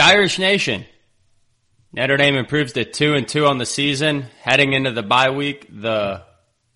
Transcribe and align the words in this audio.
Irish 0.00 0.38
Nation. 0.38 0.86
Notre 1.92 2.16
Dame 2.16 2.36
improves 2.36 2.72
to 2.74 2.84
two 2.84 3.14
and 3.14 3.26
two 3.26 3.46
on 3.46 3.58
the 3.58 3.66
season. 3.66 4.26
Heading 4.42 4.72
into 4.72 4.92
the 4.92 5.02
bye 5.02 5.30
week, 5.30 5.68
the 5.70 6.22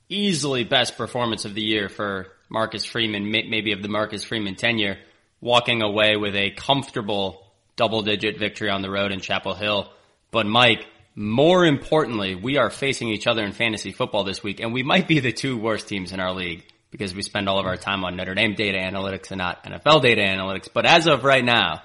easily 0.09 0.65
best 0.65 0.97
performance 0.97 1.45
of 1.45 1.55
the 1.55 1.63
year 1.63 1.89
for 1.89 2.29
Marcus 2.49 2.85
Freeman, 2.85 3.31
maybe 3.31 3.73
of 3.73 3.83
the 3.83 3.89
Marcus 3.89 4.25
Freeman 4.25 4.55
tenure, 4.55 4.99
walking 5.41 5.83
away 5.83 6.17
with 6.17 6.35
a 6.35 6.51
comfortable 6.51 7.43
double 7.77 8.03
digit 8.03 8.39
victory 8.39 8.71
on 8.71 8.83
the 8.83 8.91
road 8.91 9.13
in 9.13 9.21
Chapel 9.21 9.55
Hill. 9.55 9.91
But 10.31 10.47
Mike, 10.47 10.87
more 11.15 11.65
importantly, 11.65 12.35
we 12.35 12.59
are 12.59 12.71
facing 12.71 13.09
each 13.09 13.27
other 13.27 13.45
in 13.45 13.53
fantasy 13.53 13.93
football 13.93 14.25
this 14.25 14.43
week, 14.43 14.61
and 14.61 14.73
we 14.73 14.83
might 14.83 15.07
be 15.07 15.21
the 15.21 15.33
two 15.33 15.57
worst 15.57 15.89
teams 15.89 16.13
in 16.13 16.21
our 16.21 16.33
league 16.33 16.65
because 16.91 17.15
we 17.15 17.23
spend 17.23 17.49
all 17.49 17.59
of 17.59 17.67
our 17.67 17.77
time 17.77 18.05
on 18.05 18.17
Notre 18.17 18.35
Dame 18.35 18.55
data 18.55 18.79
analytics 18.79 19.31
and 19.31 19.39
not 19.39 19.65
NFL 19.65 20.03
data 20.03 20.23
analytics. 20.23 20.69
But 20.73 20.87
as 20.87 21.07
of 21.07 21.25
right 21.25 21.45
now, 21.45 21.83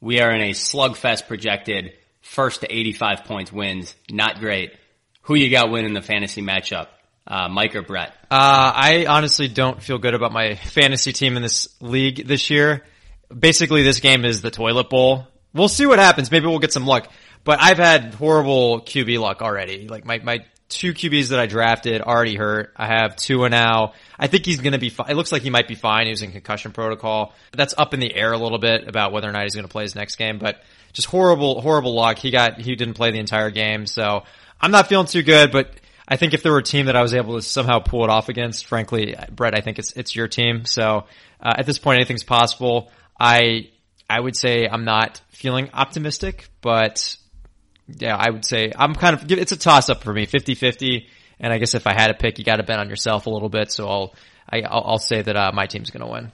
we 0.00 0.20
are 0.20 0.30
in 0.30 0.42
a 0.42 0.50
slugfest 0.50 1.26
projected 1.26 1.92
first 2.22 2.60
to 2.60 2.72
85 2.72 3.24
points 3.24 3.52
wins. 3.52 3.94
Not 4.10 4.40
great. 4.40 4.72
Who 5.22 5.34
you 5.34 5.50
got 5.50 5.70
winning 5.70 5.94
the 5.94 6.02
fantasy 6.02 6.42
matchup? 6.42 6.88
Uh, 7.26 7.48
Mike 7.48 7.76
or 7.76 7.82
Brett? 7.82 8.14
Uh, 8.30 8.72
I 8.74 9.06
honestly 9.06 9.48
don't 9.48 9.82
feel 9.82 9.98
good 9.98 10.14
about 10.14 10.32
my 10.32 10.54
fantasy 10.54 11.12
team 11.12 11.36
in 11.36 11.42
this 11.42 11.68
league 11.80 12.26
this 12.26 12.48
year. 12.48 12.84
Basically, 13.36 13.82
this 13.82 14.00
game 14.00 14.24
is 14.24 14.40
the 14.40 14.50
toilet 14.50 14.88
bowl. 14.88 15.26
We'll 15.52 15.68
see 15.68 15.84
what 15.84 15.98
happens. 15.98 16.30
Maybe 16.30 16.46
we'll 16.46 16.58
get 16.58 16.72
some 16.72 16.86
luck. 16.86 17.10
But 17.44 17.60
I've 17.60 17.78
had 17.78 18.14
horrible 18.14 18.80
QB 18.80 19.20
luck 19.20 19.42
already. 19.42 19.88
Like 19.88 20.06
my, 20.06 20.18
my 20.18 20.44
two 20.68 20.94
QBs 20.94 21.28
that 21.28 21.38
I 21.38 21.46
drafted 21.46 22.00
already 22.00 22.36
hurt. 22.36 22.72
I 22.76 22.86
have 22.86 23.16
Tua 23.16 23.48
now. 23.50 23.92
I 24.18 24.26
think 24.26 24.44
he's 24.44 24.60
going 24.60 24.72
to 24.72 24.78
be 24.78 24.90
fine. 24.90 25.10
It 25.10 25.14
looks 25.14 25.30
like 25.30 25.42
he 25.42 25.50
might 25.50 25.68
be 25.68 25.74
fine. 25.74 26.06
He 26.06 26.10
was 26.10 26.22
in 26.22 26.32
concussion 26.32 26.72
protocol. 26.72 27.34
That's 27.52 27.74
up 27.78 27.94
in 27.94 28.00
the 28.00 28.14
air 28.14 28.32
a 28.32 28.38
little 28.38 28.58
bit 28.58 28.88
about 28.88 29.12
whether 29.12 29.28
or 29.28 29.32
not 29.32 29.42
he's 29.42 29.54
going 29.54 29.66
to 29.66 29.70
play 29.70 29.84
his 29.84 29.94
next 29.94 30.16
game, 30.16 30.38
but 30.38 30.62
just 30.92 31.08
horrible, 31.08 31.60
horrible 31.60 31.94
luck. 31.94 32.18
He 32.18 32.30
got, 32.30 32.60
he 32.60 32.74
didn't 32.74 32.94
play 32.94 33.12
the 33.12 33.18
entire 33.18 33.50
game. 33.50 33.86
So 33.86 34.24
I'm 34.60 34.70
not 34.70 34.88
feeling 34.88 35.06
too 35.06 35.22
good, 35.22 35.52
but 35.52 35.70
I 36.08 36.16
think 36.16 36.34
if 36.34 36.42
there 36.42 36.52
were 36.52 36.58
a 36.58 36.64
team 36.64 36.86
that 36.86 36.96
I 36.96 37.02
was 37.02 37.14
able 37.14 37.36
to 37.36 37.42
somehow 37.42 37.78
pull 37.78 38.02
it 38.04 38.10
off 38.10 38.28
against, 38.28 38.66
frankly, 38.66 39.14
Brett, 39.30 39.54
I 39.54 39.60
think 39.60 39.78
it's, 39.78 39.92
it's 39.92 40.16
your 40.16 40.26
team. 40.26 40.64
So, 40.64 41.04
uh, 41.40 41.54
at 41.56 41.66
this 41.66 41.78
point, 41.78 41.96
anything's 41.96 42.24
possible. 42.24 42.90
I, 43.20 43.68
I 44.08 44.18
would 44.18 44.34
say 44.34 44.66
I'm 44.66 44.84
not 44.84 45.20
feeling 45.28 45.70
optimistic, 45.74 46.48
but 46.60 47.16
yeah, 47.86 48.16
I 48.16 48.30
would 48.30 48.44
say 48.44 48.72
I'm 48.76 48.94
kind 48.94 49.14
of, 49.14 49.30
it's 49.30 49.52
a 49.52 49.56
toss 49.56 49.90
up 49.90 50.02
for 50.02 50.12
me, 50.12 50.26
50-50. 50.26 51.06
And 51.40 51.52
I 51.52 51.58
guess 51.58 51.74
if 51.74 51.86
I 51.86 51.92
had 51.92 52.10
a 52.10 52.14
pick, 52.14 52.38
you 52.38 52.44
got 52.44 52.56
to 52.56 52.62
bet 52.62 52.78
on 52.78 52.88
yourself 52.88 53.26
a 53.26 53.30
little 53.30 53.48
bit. 53.48 53.72
So 53.72 53.88
I'll, 53.88 54.14
I, 54.48 54.58
will 54.58 54.66
i 54.66 54.90
will 54.90 54.98
say 54.98 55.22
that, 55.22 55.36
uh, 55.36 55.52
my 55.54 55.66
team's 55.66 55.90
going 55.90 56.04
to 56.04 56.10
win. 56.10 56.32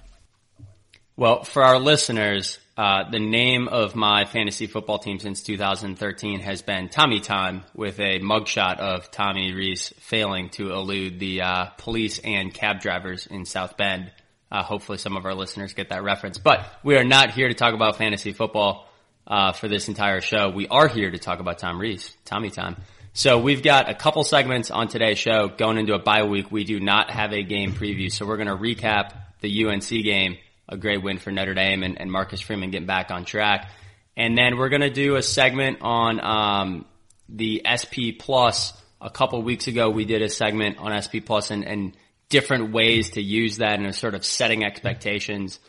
Well, 1.16 1.44
for 1.44 1.62
our 1.62 1.78
listeners, 1.78 2.58
uh, 2.76 3.08
the 3.08 3.20
name 3.20 3.68
of 3.68 3.94
my 3.94 4.24
fantasy 4.24 4.66
football 4.66 4.98
team 4.98 5.20
since 5.20 5.42
2013 5.42 6.40
has 6.40 6.62
been 6.62 6.88
Tommy 6.88 7.20
Time 7.20 7.62
with 7.74 8.00
a 8.00 8.18
mugshot 8.18 8.78
of 8.78 9.10
Tommy 9.10 9.52
Rees 9.52 9.92
failing 10.00 10.48
to 10.50 10.72
elude 10.72 11.20
the, 11.20 11.42
uh, 11.42 11.66
police 11.78 12.18
and 12.18 12.52
cab 12.52 12.80
drivers 12.80 13.26
in 13.26 13.44
South 13.44 13.76
Bend. 13.76 14.10
Uh, 14.50 14.62
hopefully 14.62 14.98
some 14.98 15.16
of 15.16 15.24
our 15.24 15.34
listeners 15.34 15.72
get 15.72 15.90
that 15.90 16.02
reference, 16.02 16.38
but 16.38 16.64
we 16.82 16.96
are 16.96 17.04
not 17.04 17.30
here 17.32 17.48
to 17.48 17.54
talk 17.54 17.74
about 17.74 17.96
fantasy 17.96 18.32
football 18.32 18.88
uh, 19.26 19.52
for 19.52 19.68
this 19.68 19.88
entire 19.88 20.20
show. 20.20 20.50
We 20.50 20.68
are 20.68 20.88
here 20.88 21.10
to 21.10 21.18
talk 21.18 21.40
about 21.40 21.58
Tom 21.58 21.80
Rees, 21.80 22.16
Tommy 22.24 22.50
Time. 22.50 22.76
So 23.16 23.38
we've 23.38 23.62
got 23.62 23.88
a 23.88 23.94
couple 23.94 24.24
segments 24.24 24.72
on 24.72 24.88
today's 24.88 25.20
show 25.20 25.46
going 25.46 25.78
into 25.78 25.94
a 25.94 26.00
bye 26.00 26.24
week. 26.24 26.50
We 26.50 26.64
do 26.64 26.80
not 26.80 27.12
have 27.12 27.32
a 27.32 27.44
game 27.44 27.72
preview, 27.72 28.10
so 28.10 28.26
we're 28.26 28.38
going 28.38 28.48
to 28.48 28.56
recap 28.56 29.12
the 29.40 29.66
UNC 29.66 29.88
game, 29.88 30.36
a 30.68 30.76
great 30.76 31.00
win 31.00 31.18
for 31.18 31.30
Notre 31.30 31.54
Dame 31.54 31.84
and, 31.84 32.00
and 32.00 32.10
Marcus 32.10 32.40
Freeman 32.40 32.72
getting 32.72 32.88
back 32.88 33.12
on 33.12 33.24
track. 33.24 33.70
And 34.16 34.36
then 34.36 34.56
we're 34.56 34.68
going 34.68 34.80
to 34.80 34.90
do 34.90 35.14
a 35.14 35.22
segment 35.22 35.78
on 35.80 36.20
um, 36.24 36.86
the 37.28 37.62
SP 37.62 38.18
Plus. 38.18 38.72
A 39.00 39.10
couple 39.10 39.40
weeks 39.42 39.68
ago, 39.68 39.90
we 39.90 40.06
did 40.06 40.20
a 40.20 40.28
segment 40.28 40.78
on 40.78 40.90
SP 40.98 41.22
Plus 41.24 41.52
and, 41.52 41.64
and 41.64 41.96
different 42.30 42.72
ways 42.72 43.10
to 43.10 43.22
use 43.22 43.58
that 43.58 43.78
and 43.78 43.94
sort 43.94 44.16
of 44.16 44.24
setting 44.24 44.64
expectations 44.64 45.60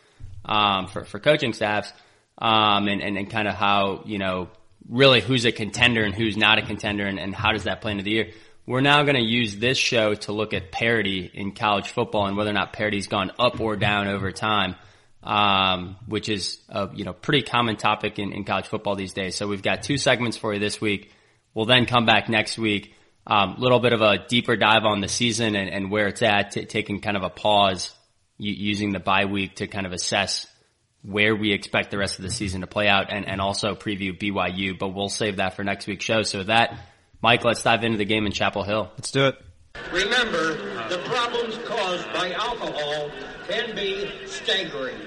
um, 0.46 0.88
for 0.88 1.06
for 1.06 1.20
coaching 1.20 1.54
staffs 1.54 1.94
um, 2.40 2.88
and, 2.88 3.04
and, 3.04 3.20
and 3.20 3.30
kind 3.30 3.48
of 3.48 3.54
how, 3.54 4.02
you 4.08 4.18
know, 4.18 4.50
really 4.90 5.22
who's 5.22 5.46
a 5.46 5.52
contender 5.52 6.04
and 6.04 6.14
who's 6.14 6.38
not 6.38 6.58
a 6.58 6.62
contender 6.62 7.06
and, 7.06 7.20
and 7.20 7.34
how 7.34 7.52
does 7.52 7.64
that 7.64 7.82
play 7.82 7.92
into 7.92 8.04
the 8.04 8.12
year. 8.12 8.32
We're 8.68 8.82
now 8.82 9.04
going 9.04 9.16
to 9.16 9.22
use 9.22 9.56
this 9.58 9.78
show 9.78 10.16
to 10.16 10.32
look 10.32 10.54
at 10.54 10.72
parity 10.72 11.30
in 11.34 11.52
college 11.52 11.90
football 11.90 12.26
and 12.26 12.36
whether 12.36 12.50
or 12.50 12.54
not 12.54 12.74
parity's 12.74 13.08
gone 13.08 13.32
up 13.38 13.60
or 13.60 13.76
down 13.76 14.08
over 14.08 14.32
time, 14.32 14.76
um, 15.24 15.98
which 16.08 16.30
is 16.30 16.60
a 16.70 16.90
you 16.94 17.06
know 17.06 17.14
pretty 17.14 17.44
common 17.44 17.78
topic 17.78 18.18
in, 18.18 18.32
in 18.32 18.44
college 18.44 18.66
football 18.66 18.96
these 18.96 19.14
days. 19.14 19.36
So 19.36 19.48
we've 19.48 19.62
got 19.62 19.84
two 19.84 19.98
segments 19.98 20.38
for 20.38 20.54
you 20.54 20.60
this 20.60 20.82
week. 20.82 21.12
We'll 21.54 21.66
then 21.66 21.86
come 21.86 22.06
back 22.06 22.28
next 22.28 22.58
week, 22.58 22.94
a 23.28 23.34
um, 23.34 23.56
little 23.60 23.80
bit 23.80 23.94
of 23.94 24.02
a 24.02 24.26
deeper 24.28 24.56
dive 24.56 24.84
on 24.84 25.00
the 25.00 25.08
season 25.08 25.56
and, 25.56 25.70
and 25.70 25.92
where 25.92 26.08
it's 26.08 26.22
at, 26.24 26.52
t- 26.52 26.66
taking 26.66 27.02
kind 27.02 27.16
of 27.16 27.24
a 27.24 27.30
pause, 27.30 27.94
using 28.38 28.92
the 28.92 29.00
bye 29.00 29.26
week 29.26 29.58
to 29.58 29.68
kind 29.68 29.86
of 29.86 29.94
assess 29.94 30.48
where 31.06 31.36
we 31.36 31.52
expect 31.52 31.92
the 31.92 31.98
rest 31.98 32.18
of 32.18 32.24
the 32.24 32.32
season 32.32 32.62
to 32.62 32.68
play 32.68 32.88
out 32.88 33.12
and, 33.12 33.28
and 33.28 33.40
also 33.40 33.76
preview 33.76 34.18
BYU, 34.18 34.78
but 34.78 34.90
we'll 34.90 35.10
save 35.10 35.38
that 35.38 35.56
for 35.56 35.64
next 35.64 35.86
week's 35.86 36.04
show. 36.04 36.24
So 36.24 36.44
that, 36.44 36.80
Mike, 37.22 37.44
let's 37.44 37.62
dive 37.62 37.84
into 37.84 37.98
the 37.98 38.06
game 38.06 38.26
in 38.26 38.32
Chapel 38.32 38.64
Hill. 38.64 38.90
Let's 38.96 39.12
do 39.12 39.28
it. 39.28 39.36
Remember, 39.92 40.56
the 40.90 40.98
problems 41.06 41.58
caused 41.66 42.12
by 42.14 42.32
alcohol 42.32 43.12
can 43.48 43.76
be 43.76 44.10
staggering. 44.26 44.98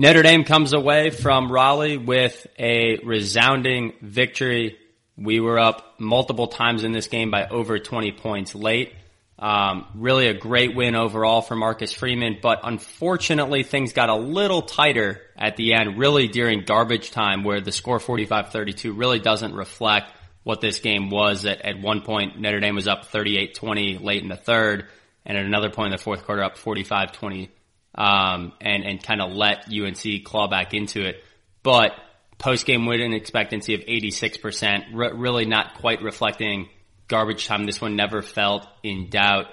Notre 0.00 0.22
Dame 0.22 0.44
comes 0.44 0.72
away 0.74 1.10
from 1.10 1.50
Raleigh 1.50 1.96
with 1.96 2.46
a 2.56 2.98
resounding 2.98 3.94
victory. 4.00 4.78
We 5.16 5.40
were 5.40 5.58
up 5.58 5.96
multiple 5.98 6.46
times 6.46 6.84
in 6.84 6.92
this 6.92 7.08
game 7.08 7.32
by 7.32 7.48
over 7.48 7.80
20 7.80 8.12
points 8.12 8.54
late. 8.54 8.92
Um, 9.38 9.86
really 9.94 10.26
a 10.26 10.34
great 10.34 10.74
win 10.74 10.96
overall 10.96 11.42
for 11.42 11.54
Marcus 11.54 11.92
Freeman, 11.92 12.38
but 12.42 12.60
unfortunately 12.64 13.62
things 13.62 13.92
got 13.92 14.08
a 14.08 14.16
little 14.16 14.62
tighter 14.62 15.20
at 15.36 15.56
the 15.56 15.74
end, 15.74 15.96
really 15.96 16.26
during 16.26 16.64
garbage 16.64 17.12
time 17.12 17.44
where 17.44 17.60
the 17.60 17.70
score 17.70 18.00
45-32 18.00 18.98
really 18.98 19.20
doesn't 19.20 19.54
reflect 19.54 20.10
what 20.42 20.60
this 20.60 20.80
game 20.80 21.08
was. 21.08 21.44
At, 21.44 21.62
at 21.62 21.78
one 21.78 22.00
point, 22.02 22.40
Notre 22.40 22.58
Dame 22.58 22.74
was 22.74 22.88
up 22.88 23.12
38-20 23.12 24.02
late 24.02 24.22
in 24.24 24.28
the 24.28 24.36
third, 24.36 24.86
and 25.24 25.38
at 25.38 25.44
another 25.44 25.70
point 25.70 25.92
in 25.92 25.92
the 25.92 26.02
fourth 26.02 26.24
quarter 26.24 26.42
up 26.42 26.58
45-20, 26.58 27.48
um, 27.94 28.52
and, 28.60 28.82
and 28.82 29.00
kind 29.00 29.20
of 29.22 29.30
let 29.30 29.68
UNC 29.72 30.24
claw 30.24 30.48
back 30.48 30.74
into 30.74 31.06
it. 31.06 31.22
But 31.62 31.92
post-game 32.38 32.86
win 32.86 33.12
expectancy 33.12 33.74
of 33.74 33.82
86%, 33.82 34.86
really 34.94 35.44
not 35.44 35.74
quite 35.74 36.02
reflecting 36.02 36.70
garbage 37.08 37.46
time. 37.46 37.66
This 37.66 37.80
one 37.80 37.96
never 37.96 38.22
felt 38.22 38.66
in 38.82 39.08
doubt. 39.10 39.46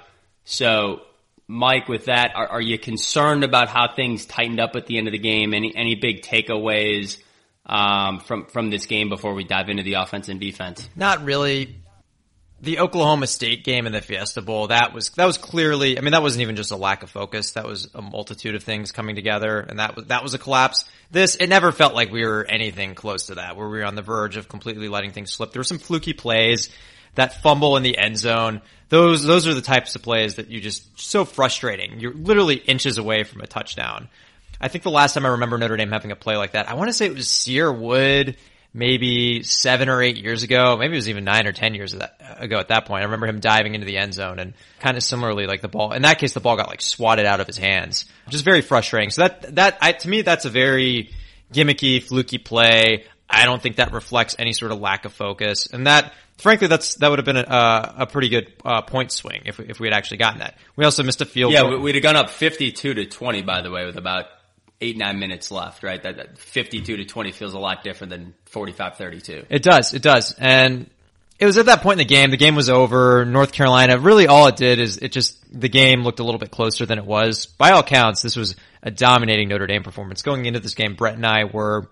So, 0.44 1.02
Mike, 1.48 1.88
with 1.88 2.06
that, 2.06 2.32
are, 2.36 2.48
are, 2.48 2.62
you 2.62 2.78
concerned 2.78 3.44
about 3.44 3.70
how 3.70 3.94
things 3.96 4.26
tightened 4.26 4.60
up 4.60 4.76
at 4.76 4.86
the 4.86 4.98
end 4.98 5.08
of 5.08 5.12
the 5.12 5.20
game? 5.20 5.54
Any 5.54 5.76
any 5.76 5.96
big 5.96 6.22
takeaways 6.22 7.18
um, 7.66 8.20
from 8.20 8.46
from 8.46 8.70
this 8.70 8.86
game 8.86 9.10
before 9.10 9.34
we 9.34 9.44
dive 9.44 9.70
into 9.70 9.84
the 9.84 9.94
offense 9.94 10.30
and 10.30 10.40
defense? 10.40 10.88
Not 10.96 11.24
really. 11.24 11.78
The 12.62 12.80
Oklahoma 12.80 13.28
State 13.28 13.64
game 13.64 13.86
in 13.86 13.92
the 13.92 14.02
Fiesta 14.02 14.42
Bowl 14.42 14.68
that 14.68 14.94
was 14.94 15.10
that 15.12 15.26
was 15.26 15.38
clearly. 15.38 15.98
I 15.98 16.02
mean, 16.02 16.12
that 16.12 16.22
wasn't 16.22 16.44
even 16.44 16.56
just 16.56 16.72
a 16.72 16.78
lack 16.78 17.04
of 17.04 17.10
focus. 17.10 17.52
That 17.52 17.66
was 17.66 17.90
a 17.94 18.02
multitude 18.02 18.56
of 18.56 18.64
things 18.64 18.92
coming 18.92 19.16
together, 19.16 19.60
and 19.60 19.80
that 19.80 19.96
was 19.96 20.06
that 20.06 20.24
was 20.24 20.34
a 20.34 20.40
collapse. 20.40 20.86
This 21.12 21.36
it 21.36 21.48
never 21.48 21.72
felt 21.72 21.94
like 21.94 22.12
we 22.12 22.26
were 22.26 22.46
anything 22.46 22.96
close 22.96 23.28
to 23.28 23.36
that, 23.36 23.56
where 23.56 23.68
we 23.68 23.80
were 23.80 23.86
on 23.86 23.96
the 23.96 24.02
verge 24.02 24.38
of 24.38 24.48
completely 24.48 24.88
letting 24.88 25.12
things 25.12 25.34
slip. 25.34 25.52
There 25.52 25.60
were 25.60 25.66
some 25.66 25.80
fluky 25.80 26.14
plays 26.14 26.70
that 27.16 27.42
fumble 27.42 27.78
in 27.78 27.84
the 27.84 27.98
end 27.98 28.18
zone. 28.18 28.62
Those 28.90 29.24
those 29.24 29.48
are 29.48 29.54
the 29.54 29.62
types 29.62 29.96
of 29.96 30.04
plays 30.04 30.36
that 30.36 30.50
you 30.50 30.62
just 30.62 31.00
so 31.00 31.26
frustrating. 31.26 32.00
You're 32.00 32.14
literally 32.14 32.56
inches 32.56 32.98
away 32.98 33.24
from 33.24 33.42
a 33.42 33.48
touchdown. 33.48 34.10
I 34.62 34.68
think 34.68 34.84
the 34.84 34.92
last 34.92 35.14
time 35.14 35.26
I 35.26 35.30
remember 35.30 35.58
Notre 35.58 35.76
Dame 35.76 35.92
having 35.92 36.12
a 36.12 36.16
play 36.16 36.38
like 36.38 36.54
that, 36.54 36.70
I 36.70 36.76
want 36.76 36.90
to 36.90 36.94
say 36.94 37.08
it 37.08 37.14
was 37.14 37.28
Cierre 37.28 37.74
Wood, 37.74 38.38
maybe 38.74 39.44
seven 39.44 39.90
or 39.90 40.02
eight 40.02 40.18
years 40.18 40.44
ago. 40.44 40.78
Maybe 40.78 40.94
it 40.94 40.98
was 40.98 41.10
even 41.10 41.24
nine 41.24 41.48
or 41.48 41.52
ten 41.52 41.74
years 41.74 41.94
ago 41.94 42.60
at 42.60 42.68
that 42.68 42.86
point. 42.86 43.02
I 43.02 43.06
remember 43.06 43.28
him 43.28 43.40
diving 43.40 43.74
into 43.74 43.86
the 43.86 43.98
end 43.98 44.14
zone 44.14 44.40
and 44.40 44.54
kind 44.80 44.98
of 44.98 45.04
similarly, 45.04 45.48
like 45.48 45.62
the 45.62 45.68
ball. 45.68 45.94
In 45.94 46.04
that 46.04 46.20
case, 46.20 46.34
the 46.34 46.40
ball 46.40 46.56
got 46.56 46.70
like 46.70 46.82
swatted 46.82 47.26
out 47.26 47.40
of 47.40 47.48
his 47.48 47.58
hands, 47.58 48.06
which 48.26 48.36
is 48.36 48.42
very 48.42 48.62
frustrating. 48.62 49.10
So 49.10 49.24
that 49.24 49.56
that 49.56 49.78
I, 49.82 49.94
to 49.94 50.10
me, 50.10 50.22
that's 50.22 50.46
a 50.46 50.50
very 50.50 51.12
gimmicky, 51.52 52.04
fluky 52.04 52.38
play. 52.38 53.06
I 53.30 53.46
don't 53.46 53.62
think 53.62 53.78
that 53.78 53.92
reflects 53.92 54.36
any 54.38 54.54
sort 54.54 54.72
of 54.72 54.80
lack 54.80 55.06
of 55.06 55.14
focus, 55.14 55.68
and 55.68 55.88
that 55.88 56.14
frankly, 56.38 56.68
that's 56.68 56.96
that 56.96 57.10
would 57.10 57.20
have 57.20 57.26
been 57.26 57.38
a, 57.38 57.96
a 58.00 58.08
pretty 58.08 58.30
good 58.30 58.54
uh, 58.64 58.82
point 58.82 59.12
swing 59.12 59.44
if 59.46 59.58
we, 59.58 59.66
if 59.66 59.80
we 59.80 59.88
had 59.88 59.94
actually 59.94 60.18
gotten 60.18 60.40
that. 60.40 60.58
We 60.76 60.86
also 60.86 61.04
missed 61.04 61.22
a 61.22 61.26
field. 61.26 61.54
Yeah, 61.54 61.62
goal. 61.62 61.80
we'd 61.80 61.96
have 61.96 62.04
gone 62.04 62.16
up 62.16 62.30
fifty-two 62.30 62.94
to 62.94 63.06
twenty. 63.06 63.42
By 63.42 63.62
the 63.62 63.72
way, 63.72 63.86
with 63.86 63.98
about 63.98 64.26
eight 64.82 64.98
nine 64.98 65.20
minutes 65.20 65.52
left, 65.52 65.84
right? 65.84 66.02
That, 66.02 66.18
that 66.18 66.38
fifty-two 66.38 66.98
to 66.98 67.06
twenty 67.06 67.32
feels 67.32 67.54
a 67.54 67.60
lot 67.60 67.84
different 67.84 68.12
than 68.12 68.34
45-32. 68.52 69.46
It 69.50 69.64
does, 69.64 69.94
it 69.94 70.02
does, 70.02 70.34
and 70.38 70.90
it 71.38 71.46
was 71.46 71.58
at 71.58 71.66
that 71.66 71.82
point 71.82 72.00
in 72.00 72.08
the 72.08 72.14
game. 72.14 72.32
The 72.32 72.38
game 72.38 72.56
was 72.56 72.70
over. 72.70 73.26
North 73.26 73.52
Carolina, 73.52 74.00
really 74.00 74.28
all 74.28 74.48
it 74.48 74.56
did 74.56 74.80
is 74.80 74.98
it 74.98 75.12
just, 75.12 75.38
the 75.52 75.68
game 75.68 76.04
looked 76.04 76.20
a 76.20 76.24
little 76.24 76.40
bit 76.40 76.52
closer 76.52 76.86
than 76.86 76.98
it 76.98 77.06
was. 77.06 77.46
By 77.46 77.72
all 77.72 77.84
counts, 77.84 78.22
this 78.22 78.36
was 78.36 78.56
a 78.82 78.92
dominating 78.92 79.50
Notre 79.50 79.68
Dame 79.68 79.84
performance. 79.84 80.22
Going 80.22 80.46
into 80.46 80.60
this 80.60 80.76
game, 80.76 80.96
Brett 80.96 81.16
and 81.16 81.26
I 81.26 81.44
were, 81.44 81.90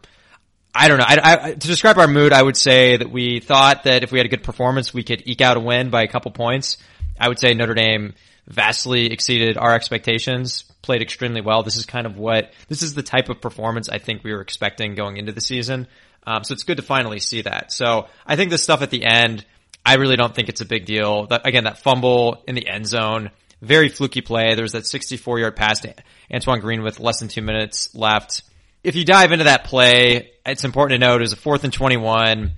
I 0.76 0.88
don't 0.88 0.98
know. 0.98 1.06
I, 1.08 1.20
I, 1.22 1.52
to 1.52 1.68
describe 1.68 1.98
our 1.98 2.08
mood, 2.08 2.34
I 2.34 2.42
would 2.42 2.58
say 2.58 2.98
that 2.98 3.12
we 3.12 3.40
thought 3.40 3.84
that 3.84 4.04
if 4.04 4.12
we 4.12 4.18
had 4.18 4.26
a 4.26 4.30
good 4.30 4.44
performance, 4.44 4.94
we 4.94 5.04
could 5.04 5.22
eke 5.26 5.42
out 5.42 5.56
a 5.56 5.60
win 5.60 5.90
by 5.92 6.02
a 6.02 6.08
couple 6.08 6.32
points. 6.32 6.78
I 7.20 7.28
would 7.28 7.40
say 7.40 7.54
Notre 7.54 7.76
Dame 7.76 8.16
vastly 8.48 9.12
exceeded 9.12 9.58
our 9.58 9.74
expectations, 9.74 10.64
played 10.82 11.02
extremely 11.02 11.42
well. 11.42 11.64
This 11.64 11.78
is 11.78 11.86
kind 11.86 12.08
of 12.08 12.18
what, 12.18 12.52
this 12.68 12.82
is 12.82 12.96
the 12.96 13.04
type 13.04 13.30
of 13.30 13.40
performance 13.40 13.88
I 13.88 14.00
think 14.00 14.24
we 14.24 14.34
were 14.34 14.42
expecting 14.42 14.96
going 14.96 15.18
into 15.18 15.32
the 15.32 15.42
season. 15.42 15.88
Um, 16.26 16.44
so 16.44 16.54
it's 16.54 16.64
good 16.64 16.78
to 16.78 16.84
finally 16.84 17.20
see 17.20 17.42
that. 17.44 17.72
So 17.72 18.08
I 18.26 18.36
think 18.36 18.50
this 18.50 18.64
stuff 18.64 18.82
at 18.82 18.90
the 18.90 19.04
end, 19.04 19.46
I 19.86 19.96
really 19.96 20.16
don't 20.16 20.34
think 20.34 20.50
it's 20.50 20.62
a 20.62 20.66
big 20.66 20.86
deal. 20.86 21.28
That, 21.28 21.46
again, 21.46 21.66
that 21.66 21.80
fumble 21.80 22.44
in 22.48 22.56
the 22.56 22.68
end 22.68 22.88
zone, 22.88 23.32
very 23.62 23.90
fluky 23.90 24.22
play. 24.22 24.56
There 24.56 24.64
was 24.64 24.72
that 24.72 24.88
64 24.88 25.40
yard 25.40 25.56
pass 25.56 25.82
to 25.82 25.94
Antoine 26.34 26.62
Green 26.62 26.82
with 26.82 27.00
less 27.00 27.20
than 27.20 27.28
two 27.28 27.42
minutes 27.42 27.94
left. 27.94 28.44
If 28.84 28.96
you 28.96 29.06
dive 29.06 29.32
into 29.32 29.46
that 29.46 29.64
play, 29.64 30.32
it's 30.46 30.66
important 30.66 31.00
to 31.00 31.08
note 31.08 31.22
it 31.22 31.22
was 31.22 31.34
a 31.34 31.38
fourth 31.38 31.64
and 31.64 31.72
21. 31.72 32.52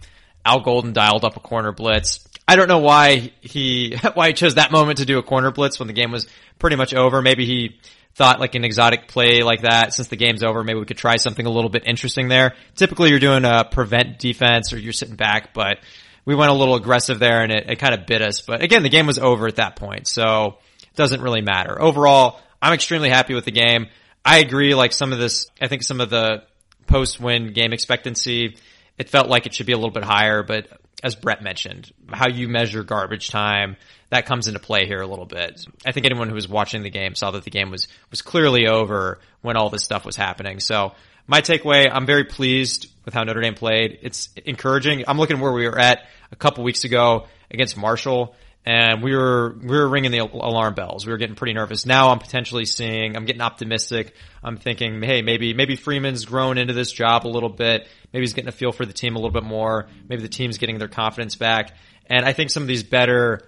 Al 0.44 0.60
Golden 0.62 0.94
dialed 0.94 1.24
up 1.24 1.38
a 1.38 1.40
corner 1.40 1.72
blitz. 1.72 2.28
I 2.48 2.56
don't 2.56 2.68
know 2.68 2.80
why 2.80 3.32
he, 3.42 3.96
why 4.14 4.28
he 4.28 4.34
chose 4.34 4.56
that 4.56 4.72
moment 4.72 5.00
to 5.00 5.06
do 5.06 5.18
a 5.20 5.24
corner 5.24 5.52
blitz 5.52 5.80
when 5.80 5.88
the 5.88 5.94
game 5.94 6.12
was 6.12 6.28
pretty 6.60 6.76
much 6.76 6.94
over. 6.94 7.22
Maybe 7.22 7.46
he 7.46 7.80
thought 8.16 8.40
like 8.40 8.56
an 8.56 8.64
exotic 8.64 9.08
play 9.08 9.44
like 9.44 9.62
that 9.62 9.94
since 9.94 10.08
the 10.08 10.16
game's 10.16 10.42
over, 10.42 10.64
maybe 10.64 10.80
we 10.80 10.86
could 10.86 10.98
try 10.98 11.18
something 11.18 11.46
a 11.46 11.50
little 11.50 11.70
bit 11.70 11.84
interesting 11.86 12.28
there. 12.28 12.56
Typically 12.76 13.10
you're 13.10 13.20
doing 13.20 13.46
a 13.46 13.66
prevent 13.66 14.20
defense 14.20 14.74
or 14.74 14.80
you're 14.80 14.94
sitting 14.94 15.16
back, 15.16 15.54
but 15.54 15.80
we 16.24 16.34
went 16.34 16.50
a 16.50 16.54
little 16.54 16.76
aggressive 16.76 17.20
there 17.20 17.44
and 17.44 17.52
it, 17.52 17.70
it 17.70 17.76
kind 17.80 17.94
of 17.94 18.06
bit 18.08 18.22
us. 18.22 18.42
But 18.42 18.64
again, 18.64 18.84
the 18.84 18.90
game 18.90 19.06
was 19.06 19.20
over 19.20 19.48
at 19.48 19.58
that 19.58 19.76
point. 19.76 20.08
So 20.08 20.58
it 20.82 20.96
doesn't 20.96 21.22
really 21.22 21.42
matter. 21.42 21.80
Overall, 21.80 22.40
I'm 22.62 22.74
extremely 22.74 23.10
happy 23.10 23.36
with 23.36 23.46
the 23.46 23.52
game. 23.52 23.88
I 24.26 24.40
agree. 24.40 24.74
Like 24.74 24.92
some 24.92 25.14
of 25.14 25.20
this, 25.20 25.48
I 25.62 25.68
think 25.68 25.84
some 25.84 26.02
of 26.02 26.10
the 26.10 26.44
post 26.88 27.20
win 27.20 27.54
game 27.54 27.72
expectancy, 27.72 28.58
it 28.98 29.10
felt 29.10 29.30
like 29.30 29.46
it 29.46 29.54
should 29.54 29.68
be 29.68 29.74
a 29.74 29.78
little 29.78 29.92
bit 29.92 30.04
higher, 30.04 30.42
but 30.42 30.68
as 31.04 31.16
Brett 31.16 31.44
mentioned, 31.44 31.92
how 32.10 32.28
you 32.28 32.48
measure 32.48 32.84
garbage 32.84 33.30
time, 33.30 33.78
that 34.10 34.26
comes 34.26 34.48
into 34.48 34.60
play 34.60 34.88
here 34.88 35.02
a 35.02 35.08
little 35.08 35.26
bit. 35.26 35.66
I 35.86 35.92
think 35.92 36.06
anyone 36.06 36.30
who 36.30 36.36
was 36.36 36.48
watching 36.48 36.82
the 36.82 36.90
game 36.90 37.14
saw 37.16 37.32
that 37.32 37.44
the 37.44 37.52
game 37.52 37.70
was, 37.70 37.88
was 38.10 38.22
clearly 38.22 38.68
over 38.68 39.20
when 39.42 39.58
all 39.58 39.70
this 39.70 39.84
stuff 39.84 40.06
was 40.06 40.16
happening. 40.16 40.60
So 40.60 40.94
my 41.28 41.42
takeaway, 41.42 41.90
I'm 41.92 42.06
very 42.06 42.24
pleased 42.24 42.88
with 43.04 43.14
how 43.14 43.24
Notre 43.24 43.42
Dame 43.42 43.56
played. 43.56 44.00
It's 44.02 44.30
encouraging. 44.46 45.04
I'm 45.08 45.18
looking 45.18 45.40
where 45.40 45.52
we 45.52 45.68
were 45.68 45.78
at 45.78 46.08
a 46.32 46.36
couple 46.36 46.64
weeks 46.64 46.84
ago 46.86 47.28
against 47.52 47.78
Marshall 47.78 48.36
and 48.66 49.04
we 49.04 49.16
were 49.16 49.56
we 49.62 49.78
were 49.78 49.88
ringing 49.88 50.12
the 50.12 50.20
alarm 50.20 50.74
bells. 50.74 51.06
We 51.06 51.12
were 51.12 51.18
getting 51.18 51.36
pretty 51.36 51.54
nervous. 51.54 51.86
Now 51.86 52.10
I'm 52.10 52.20
potentially 52.20 52.66
seeing. 52.66 53.16
I'm 53.16 53.26
getting 53.26 53.42
optimistic. 53.42 54.16
I'm 54.44 54.58
thinking, 54.58 55.02
hey, 55.04 55.22
maybe 55.22 55.54
maybe 55.54 55.76
Freeman's 55.76 56.26
grown 56.26 56.58
into 56.58 56.74
this 56.74 56.92
job 56.92 57.28
a 57.28 57.30
little 57.30 57.50
bit. 57.50 57.88
Maybe 58.12 58.24
he's 58.24 58.34
getting 58.34 58.50
a 58.50 58.54
feel 58.54 58.72
for 58.72 58.86
the 58.86 58.94
team 58.94 59.16
a 59.16 59.20
little 59.20 59.32
bit 59.32 59.44
more. 59.44 59.88
Maybe 60.10 60.24
the 60.24 60.30
team's 60.30 60.58
getting 60.58 60.80
their 60.80 60.88
confidence 60.88 61.36
back. 61.36 61.76
And 62.08 62.26
I 62.26 62.34
think 62.34 62.50
some 62.50 62.64
of 62.64 62.68
these 62.68 62.84
better 62.84 63.42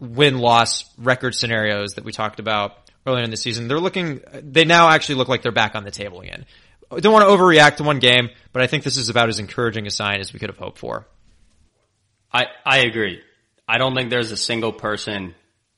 win 0.00 0.38
loss 0.38 0.84
record 0.98 1.34
scenarios 1.34 1.94
that 1.94 2.04
we 2.04 2.12
talked 2.12 2.38
about 2.38 2.90
earlier 3.06 3.24
in 3.24 3.30
the 3.30 3.36
season, 3.36 3.68
they're 3.68 3.80
looking. 3.80 4.20
They 4.34 4.66
now 4.66 4.90
actually 4.90 5.16
look 5.16 5.28
like 5.28 5.40
they're 5.40 5.50
back 5.50 5.76
on 5.76 5.84
the 5.84 5.90
table 5.90 6.20
again. 6.20 6.44
I 6.90 7.00
don't 7.00 7.12
want 7.12 7.26
to 7.26 7.34
overreact 7.34 7.76
to 7.76 7.84
one 7.84 8.00
game, 8.00 8.30
but 8.52 8.62
I 8.62 8.66
think 8.66 8.84
this 8.84 8.96
is 8.98 9.08
about 9.08 9.28
as 9.28 9.38
encouraging 9.38 9.86
a 9.86 9.90
sign 9.90 10.20
as 10.20 10.32
we 10.32 10.38
could 10.38 10.48
have 10.50 10.58
hoped 10.58 10.78
for. 10.78 11.06
I 12.32 12.46
I 12.66 12.78
agree. 12.80 13.22
I 13.68 13.76
don't 13.76 13.94
think 13.94 14.08
there's 14.08 14.32
a 14.32 14.36
single 14.36 14.72
person 14.72 15.34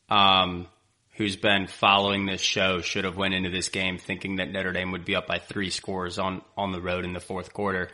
um, 0.08 0.68
who's 1.14 1.34
been 1.34 1.66
following 1.66 2.24
this 2.24 2.40
show 2.40 2.80
should 2.80 3.04
have 3.04 3.16
went 3.16 3.34
into 3.34 3.50
this 3.50 3.68
game 3.68 3.98
thinking 3.98 4.36
that 4.36 4.52
Notre 4.52 4.72
Dame 4.72 4.92
would 4.92 5.04
be 5.04 5.16
up 5.16 5.26
by 5.26 5.38
three 5.38 5.70
scores 5.70 6.18
on 6.18 6.42
on 6.56 6.70
the 6.70 6.80
road 6.80 7.04
in 7.04 7.12
the 7.12 7.20
fourth 7.20 7.52
quarter. 7.52 7.90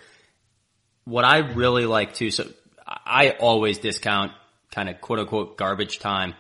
What 1.05 1.25
I 1.25 1.39
really 1.39 1.87
like 1.87 2.15
too, 2.15 2.31
so 2.31 2.47
I 2.87 3.31
always 3.31 3.79
discount 3.79 4.33
kind 4.71 4.89
of 4.91 5.01
quote 5.01 5.19
unquote 5.21 5.57
garbage 5.57 5.99
time. 5.99 6.35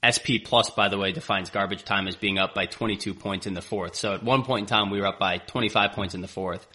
SP 0.00 0.40
plus, 0.42 0.70
by 0.70 0.88
the 0.88 0.96
way, 0.96 1.12
defines 1.12 1.50
garbage 1.50 1.84
time 1.84 2.08
as 2.08 2.16
being 2.16 2.38
up 2.38 2.54
by 2.54 2.64
22 2.64 3.12
points 3.12 3.46
in 3.46 3.52
the 3.52 3.60
fourth. 3.60 3.96
So 3.96 4.14
at 4.14 4.22
one 4.22 4.44
point 4.44 4.62
in 4.62 4.66
time, 4.66 4.88
we 4.88 4.98
were 4.98 5.06
up 5.06 5.18
by 5.18 5.36
25 5.36 5.92
points 5.92 6.14
in 6.14 6.22
the 6.22 6.28
fourth. 6.28 6.66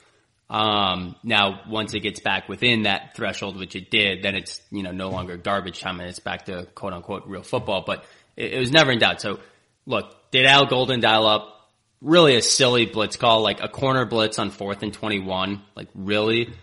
Um, 0.49 1.15
now, 1.23 1.61
once 1.67 1.93
it 1.93 2.01
gets 2.01 2.19
back 2.19 2.47
within 2.47 2.83
that 2.83 3.15
threshold, 3.15 3.57
which 3.57 3.75
it 3.75 3.89
did, 3.89 4.21
then 4.21 4.35
it's, 4.35 4.61
you 4.71 4.83
know, 4.83 4.91
no 4.91 5.09
longer 5.09 5.37
garbage 5.37 5.79
time 5.79 5.99
and 5.99 6.09
it's 6.09 6.19
back 6.19 6.45
to 6.45 6.67
quote 6.75 6.93
unquote 6.93 7.23
real 7.25 7.41
football, 7.41 7.83
but 7.85 8.05
it, 8.35 8.53
it 8.53 8.59
was 8.59 8.71
never 8.71 8.91
in 8.91 8.99
doubt. 8.99 9.21
So 9.21 9.39
look, 9.85 10.31
did 10.31 10.45
Al 10.45 10.67
Golden 10.67 10.99
dial 10.99 11.25
up 11.25 11.71
really 12.01 12.35
a 12.35 12.41
silly 12.41 12.85
blitz 12.85 13.17
call, 13.17 13.41
like 13.41 13.61
a 13.61 13.67
corner 13.67 14.05
blitz 14.05 14.37
on 14.37 14.51
fourth 14.51 14.83
and 14.83 14.93
21? 14.93 15.63
Like 15.75 15.87
really? 15.95 16.53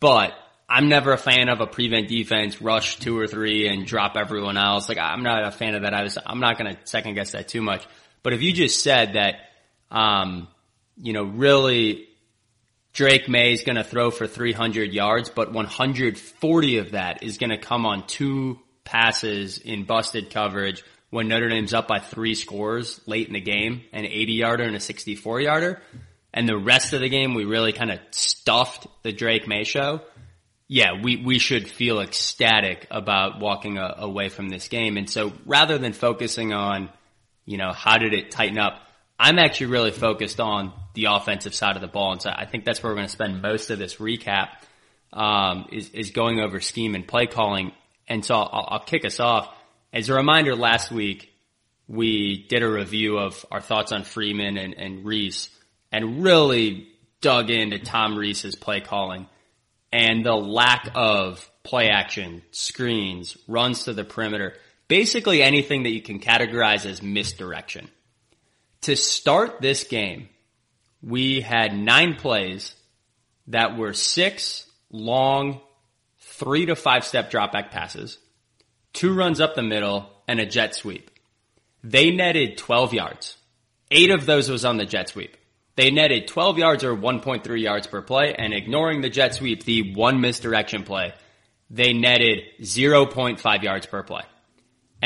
But 0.00 0.32
I'm 0.68 0.88
never 0.88 1.12
a 1.12 1.18
fan 1.18 1.48
of 1.48 1.60
a 1.60 1.66
prevent 1.66 2.08
defense, 2.08 2.60
rush 2.62 2.98
two 2.98 3.18
or 3.18 3.26
three 3.26 3.68
and 3.68 3.86
drop 3.86 4.16
everyone 4.16 4.56
else. 4.56 4.88
Like 4.88 4.98
I'm 4.98 5.22
not 5.22 5.46
a 5.46 5.50
fan 5.50 5.74
of 5.74 5.82
that. 5.82 5.92
I 5.92 6.02
was, 6.02 6.18
I'm 6.24 6.40
not 6.40 6.58
going 6.58 6.74
to 6.74 6.80
second 6.84 7.14
guess 7.14 7.32
that 7.32 7.48
too 7.48 7.60
much. 7.60 7.86
But 8.22 8.32
if 8.32 8.42
you 8.42 8.52
just 8.52 8.82
said 8.82 9.12
that, 9.12 9.36
um, 9.90 10.48
you 10.96 11.12
know, 11.12 11.22
really 11.22 12.08
Drake 12.96 13.28
Maye 13.28 13.52
is 13.52 13.62
going 13.62 13.76
to 13.76 13.84
throw 13.84 14.10
for 14.10 14.26
300 14.26 14.90
yards, 14.90 15.28
but 15.28 15.52
140 15.52 16.78
of 16.78 16.92
that 16.92 17.22
is 17.22 17.36
going 17.36 17.50
to 17.50 17.58
come 17.58 17.84
on 17.84 18.06
two 18.06 18.58
passes 18.84 19.58
in 19.58 19.84
busted 19.84 20.30
coverage 20.30 20.82
when 21.10 21.28
Notre 21.28 21.50
Dame's 21.50 21.74
up 21.74 21.88
by 21.88 21.98
three 21.98 22.34
scores 22.34 22.98
late 23.04 23.26
in 23.26 23.34
the 23.34 23.40
game, 23.40 23.82
an 23.92 24.06
80 24.06 24.32
yarder 24.32 24.64
and 24.64 24.74
a 24.74 24.80
64 24.80 25.42
yarder. 25.42 25.82
And 26.32 26.48
the 26.48 26.56
rest 26.56 26.94
of 26.94 27.00
the 27.00 27.10
game, 27.10 27.34
we 27.34 27.44
really 27.44 27.74
kind 27.74 27.90
of 27.90 27.98
stuffed 28.12 28.86
the 29.02 29.12
Drake 29.12 29.46
Maye 29.46 29.64
show. 29.64 30.00
Yeah, 30.66 31.02
we, 31.02 31.16
we 31.16 31.38
should 31.38 31.68
feel 31.68 32.00
ecstatic 32.00 32.86
about 32.90 33.40
walking 33.40 33.76
a, 33.76 33.94
away 33.98 34.30
from 34.30 34.48
this 34.48 34.68
game. 34.68 34.96
And 34.96 35.08
so 35.08 35.34
rather 35.44 35.76
than 35.76 35.92
focusing 35.92 36.54
on, 36.54 36.88
you 37.44 37.58
know, 37.58 37.72
how 37.72 37.98
did 37.98 38.14
it 38.14 38.30
tighten 38.30 38.56
up? 38.56 38.80
I'm 39.18 39.38
actually 39.38 39.66
really 39.66 39.92
focused 39.92 40.40
on 40.40 40.72
the 40.94 41.06
offensive 41.06 41.54
side 41.54 41.76
of 41.76 41.82
the 41.82 41.88
ball. 41.88 42.12
And 42.12 42.22
so 42.22 42.30
I 42.30 42.44
think 42.44 42.64
that's 42.64 42.82
where 42.82 42.90
we're 42.92 42.96
going 42.96 43.06
to 43.06 43.12
spend 43.12 43.40
most 43.40 43.70
of 43.70 43.78
this 43.78 43.96
recap, 43.96 44.48
um, 45.12 45.66
is, 45.72 45.88
is 45.90 46.10
going 46.10 46.40
over 46.40 46.60
scheme 46.60 46.94
and 46.94 47.06
play 47.06 47.26
calling. 47.26 47.72
And 48.08 48.24
so 48.24 48.34
I'll, 48.34 48.68
I'll 48.68 48.84
kick 48.84 49.04
us 49.04 49.18
off. 49.18 49.54
As 49.92 50.10
a 50.10 50.14
reminder, 50.14 50.54
last 50.54 50.90
week 50.90 51.32
we 51.88 52.46
did 52.48 52.62
a 52.62 52.70
review 52.70 53.18
of 53.18 53.44
our 53.50 53.60
thoughts 53.60 53.92
on 53.92 54.04
Freeman 54.04 54.58
and, 54.58 54.74
and 54.74 55.04
Rees 55.04 55.48
and 55.90 56.22
really 56.22 56.88
dug 57.20 57.50
into 57.50 57.78
Tom 57.78 58.16
Rees's 58.16 58.54
play 58.54 58.80
calling 58.80 59.26
and 59.92 60.26
the 60.26 60.34
lack 60.34 60.90
of 60.94 61.48
play 61.62 61.88
action, 61.88 62.42
screens, 62.50 63.36
runs 63.48 63.84
to 63.84 63.94
the 63.94 64.04
perimeter, 64.04 64.54
basically 64.88 65.42
anything 65.42 65.84
that 65.84 65.90
you 65.90 66.02
can 66.02 66.20
categorize 66.20 66.84
as 66.84 67.02
misdirection 67.02 67.88
to 68.82 68.96
start 68.96 69.60
this 69.60 69.84
game, 69.84 70.28
we 71.02 71.40
had 71.40 71.76
nine 71.76 72.14
plays 72.14 72.74
that 73.48 73.76
were 73.76 73.92
six 73.92 74.66
long, 74.90 75.60
three 76.18 76.66
to 76.66 76.76
five 76.76 77.04
step 77.04 77.30
dropback 77.30 77.70
passes, 77.70 78.18
two 78.92 79.14
runs 79.14 79.40
up 79.40 79.54
the 79.54 79.62
middle, 79.62 80.10
and 80.28 80.40
a 80.40 80.46
jet 80.46 80.74
sweep. 80.74 81.10
They 81.84 82.10
netted 82.10 82.58
12 82.58 82.94
yards. 82.94 83.36
Eight 83.90 84.10
of 84.10 84.26
those 84.26 84.50
was 84.50 84.64
on 84.64 84.76
the 84.76 84.86
jet 84.86 85.08
sweep. 85.08 85.36
They 85.76 85.90
netted 85.90 86.26
12 86.26 86.58
yards 86.58 86.84
or 86.84 86.96
1.3 86.96 87.60
yards 87.60 87.86
per 87.86 88.02
play, 88.02 88.34
and 88.34 88.52
ignoring 88.52 89.02
the 89.02 89.10
jet 89.10 89.34
sweep, 89.34 89.64
the 89.64 89.94
one 89.94 90.20
misdirection 90.20 90.84
play, 90.84 91.12
they 91.70 91.92
netted 91.92 92.44
0.5 92.62 93.62
yards 93.62 93.86
per 93.86 94.02
play. 94.02 94.22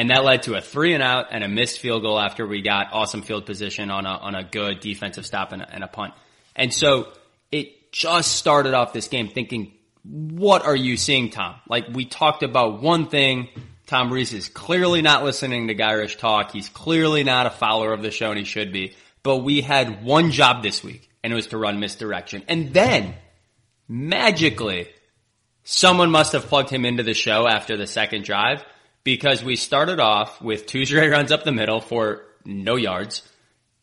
And 0.00 0.08
that 0.08 0.24
led 0.24 0.44
to 0.44 0.54
a 0.54 0.62
three 0.62 0.94
and 0.94 1.02
out 1.02 1.26
and 1.30 1.44
a 1.44 1.48
missed 1.48 1.78
field 1.78 2.00
goal 2.00 2.18
after 2.18 2.46
we 2.46 2.62
got 2.62 2.86
awesome 2.90 3.20
field 3.20 3.44
position 3.44 3.90
on 3.90 4.06
a, 4.06 4.08
on 4.08 4.34
a 4.34 4.42
good 4.42 4.80
defensive 4.80 5.26
stop 5.26 5.52
and 5.52 5.60
a, 5.60 5.70
and 5.70 5.84
a 5.84 5.88
punt. 5.88 6.14
And 6.56 6.72
so 6.72 7.12
it 7.52 7.92
just 7.92 8.32
started 8.34 8.72
off 8.72 8.94
this 8.94 9.08
game 9.08 9.28
thinking, 9.28 9.74
what 10.02 10.64
are 10.64 10.74
you 10.74 10.96
seeing, 10.96 11.28
Tom? 11.28 11.56
Like 11.68 11.88
we 11.92 12.06
talked 12.06 12.42
about 12.42 12.80
one 12.80 13.08
thing. 13.08 13.50
Tom 13.88 14.10
Rees 14.10 14.32
is 14.32 14.48
clearly 14.48 15.02
not 15.02 15.22
listening 15.22 15.68
to 15.68 15.74
Gyrish 15.74 16.16
talk. 16.16 16.50
He's 16.50 16.70
clearly 16.70 17.22
not 17.22 17.44
a 17.44 17.50
follower 17.50 17.92
of 17.92 18.00
the 18.00 18.10
show 18.10 18.30
and 18.30 18.38
he 18.38 18.46
should 18.46 18.72
be. 18.72 18.94
But 19.22 19.44
we 19.44 19.60
had 19.60 20.02
one 20.02 20.30
job 20.30 20.62
this 20.62 20.82
week 20.82 21.10
and 21.22 21.30
it 21.30 21.36
was 21.36 21.48
to 21.48 21.58
run 21.58 21.78
misdirection. 21.78 22.42
And 22.48 22.72
then 22.72 23.16
magically 23.86 24.88
someone 25.62 26.10
must 26.10 26.32
have 26.32 26.46
plugged 26.46 26.70
him 26.70 26.86
into 26.86 27.02
the 27.02 27.12
show 27.12 27.46
after 27.46 27.76
the 27.76 27.86
second 27.86 28.24
drive 28.24 28.64
because 29.04 29.42
we 29.42 29.56
started 29.56 30.00
off 30.00 30.40
with 30.40 30.66
two 30.66 30.84
straight 30.84 31.10
runs 31.10 31.32
up 31.32 31.44
the 31.44 31.52
middle 31.52 31.80
for 31.80 32.22
no 32.44 32.76
yards. 32.76 33.22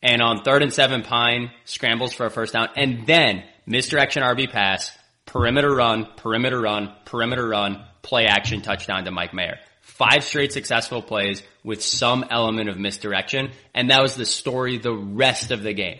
And 0.02 0.22
on 0.22 0.42
third 0.42 0.62
and 0.62 0.72
seven, 0.72 1.02
Pyne 1.02 1.50
scrambles 1.64 2.12
for 2.12 2.26
a 2.26 2.30
first 2.30 2.52
down 2.52 2.68
and 2.76 3.06
then 3.06 3.44
misdirection 3.66 4.22
RB 4.22 4.50
pass 4.50 4.96
perimeter 5.26 5.74
run, 5.74 6.06
perimeter 6.16 6.60
run, 6.60 6.94
perimeter 7.04 7.46
run, 7.46 7.84
play 8.02 8.26
action 8.26 8.62
touchdown 8.62 9.04
to 9.04 9.10
Mike 9.10 9.34
Mayer. 9.34 9.58
Five 9.82 10.24
straight 10.24 10.52
successful 10.52 11.02
plays 11.02 11.42
with 11.64 11.82
some 11.82 12.24
element 12.30 12.68
of 12.68 12.78
misdirection. 12.78 13.50
And 13.74 13.90
that 13.90 14.00
was 14.00 14.14
the 14.14 14.24
story 14.24 14.78
the 14.78 14.94
rest 14.94 15.50
of 15.50 15.62
the 15.62 15.74
game. 15.74 15.98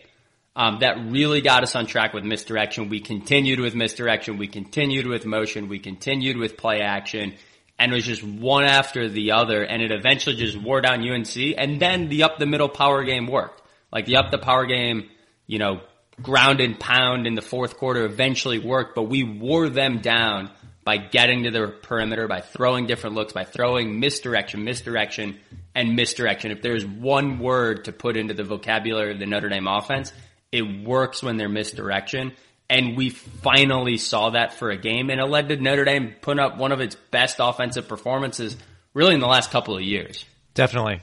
Um, 0.56 0.78
that 0.80 0.96
really 1.10 1.40
got 1.40 1.62
us 1.62 1.76
on 1.76 1.86
track 1.86 2.14
with 2.14 2.24
misdirection. 2.24 2.88
We 2.88 3.00
continued 3.00 3.60
with 3.60 3.74
misdirection. 3.74 4.38
We 4.38 4.48
continued 4.48 5.06
with 5.06 5.24
motion. 5.24 5.68
We 5.68 5.78
continued 5.78 6.36
with 6.36 6.56
play 6.56 6.80
action 6.80 7.34
and 7.78 7.92
it 7.92 7.94
was 7.94 8.04
just 8.04 8.22
one 8.22 8.64
after 8.64 9.08
the 9.08 9.32
other 9.32 9.62
and 9.62 9.82
it 9.82 9.90
eventually 9.90 10.36
just 10.36 10.56
wore 10.56 10.80
down 10.80 11.08
UNC 11.08 11.36
and 11.56 11.80
then 11.80 12.08
the 12.08 12.24
up 12.24 12.38
the 12.38 12.46
middle 12.46 12.68
power 12.68 13.04
game 13.04 13.26
worked. 13.26 13.62
Like 13.92 14.06
the 14.06 14.16
up 14.16 14.30
the 14.30 14.38
power 14.38 14.66
game, 14.66 15.08
you 15.46 15.58
know, 15.58 15.80
ground 16.20 16.60
and 16.60 16.78
pound 16.78 17.26
in 17.26 17.34
the 17.34 17.42
fourth 17.42 17.76
quarter 17.76 18.04
eventually 18.04 18.58
worked, 18.58 18.94
but 18.94 19.04
we 19.04 19.22
wore 19.22 19.68
them 19.68 20.00
down 20.00 20.50
by 20.84 20.96
getting 20.96 21.44
to 21.44 21.50
the 21.50 21.68
perimeter, 21.68 22.26
by 22.26 22.40
throwing 22.40 22.86
different 22.86 23.14
looks, 23.14 23.32
by 23.32 23.44
throwing 23.44 24.00
misdirection, 24.00 24.64
misdirection, 24.64 25.38
and 25.74 25.94
misdirection. 25.94 26.50
If 26.50 26.62
there's 26.62 26.84
one 26.84 27.38
word 27.38 27.84
to 27.84 27.92
put 27.92 28.16
into 28.16 28.34
the 28.34 28.44
vocabulary 28.44 29.12
of 29.12 29.18
the 29.18 29.26
Notre 29.26 29.50
Dame 29.50 29.66
offense, 29.66 30.12
it 30.50 30.62
works 30.62 31.22
when 31.22 31.36
they're 31.36 31.48
misdirection. 31.48 32.32
And 32.70 32.96
we 32.96 33.10
finally 33.10 33.96
saw 33.96 34.30
that 34.30 34.54
for 34.54 34.70
a 34.70 34.76
game 34.76 35.08
and 35.10 35.20
it 35.20 35.24
led 35.24 35.48
to 35.48 35.56
Notre 35.56 35.84
Dame 35.84 36.14
putting 36.20 36.40
up 36.40 36.58
one 36.58 36.72
of 36.72 36.80
its 36.80 36.96
best 37.10 37.36
offensive 37.40 37.88
performances 37.88 38.56
really 38.92 39.14
in 39.14 39.20
the 39.20 39.26
last 39.26 39.50
couple 39.50 39.76
of 39.76 39.82
years. 39.82 40.24
Definitely. 40.54 41.00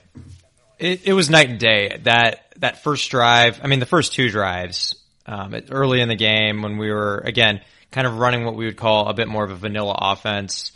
It, 0.78 1.08
it 1.08 1.14
was 1.14 1.30
night 1.30 1.50
and 1.50 1.60
day. 1.60 2.00
That, 2.04 2.54
that 2.58 2.84
first 2.84 3.10
drive, 3.10 3.60
I 3.64 3.68
mean, 3.68 3.80
the 3.80 3.86
first 3.86 4.14
two 4.14 4.30
drives, 4.30 4.96
um, 5.26 5.56
early 5.72 6.02
in 6.02 6.10
the 6.10 6.16
game 6.16 6.62
when 6.62 6.78
we 6.78 6.92
were, 6.92 7.18
again, 7.20 7.62
kind 7.92 8.06
of 8.06 8.18
running 8.18 8.46
what 8.46 8.56
we 8.56 8.66
would 8.66 8.78
call 8.78 9.08
a 9.08 9.14
bit 9.14 9.28
more 9.28 9.44
of 9.44 9.50
a 9.50 9.56
vanilla 9.56 9.98
offense. 10.00 10.72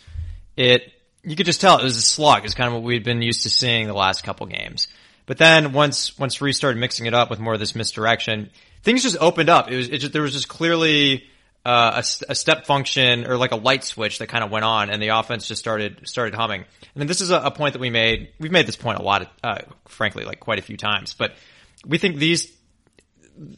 It, 0.56 0.92
you 1.24 1.36
could 1.36 1.46
just 1.46 1.62
tell 1.62 1.78
it 1.78 1.84
was 1.84 1.98
a 1.98 2.02
slug. 2.02 2.46
It's 2.46 2.54
kind 2.54 2.68
of 2.68 2.74
what 2.74 2.84
we'd 2.84 3.04
been 3.04 3.22
used 3.22 3.44
to 3.44 3.50
seeing 3.50 3.88
the 3.88 3.94
last 3.94 4.24
couple 4.24 4.48
games. 4.48 4.88
But 5.30 5.38
then 5.38 5.74
once, 5.74 6.18
once 6.18 6.42
Rees 6.42 6.58
started 6.58 6.80
mixing 6.80 7.06
it 7.06 7.14
up 7.14 7.30
with 7.30 7.40
more 7.40 7.54
of 7.54 7.60
this 7.60 7.76
misdirection, 7.76 8.50
things 8.82 9.04
just 9.04 9.16
opened 9.22 9.48
up. 9.48 9.70
It 9.70 9.78
was, 9.78 9.88
it 9.90 10.00
just, 10.00 10.12
there 10.12 10.24
was 10.24 10.34
just 10.34 10.48
clearly, 10.48 11.26
uh, 11.64 12.02
a, 12.02 12.32
a, 12.32 12.34
step 12.34 12.66
function 12.66 13.28
or 13.28 13.38
like 13.38 13.52
a 13.52 13.56
light 13.56 13.84
switch 13.84 14.18
that 14.18 14.28
kind 14.28 14.44
of 14.44 14.50
went 14.50 14.66
on 14.66 14.90
and 14.90 15.00
the 15.00 15.10
offense 15.10 15.48
just 15.48 15.60
started, 15.60 16.08
started 16.08 16.34
humming. 16.34 16.62
And 16.62 17.02
then 17.02 17.06
this 17.06 17.22
is 17.22 17.30
a, 17.30 17.42
a 17.42 17.52
point 17.52 17.74
that 17.74 17.80
we 17.80 17.92
made, 17.92 18.30
we've 18.40 18.52
made 18.52 18.66
this 18.66 18.76
point 18.76 18.98
a 18.98 19.04
lot, 19.04 19.22
of, 19.22 19.28
uh, 19.44 19.60
frankly, 19.88 20.26
like 20.26 20.40
quite 20.40 20.58
a 20.58 20.64
few 20.64 20.78
times, 20.78 21.14
but 21.14 21.36
we 21.86 22.00
think 22.00 22.16
these, 22.16 22.52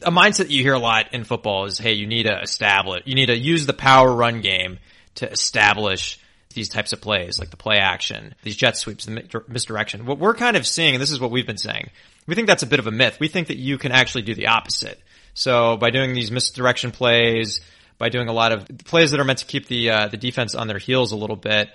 a 0.02 0.10
mindset 0.10 0.50
you 0.50 0.62
hear 0.62 0.74
a 0.74 0.78
lot 0.78 1.14
in 1.14 1.24
football 1.24 1.64
is, 1.64 1.78
hey, 1.78 1.94
you 1.94 2.06
need 2.06 2.24
to 2.24 2.38
establish, 2.38 3.02
you 3.06 3.14
need 3.14 3.26
to 3.26 3.38
use 3.38 3.64
the 3.64 3.72
power 3.72 4.14
run 4.14 4.42
game 4.42 4.78
to 5.14 5.32
establish 5.32 6.20
these 6.52 6.68
types 6.68 6.92
of 6.92 7.00
plays, 7.00 7.38
like 7.38 7.50
the 7.50 7.56
play 7.56 7.78
action, 7.78 8.34
these 8.42 8.56
jet 8.56 8.76
sweeps, 8.76 9.06
the 9.06 9.44
misdirection. 9.48 10.06
What 10.06 10.18
we're 10.18 10.34
kind 10.34 10.56
of 10.56 10.66
seeing, 10.66 10.94
and 10.94 11.02
this 11.02 11.10
is 11.10 11.20
what 11.20 11.30
we've 11.30 11.46
been 11.46 11.58
saying, 11.58 11.90
we 12.26 12.34
think 12.34 12.46
that's 12.46 12.62
a 12.62 12.66
bit 12.66 12.78
of 12.78 12.86
a 12.86 12.90
myth. 12.90 13.18
We 13.20 13.28
think 13.28 13.48
that 13.48 13.56
you 13.56 13.78
can 13.78 13.92
actually 13.92 14.22
do 14.22 14.34
the 14.34 14.48
opposite. 14.48 15.00
So 15.34 15.76
by 15.76 15.90
doing 15.90 16.14
these 16.14 16.30
misdirection 16.30 16.92
plays, 16.92 17.60
by 17.98 18.08
doing 18.08 18.28
a 18.28 18.32
lot 18.32 18.52
of 18.52 18.66
plays 18.84 19.10
that 19.12 19.20
are 19.20 19.24
meant 19.24 19.40
to 19.40 19.46
keep 19.46 19.66
the 19.68 19.90
uh, 19.90 20.08
the 20.08 20.16
defense 20.16 20.54
on 20.54 20.66
their 20.66 20.78
heels 20.78 21.12
a 21.12 21.16
little 21.16 21.36
bit, 21.36 21.70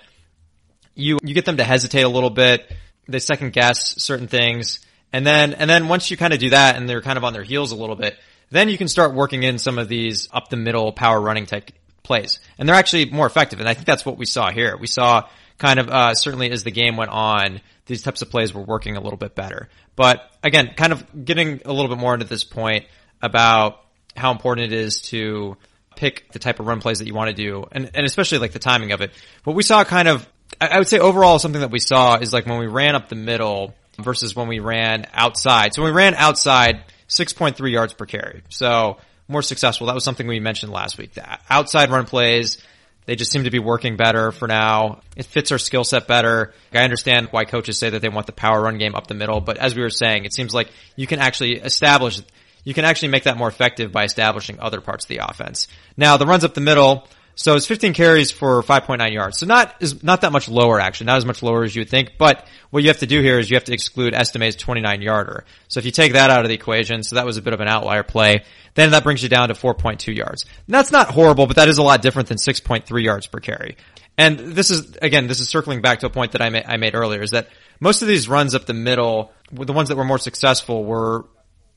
you 0.94 1.18
you 1.22 1.34
get 1.34 1.44
them 1.44 1.56
to 1.56 1.64
hesitate 1.64 2.02
a 2.02 2.08
little 2.08 2.30
bit. 2.30 2.70
They 3.08 3.18
second 3.18 3.52
guess 3.52 4.00
certain 4.02 4.28
things, 4.28 4.80
and 5.12 5.26
then 5.26 5.54
and 5.54 5.68
then 5.68 5.88
once 5.88 6.10
you 6.10 6.16
kind 6.16 6.32
of 6.32 6.38
do 6.38 6.50
that, 6.50 6.76
and 6.76 6.88
they're 6.88 7.02
kind 7.02 7.16
of 7.16 7.24
on 7.24 7.32
their 7.32 7.42
heels 7.42 7.72
a 7.72 7.76
little 7.76 7.96
bit, 7.96 8.16
then 8.50 8.68
you 8.68 8.78
can 8.78 8.88
start 8.88 9.14
working 9.14 9.42
in 9.42 9.58
some 9.58 9.78
of 9.78 9.88
these 9.88 10.28
up 10.32 10.48
the 10.50 10.56
middle 10.56 10.92
power 10.92 11.20
running 11.20 11.46
type 11.46 11.70
plays, 12.08 12.40
and 12.58 12.68
they're 12.68 12.74
actually 12.74 13.04
more 13.04 13.26
effective. 13.26 13.60
And 13.60 13.68
I 13.68 13.74
think 13.74 13.86
that's 13.86 14.04
what 14.04 14.18
we 14.18 14.26
saw 14.26 14.50
here. 14.50 14.76
We 14.76 14.88
saw 14.88 15.28
kind 15.58 15.78
of 15.78 15.88
uh, 15.88 16.14
certainly 16.14 16.50
as 16.50 16.64
the 16.64 16.72
game 16.72 16.96
went 16.96 17.10
on, 17.10 17.60
these 17.86 18.02
types 18.02 18.22
of 18.22 18.30
plays 18.30 18.52
were 18.52 18.62
working 18.62 18.96
a 18.96 19.00
little 19.00 19.18
bit 19.18 19.34
better. 19.34 19.68
But 19.94 20.28
again, 20.42 20.72
kind 20.76 20.92
of 20.92 21.24
getting 21.24 21.60
a 21.64 21.72
little 21.72 21.88
bit 21.88 21.98
more 21.98 22.14
into 22.14 22.26
this 22.26 22.44
point 22.44 22.86
about 23.22 23.84
how 24.16 24.32
important 24.32 24.72
it 24.72 24.76
is 24.76 25.02
to 25.02 25.56
pick 25.96 26.32
the 26.32 26.38
type 26.38 26.60
of 26.60 26.66
run 26.66 26.80
plays 26.80 27.00
that 27.00 27.06
you 27.06 27.14
want 27.14 27.28
to 27.28 27.34
do 27.34 27.66
and, 27.72 27.90
and 27.94 28.06
especially 28.06 28.38
like 28.38 28.52
the 28.52 28.58
timing 28.58 28.92
of 28.92 29.00
it. 29.00 29.10
What 29.44 29.56
we 29.56 29.62
saw 29.62 29.84
kind 29.84 30.08
of, 30.08 30.28
I 30.60 30.78
would 30.78 30.88
say 30.88 30.98
overall 30.98 31.38
something 31.38 31.60
that 31.60 31.70
we 31.70 31.80
saw 31.80 32.16
is 32.16 32.32
like 32.32 32.46
when 32.46 32.58
we 32.58 32.66
ran 32.66 32.94
up 32.94 33.08
the 33.08 33.16
middle 33.16 33.74
versus 33.98 34.34
when 34.34 34.48
we 34.48 34.60
ran 34.60 35.06
outside. 35.12 35.74
So 35.74 35.82
when 35.82 35.92
we 35.92 35.96
ran 35.96 36.14
outside, 36.14 36.84
6.3 37.08 37.72
yards 37.72 37.94
per 37.94 38.06
carry. 38.06 38.42
So 38.48 38.98
more 39.28 39.42
successful. 39.42 39.86
That 39.86 39.94
was 39.94 40.04
something 40.04 40.26
we 40.26 40.40
mentioned 40.40 40.72
last 40.72 40.98
week. 40.98 41.14
The 41.14 41.38
outside 41.48 41.90
run 41.90 42.06
plays, 42.06 42.58
they 43.06 43.14
just 43.16 43.30
seem 43.30 43.44
to 43.44 43.50
be 43.50 43.58
working 43.58 43.96
better 43.96 44.32
for 44.32 44.48
now. 44.48 45.00
It 45.16 45.26
fits 45.26 45.52
our 45.52 45.58
skill 45.58 45.84
set 45.84 46.06
better. 46.06 46.52
I 46.72 46.84
understand 46.84 47.28
why 47.30 47.44
coaches 47.44 47.78
say 47.78 47.90
that 47.90 48.02
they 48.02 48.08
want 48.08 48.26
the 48.26 48.32
power 48.32 48.60
run 48.60 48.78
game 48.78 48.94
up 48.94 49.06
the 49.06 49.14
middle, 49.14 49.40
but 49.40 49.58
as 49.58 49.74
we 49.74 49.82
were 49.82 49.90
saying, 49.90 50.24
it 50.24 50.34
seems 50.34 50.52
like 50.52 50.70
you 50.96 51.06
can 51.06 51.18
actually 51.18 51.54
establish 51.54 52.20
you 52.64 52.74
can 52.74 52.84
actually 52.84 53.08
make 53.08 53.22
that 53.22 53.38
more 53.38 53.48
effective 53.48 53.92
by 53.92 54.04
establishing 54.04 54.60
other 54.60 54.82
parts 54.82 55.06
of 55.06 55.08
the 55.08 55.18
offense. 55.18 55.68
Now, 55.96 56.18
the 56.18 56.26
runs 56.26 56.44
up 56.44 56.52
the 56.52 56.60
middle, 56.60 57.08
so 57.38 57.54
it's 57.54 57.66
15 57.66 57.94
carries 57.94 58.32
for 58.32 58.64
5.9 58.64 59.12
yards. 59.12 59.38
So 59.38 59.46
not 59.46 59.76
is 59.78 60.02
not 60.02 60.22
that 60.22 60.32
much 60.32 60.48
lower 60.48 60.80
actually, 60.80 61.06
not 61.06 61.18
as 61.18 61.24
much 61.24 61.40
lower 61.40 61.62
as 61.62 61.72
you 61.72 61.82
would 61.82 61.88
think. 61.88 62.14
But 62.18 62.44
what 62.70 62.82
you 62.82 62.88
have 62.88 62.98
to 62.98 63.06
do 63.06 63.22
here 63.22 63.38
is 63.38 63.48
you 63.48 63.54
have 63.54 63.62
to 63.66 63.72
exclude 63.72 64.12
Estime's 64.12 64.56
29 64.56 65.02
yarder. 65.02 65.44
So 65.68 65.78
if 65.78 65.86
you 65.86 65.92
take 65.92 66.14
that 66.14 66.30
out 66.30 66.40
of 66.40 66.48
the 66.48 66.54
equation, 66.54 67.04
so 67.04 67.14
that 67.14 67.24
was 67.24 67.36
a 67.36 67.42
bit 67.42 67.52
of 67.52 67.60
an 67.60 67.68
outlier 67.68 68.02
play, 68.02 68.42
then 68.74 68.90
that 68.90 69.04
brings 69.04 69.22
you 69.22 69.28
down 69.28 69.48
to 69.48 69.54
4.2 69.54 70.16
yards. 70.16 70.46
And 70.66 70.74
that's 70.74 70.90
not 70.90 71.12
horrible, 71.12 71.46
but 71.46 71.54
that 71.54 71.68
is 71.68 71.78
a 71.78 71.82
lot 71.84 72.02
different 72.02 72.28
than 72.28 72.38
6.3 72.38 73.04
yards 73.04 73.28
per 73.28 73.38
carry. 73.38 73.76
And 74.16 74.36
this 74.36 74.72
is 74.72 74.96
again, 75.00 75.28
this 75.28 75.38
is 75.38 75.48
circling 75.48 75.80
back 75.80 76.00
to 76.00 76.06
a 76.06 76.10
point 76.10 76.32
that 76.32 76.42
I, 76.42 76.46
I 76.66 76.76
made 76.76 76.96
earlier, 76.96 77.22
is 77.22 77.30
that 77.30 77.50
most 77.78 78.02
of 78.02 78.08
these 78.08 78.28
runs 78.28 78.56
up 78.56 78.66
the 78.66 78.74
middle, 78.74 79.32
the 79.52 79.72
ones 79.72 79.90
that 79.90 79.96
were 79.96 80.04
more 80.04 80.18
successful, 80.18 80.84
were 80.84 81.24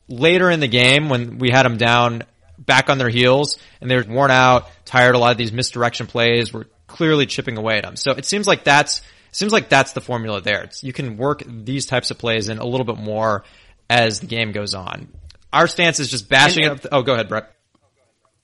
later 0.07 0.49
in 0.49 0.59
the 0.59 0.67
game 0.67 1.09
when 1.09 1.37
we 1.37 1.51
had 1.51 1.67
them 1.67 1.77
down 1.77 2.23
back 2.65 2.89
on 2.89 2.97
their 2.97 3.09
heels 3.09 3.57
and 3.79 3.89
they're 3.89 4.03
worn 4.03 4.31
out, 4.31 4.69
tired. 4.85 5.15
A 5.15 5.17
lot 5.17 5.31
of 5.31 5.37
these 5.37 5.51
misdirection 5.51 6.07
plays 6.07 6.53
were 6.53 6.67
clearly 6.87 7.25
chipping 7.25 7.57
away 7.57 7.77
at 7.77 7.83
them. 7.83 7.95
So 7.95 8.11
it 8.11 8.25
seems 8.25 8.47
like 8.47 8.63
that's 8.63 9.01
seems 9.31 9.53
like 9.53 9.69
that's 9.69 9.93
the 9.93 10.01
formula 10.01 10.41
there. 10.41 10.63
It's, 10.63 10.83
you 10.83 10.93
can 10.93 11.17
work 11.17 11.43
these 11.47 11.85
types 11.85 12.11
of 12.11 12.17
plays 12.17 12.49
in 12.49 12.57
a 12.59 12.65
little 12.65 12.85
bit 12.85 12.97
more 12.97 13.43
as 13.89 14.19
the 14.19 14.27
game 14.27 14.51
goes 14.51 14.73
on. 14.73 15.07
Our 15.53 15.67
stance 15.67 15.99
is 15.99 16.09
just 16.09 16.29
bashing 16.29 16.63
and, 16.65 16.73
up. 16.73 16.81
The, 16.81 16.93
oh, 16.93 17.01
go 17.01 17.13
ahead, 17.13 17.29
Brett. 17.29 17.51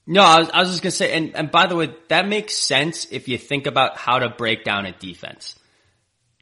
No, 0.06 0.22
I 0.22 0.38
was, 0.40 0.50
I 0.50 0.60
was 0.60 0.70
just 0.70 0.82
gonna 0.82 0.90
say, 0.90 1.12
and, 1.12 1.36
and 1.36 1.50
by 1.50 1.66
the 1.66 1.76
way, 1.76 1.94
that 2.08 2.26
makes 2.26 2.56
sense 2.56 3.06
if 3.10 3.28
you 3.28 3.36
think 3.36 3.66
about 3.66 3.98
how 3.98 4.18
to 4.18 4.30
break 4.30 4.64
down 4.64 4.86
a 4.86 4.92
defense. 4.92 5.54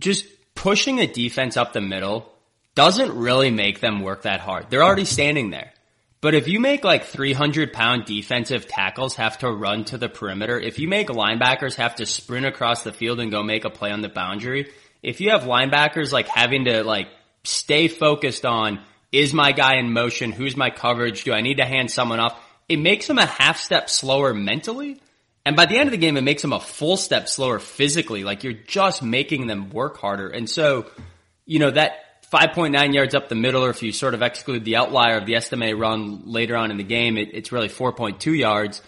Just 0.01 0.27
pushing 0.55 1.01
a 1.01 1.07
defense 1.07 1.57
up 1.57 1.73
the 1.73 1.81
middle 1.81 2.33
doesn't 2.77 3.13
really 3.17 3.51
make 3.51 3.81
them 3.81 4.03
work 4.03 4.23
that 4.23 4.41
hard. 4.41 4.67
They're 4.71 4.85
already 4.85 5.05
standing 5.05 5.51
there. 5.51 5.73
But 6.27 6.35
if 6.35 6.49
you 6.49 6.59
make 6.59 6.83
like 6.83 7.05
300 7.05 7.73
pound 7.73 8.05
defensive 8.05 8.67
tackles 8.67 9.15
have 9.15 9.39
to 9.39 9.49
run 9.49 9.85
to 9.85 9.97
the 9.97 10.09
perimeter, 10.09 10.59
if 10.59 10.81
you 10.81 10.89
make 10.89 11.07
linebackers 11.07 11.77
have 11.77 11.95
to 11.95 12.05
sprint 12.05 12.45
across 12.45 12.83
the 12.83 12.93
field 12.93 13.21
and 13.21 13.31
go 13.31 13.45
make 13.45 13.65
a 13.65 13.71
play 13.71 13.93
on 13.93 14.01
the 14.01 14.09
boundary, 14.09 14.73
if 15.05 15.21
you 15.21 15.31
have 15.31 15.43
linebackers 15.43 16.11
like 16.11 16.27
having 16.27 16.65
to 16.65 16.83
like 16.83 17.07
stay 17.45 17.87
focused 17.87 18.45
on 18.45 18.81
is 19.13 19.33
my 19.33 19.53
guy 19.53 19.77
in 19.77 19.93
motion? 19.93 20.33
Who's 20.33 20.57
my 20.57 20.71
coverage? 20.71 21.23
Do 21.23 21.33
I 21.33 21.43
need 21.43 21.59
to 21.59 21.65
hand 21.65 21.93
someone 21.93 22.19
off? 22.19 22.37
It 22.69 22.81
makes 22.81 23.07
them 23.07 23.19
a 23.19 23.27
half 23.27 23.59
step 23.59 23.89
slower 23.89 24.35
mentally. 24.35 25.01
And 25.45 25.55
by 25.55 25.67
the 25.67 25.79
end 25.79 25.87
of 25.87 25.93
the 25.93 25.97
game, 25.97 26.17
it 26.17 26.25
makes 26.25 26.43
them 26.43 26.53
a 26.53 26.59
full 26.59 26.97
step 26.97 27.29
slower 27.29 27.61
physically. 27.61 28.25
Like 28.25 28.43
you're 28.43 28.53
just 28.53 29.01
making 29.01 29.47
them 29.47 29.71
work 29.71 29.99
harder. 29.99 30.27
And 30.27 30.51
so, 30.51 30.87
you 31.45 31.61
know, 31.61 31.71
that 31.71 32.06
5.9 32.33 32.95
yards 32.95 33.15
up 33.15 33.29
the 33.29 33.35
middle, 33.35 33.65
or 33.65 33.71
if 33.71 33.83
you 33.83 33.93
sort 33.93 34.15
of 34.15 34.23
exclude 34.23 34.65
the 34.65 34.77
outlier 34.77 35.17
of 35.17 35.27
the 35.27 35.37
Estime 35.37 35.79
run 35.79 36.23
later 36.27 36.57
on 36.57 36.71
in 36.71 36.77
the 36.77 36.85
game, 36.85 37.17
it, 37.17 37.31
it's 37.33 37.53
really 37.53 37.69
4.2 37.69 38.37
yards. 38.37 38.83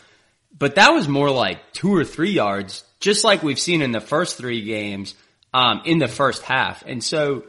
But 0.59 0.75
that 0.75 0.90
was 0.90 1.09
more 1.09 1.30
like 1.30 1.73
two 1.73 1.95
or 1.95 2.04
three 2.04 2.33
yards, 2.33 2.85
just 3.00 3.23
like 3.25 3.42
we've 3.42 3.59
seen 3.59 3.80
in 3.80 3.92
the 3.92 4.00
first 4.00 4.37
three 4.37 4.62
games, 4.64 5.14
um, 5.54 5.83
in 5.85 5.99
the 5.99 6.09
first 6.09 6.42
half. 6.42 6.83
And 6.87 7.02
so 7.02 7.45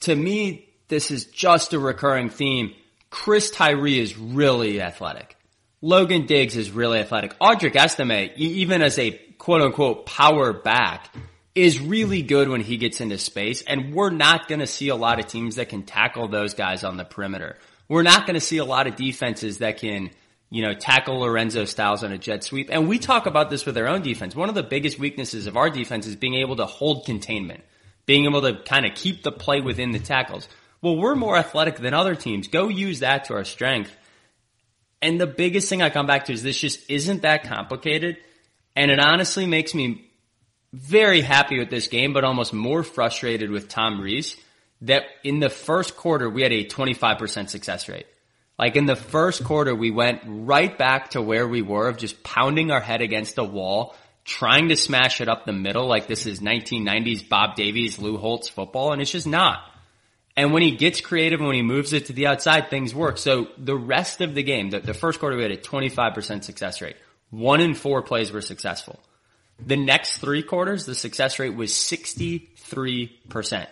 to 0.00 0.14
me, 0.14 0.68
this 0.88 1.10
is 1.10 1.24
just 1.26 1.72
a 1.72 1.78
recurring 1.78 2.30
theme. 2.30 2.74
Chris 3.10 3.50
Tyree 3.50 3.98
is 3.98 4.16
really 4.16 4.80
athletic. 4.80 5.36
Logan 5.80 6.26
Diggs 6.26 6.56
is 6.56 6.70
really 6.70 7.00
athletic. 7.00 7.38
Audric 7.38 7.74
Estime, 7.74 8.30
even 8.36 8.82
as 8.82 8.98
a 8.98 9.10
quote 9.38 9.60
unquote 9.60 10.06
power 10.06 10.52
back, 10.52 11.14
is 11.54 11.80
really 11.80 12.22
good 12.22 12.48
when 12.48 12.60
he 12.60 12.76
gets 12.76 13.00
into 13.00 13.18
space. 13.18 13.62
And 13.62 13.94
we're 13.94 14.10
not 14.10 14.48
going 14.48 14.60
to 14.60 14.66
see 14.66 14.88
a 14.88 14.96
lot 14.96 15.20
of 15.20 15.26
teams 15.26 15.56
that 15.56 15.68
can 15.68 15.82
tackle 15.84 16.28
those 16.28 16.54
guys 16.54 16.84
on 16.84 16.96
the 16.96 17.04
perimeter. 17.04 17.56
We're 17.88 18.02
not 18.02 18.26
going 18.26 18.34
to 18.34 18.40
see 18.40 18.58
a 18.58 18.64
lot 18.64 18.86
of 18.86 18.96
defenses 18.96 19.58
that 19.58 19.78
can, 19.78 20.10
you 20.50 20.62
know, 20.62 20.74
tackle 20.74 21.20
Lorenzo 21.20 21.64
Styles 21.64 22.02
on 22.02 22.12
a 22.12 22.18
jet 22.18 22.42
sweep. 22.42 22.70
And 22.72 22.88
we 22.88 22.98
talk 22.98 23.26
about 23.26 23.50
this 23.50 23.66
with 23.66 23.78
our 23.78 23.86
own 23.86 24.02
defense. 24.02 24.34
One 24.34 24.48
of 24.48 24.54
the 24.54 24.62
biggest 24.62 24.98
weaknesses 24.98 25.46
of 25.46 25.56
our 25.56 25.70
defense 25.70 26.06
is 26.06 26.16
being 26.16 26.34
able 26.34 26.56
to 26.56 26.66
hold 26.66 27.06
containment, 27.06 27.62
being 28.06 28.24
able 28.24 28.42
to 28.42 28.62
kind 28.64 28.86
of 28.86 28.94
keep 28.94 29.22
the 29.22 29.32
play 29.32 29.60
within 29.60 29.92
the 29.92 29.98
tackles. 30.00 30.48
Well, 30.82 30.96
we're 30.96 31.14
more 31.14 31.36
athletic 31.36 31.76
than 31.76 31.94
other 31.94 32.14
teams. 32.14 32.48
Go 32.48 32.68
use 32.68 33.00
that 33.00 33.26
to 33.26 33.34
our 33.34 33.44
strength. 33.44 33.94
And 35.00 35.20
the 35.20 35.26
biggest 35.26 35.68
thing 35.68 35.82
I 35.82 35.90
come 35.90 36.06
back 36.06 36.24
to 36.24 36.32
is 36.32 36.42
this 36.42 36.58
just 36.58 36.90
isn't 36.90 37.22
that 37.22 37.44
complicated. 37.44 38.16
And 38.74 38.90
it 38.90 38.98
honestly 38.98 39.46
makes 39.46 39.74
me 39.74 40.10
very 40.74 41.20
happy 41.20 41.58
with 41.58 41.70
this 41.70 41.86
game, 41.86 42.12
but 42.12 42.24
almost 42.24 42.52
more 42.52 42.82
frustrated 42.82 43.50
with 43.50 43.68
Tom 43.68 44.00
Rees 44.00 44.36
that 44.80 45.04
in 45.22 45.38
the 45.38 45.48
first 45.48 45.96
quarter 45.96 46.28
we 46.28 46.42
had 46.42 46.52
a 46.52 46.64
25% 46.64 47.48
success 47.48 47.88
rate. 47.88 48.06
Like 48.58 48.76
in 48.76 48.86
the 48.86 48.96
first 48.96 49.44
quarter, 49.44 49.74
we 49.74 49.90
went 49.90 50.22
right 50.26 50.76
back 50.76 51.10
to 51.10 51.22
where 51.22 51.46
we 51.46 51.62
were 51.62 51.88
of 51.88 51.96
just 51.96 52.22
pounding 52.22 52.70
our 52.70 52.80
head 52.80 53.02
against 53.02 53.34
the 53.34 53.44
wall, 53.44 53.94
trying 54.24 54.68
to 54.68 54.76
smash 54.76 55.20
it 55.20 55.28
up 55.28 55.44
the 55.44 55.52
middle 55.52 55.86
like 55.86 56.06
this 56.06 56.26
is 56.26 56.40
1990s 56.40 57.28
Bob 57.28 57.56
Davie's, 57.56 57.98
Lou 57.98 58.16
Holtz 58.16 58.48
football, 58.48 58.92
and 58.92 59.02
it's 59.02 59.10
just 59.10 59.26
not. 59.26 59.58
And 60.36 60.52
when 60.52 60.62
he 60.62 60.76
gets 60.76 61.00
creative 61.00 61.40
and 61.40 61.46
when 61.46 61.56
he 61.56 61.62
moves 61.62 61.92
it 61.92 62.06
to 62.06 62.12
the 62.12 62.26
outside, 62.26 62.68
things 62.68 62.94
work. 62.94 63.18
So 63.18 63.48
the 63.58 63.76
rest 63.76 64.20
of 64.20 64.34
the 64.34 64.42
game, 64.42 64.70
the, 64.70 64.80
the 64.80 64.94
first 64.94 65.20
quarter, 65.20 65.36
we 65.36 65.42
had 65.42 65.52
a 65.52 65.56
25% 65.56 66.42
success 66.42 66.80
rate. 66.80 66.96
One 67.30 67.60
in 67.60 67.74
four 67.74 68.02
plays 68.02 68.32
were 68.32 68.40
successful. 68.40 69.00
The 69.58 69.76
next 69.76 70.18
three 70.18 70.42
quarters, 70.42 70.86
the 70.86 70.94
success 70.94 71.38
rate 71.38 71.54
was 71.54 71.72
63%. 71.72 73.66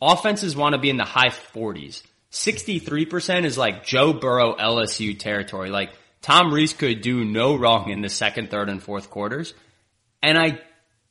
Offenses 0.00 0.56
want 0.56 0.74
to 0.74 0.80
be 0.80 0.90
in 0.90 0.96
the 0.96 1.04
high 1.04 1.28
40s. 1.28 2.02
63% 2.32 3.44
is 3.44 3.56
like 3.56 3.84
Joe 3.84 4.12
Burrow 4.12 4.56
LSU 4.56 5.18
territory. 5.18 5.70
Like 5.70 5.92
Tom 6.20 6.52
Rees 6.52 6.72
could 6.72 7.00
do 7.00 7.24
no 7.24 7.54
wrong 7.54 7.90
in 7.90 8.02
the 8.02 8.08
second, 8.08 8.50
third, 8.50 8.68
and 8.68 8.82
fourth 8.82 9.10
quarters. 9.10 9.54
And 10.22 10.36
I 10.36 10.60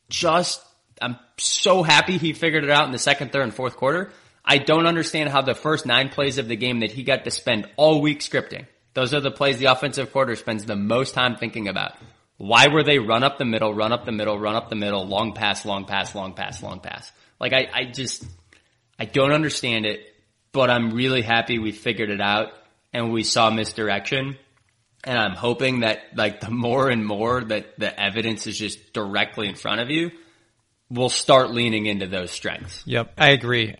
just, 0.09 0.61
I'm 1.01 1.17
so 1.37 1.81
happy 1.81 2.17
he 2.17 2.33
figured 2.33 2.63
it 2.63 2.69
out 2.69 2.85
in 2.85 2.91
the 2.91 2.99
second, 2.99 3.31
third, 3.31 3.43
and 3.43 3.53
fourth 3.53 3.77
quarter. 3.77 4.11
I 4.43 4.57
don't 4.57 4.85
understand 4.85 5.29
how 5.29 5.41
the 5.41 5.55
first 5.55 5.85
nine 5.85 6.09
plays 6.09 6.37
of 6.37 6.47
the 6.49 6.57
game 6.57 6.81
that 6.81 6.91
he 6.91 7.03
got 7.03 7.23
to 7.23 7.31
spend 7.31 7.69
all 7.77 8.01
week 8.01 8.19
scripting. 8.19 8.67
Those 8.93 9.13
are 9.13 9.21
the 9.21 9.31
plays 9.31 9.57
the 9.57 9.65
offensive 9.65 10.11
quarter 10.11 10.35
spends 10.35 10.65
the 10.65 10.75
most 10.75 11.13
time 11.13 11.37
thinking 11.37 11.67
about. 11.67 11.93
Why 12.43 12.67
were 12.67 12.83
they 12.83 12.99
run 12.99 13.23
up 13.23 13.37
the 13.37 13.45
middle, 13.45 13.73
run 13.73 13.93
up 13.93 14.05
the 14.05 14.11
middle, 14.11 14.37
run 14.37 14.55
up 14.55 14.69
the 14.69 14.75
middle, 14.75 15.05
long 15.05 15.33
pass, 15.33 15.65
long 15.65 15.85
pass, 15.85 16.13
long 16.13 16.33
pass, 16.33 16.61
long 16.61 16.79
pass? 16.79 17.11
Like 17.39 17.53
I, 17.53 17.67
I 17.73 17.85
just, 17.85 18.25
I 18.99 19.05
don't 19.05 19.31
understand 19.31 19.85
it 19.85 20.13
but 20.53 20.69
I'm 20.69 20.91
really 20.91 21.23
happy 21.23 21.59
we 21.59 21.73
figured 21.73 22.09
it 22.09 22.21
out 22.21 22.53
and 22.93 23.11
we 23.11 23.23
saw 23.23 23.49
misdirection. 23.49 24.37
And 25.03 25.19
I'm 25.19 25.35
hoping 25.35 25.81
that 25.81 25.99
like 26.15 26.39
the 26.39 26.51
more 26.51 26.89
and 26.89 27.05
more 27.05 27.43
that 27.43 27.77
the 27.77 27.99
evidence 27.99 28.47
is 28.47 28.57
just 28.57 28.93
directly 28.93 29.49
in 29.49 29.55
front 29.55 29.81
of 29.81 29.89
you, 29.89 30.11
we'll 30.89 31.09
start 31.09 31.51
leaning 31.51 31.87
into 31.87 32.07
those 32.07 32.31
strengths. 32.31 32.83
Yep, 32.85 33.13
I 33.17 33.31
agree. 33.31 33.75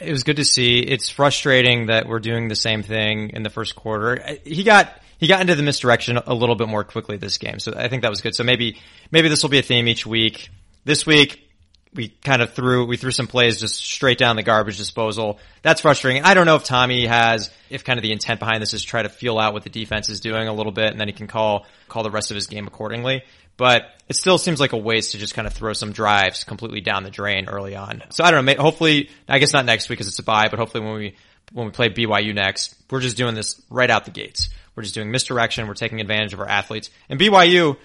It 0.00 0.10
was 0.10 0.22
good 0.22 0.36
to 0.36 0.44
see. 0.44 0.78
It's 0.78 1.08
frustrating 1.08 1.86
that 1.86 2.06
we're 2.06 2.20
doing 2.20 2.48
the 2.48 2.56
same 2.56 2.82
thing 2.82 3.30
in 3.30 3.42
the 3.42 3.50
first 3.50 3.74
quarter. 3.74 4.38
He 4.44 4.62
got 4.62 4.92
he 5.24 5.28
got 5.28 5.40
into 5.40 5.54
the 5.54 5.62
misdirection 5.62 6.18
a 6.18 6.34
little 6.34 6.54
bit 6.54 6.68
more 6.68 6.84
quickly 6.84 7.16
this 7.16 7.38
game, 7.38 7.58
so 7.58 7.72
I 7.74 7.88
think 7.88 8.02
that 8.02 8.10
was 8.10 8.20
good. 8.20 8.34
So 8.34 8.44
maybe 8.44 8.76
maybe 9.10 9.30
this 9.30 9.42
will 9.42 9.48
be 9.48 9.58
a 9.58 9.62
theme 9.62 9.88
each 9.88 10.04
week. 10.04 10.50
This 10.84 11.06
week, 11.06 11.48
we 11.94 12.08
kind 12.08 12.42
of 12.42 12.52
threw 12.52 12.84
we 12.84 12.98
threw 12.98 13.10
some 13.10 13.26
plays 13.26 13.58
just 13.58 13.76
straight 13.76 14.18
down 14.18 14.36
the 14.36 14.42
garbage 14.42 14.76
disposal. 14.76 15.40
That's 15.62 15.80
frustrating. 15.80 16.24
I 16.24 16.34
don't 16.34 16.44
know 16.44 16.56
if 16.56 16.64
Tommy 16.64 17.06
has 17.06 17.50
if 17.70 17.84
kind 17.84 17.98
of 17.98 18.02
the 18.02 18.12
intent 18.12 18.38
behind 18.38 18.60
this 18.60 18.74
is 18.74 18.84
try 18.84 19.02
to 19.02 19.08
feel 19.08 19.38
out 19.38 19.54
what 19.54 19.62
the 19.62 19.70
defense 19.70 20.10
is 20.10 20.20
doing 20.20 20.46
a 20.46 20.52
little 20.52 20.72
bit, 20.72 20.90
and 20.90 21.00
then 21.00 21.08
he 21.08 21.14
can 21.14 21.26
call 21.26 21.64
call 21.88 22.02
the 22.02 22.10
rest 22.10 22.30
of 22.30 22.34
his 22.34 22.46
game 22.46 22.66
accordingly. 22.66 23.22
But 23.56 23.84
it 24.10 24.16
still 24.16 24.36
seems 24.36 24.60
like 24.60 24.74
a 24.74 24.76
waste 24.76 25.12
to 25.12 25.18
just 25.18 25.32
kind 25.32 25.46
of 25.46 25.54
throw 25.54 25.72
some 25.72 25.92
drives 25.92 26.44
completely 26.44 26.82
down 26.82 27.02
the 27.02 27.10
drain 27.10 27.48
early 27.48 27.74
on. 27.74 28.02
So 28.10 28.24
I 28.24 28.30
don't 28.30 28.44
know. 28.44 28.54
Hopefully, 28.58 29.08
I 29.26 29.38
guess 29.38 29.54
not 29.54 29.64
next 29.64 29.88
week 29.88 30.00
because 30.00 30.08
it's 30.08 30.18
a 30.18 30.22
bye, 30.22 30.48
but 30.50 30.58
hopefully 30.58 30.84
when 30.84 30.94
we 30.94 31.16
when 31.52 31.66
we 31.66 31.72
play 31.72 31.88
BYU 31.88 32.34
next, 32.34 32.74
we're 32.90 33.00
just 33.00 33.16
doing 33.16 33.34
this 33.34 33.60
right 33.70 33.90
out 33.90 34.04
the 34.04 34.10
gates. 34.10 34.50
We're 34.74 34.82
just 34.82 34.94
doing 34.94 35.10
misdirection. 35.10 35.66
We're 35.68 35.74
taking 35.74 36.00
advantage 36.00 36.32
of 36.32 36.40
our 36.40 36.48
athletes. 36.48 36.90
And 37.08 37.20
BYU, 37.20 37.76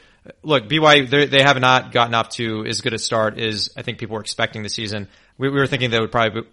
look, 0.43 0.67
BYU, 0.67 1.29
they 1.29 1.41
have 1.41 1.60
not 1.60 1.91
gotten 1.91 2.13
off 2.15 2.29
to 2.29 2.65
as 2.65 2.82
good 2.82 2.93
a 2.93 2.99
start 2.99 3.38
as 3.38 3.69
I 3.78 3.82
think 3.82 3.99
people 3.99 4.15
were 4.15 4.21
expecting 4.21 4.63
the 4.63 4.69
season. 4.69 5.08
We, 5.38 5.49
we 5.49 5.60
were 5.60 5.67
thinking 5.67 5.89
they 5.91 5.99
would 5.99 6.12
probably, 6.12 6.43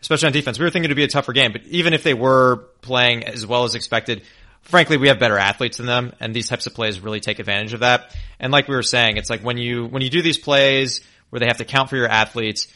especially 0.00 0.26
on 0.26 0.32
defense, 0.32 0.58
we 0.58 0.64
were 0.64 0.70
thinking 0.70 0.90
it 0.90 0.92
would 0.92 0.96
be 0.96 1.04
a 1.04 1.08
tougher 1.08 1.32
game. 1.32 1.52
But 1.52 1.64
even 1.66 1.92
if 1.92 2.02
they 2.02 2.14
were 2.14 2.64
playing 2.82 3.24
as 3.24 3.46
well 3.46 3.64
as 3.64 3.74
expected, 3.74 4.22
frankly, 4.62 4.96
we 4.96 5.08
have 5.08 5.18
better 5.18 5.38
athletes 5.38 5.76
than 5.76 5.86
them, 5.86 6.12
and 6.20 6.34
these 6.34 6.48
types 6.48 6.66
of 6.66 6.74
plays 6.74 7.00
really 7.00 7.20
take 7.20 7.38
advantage 7.38 7.72
of 7.72 7.80
that. 7.80 8.14
And 8.40 8.52
like 8.52 8.68
we 8.68 8.74
were 8.74 8.82
saying, 8.82 9.16
it's 9.16 9.30
like 9.30 9.42
when 9.42 9.58
you 9.58 9.86
when 9.86 10.02
you 10.02 10.10
do 10.10 10.22
these 10.22 10.38
plays 10.38 11.00
where 11.30 11.40
they 11.40 11.46
have 11.46 11.58
to 11.58 11.64
count 11.64 11.90
for 11.90 11.96
your 11.96 12.08
athletes, 12.08 12.68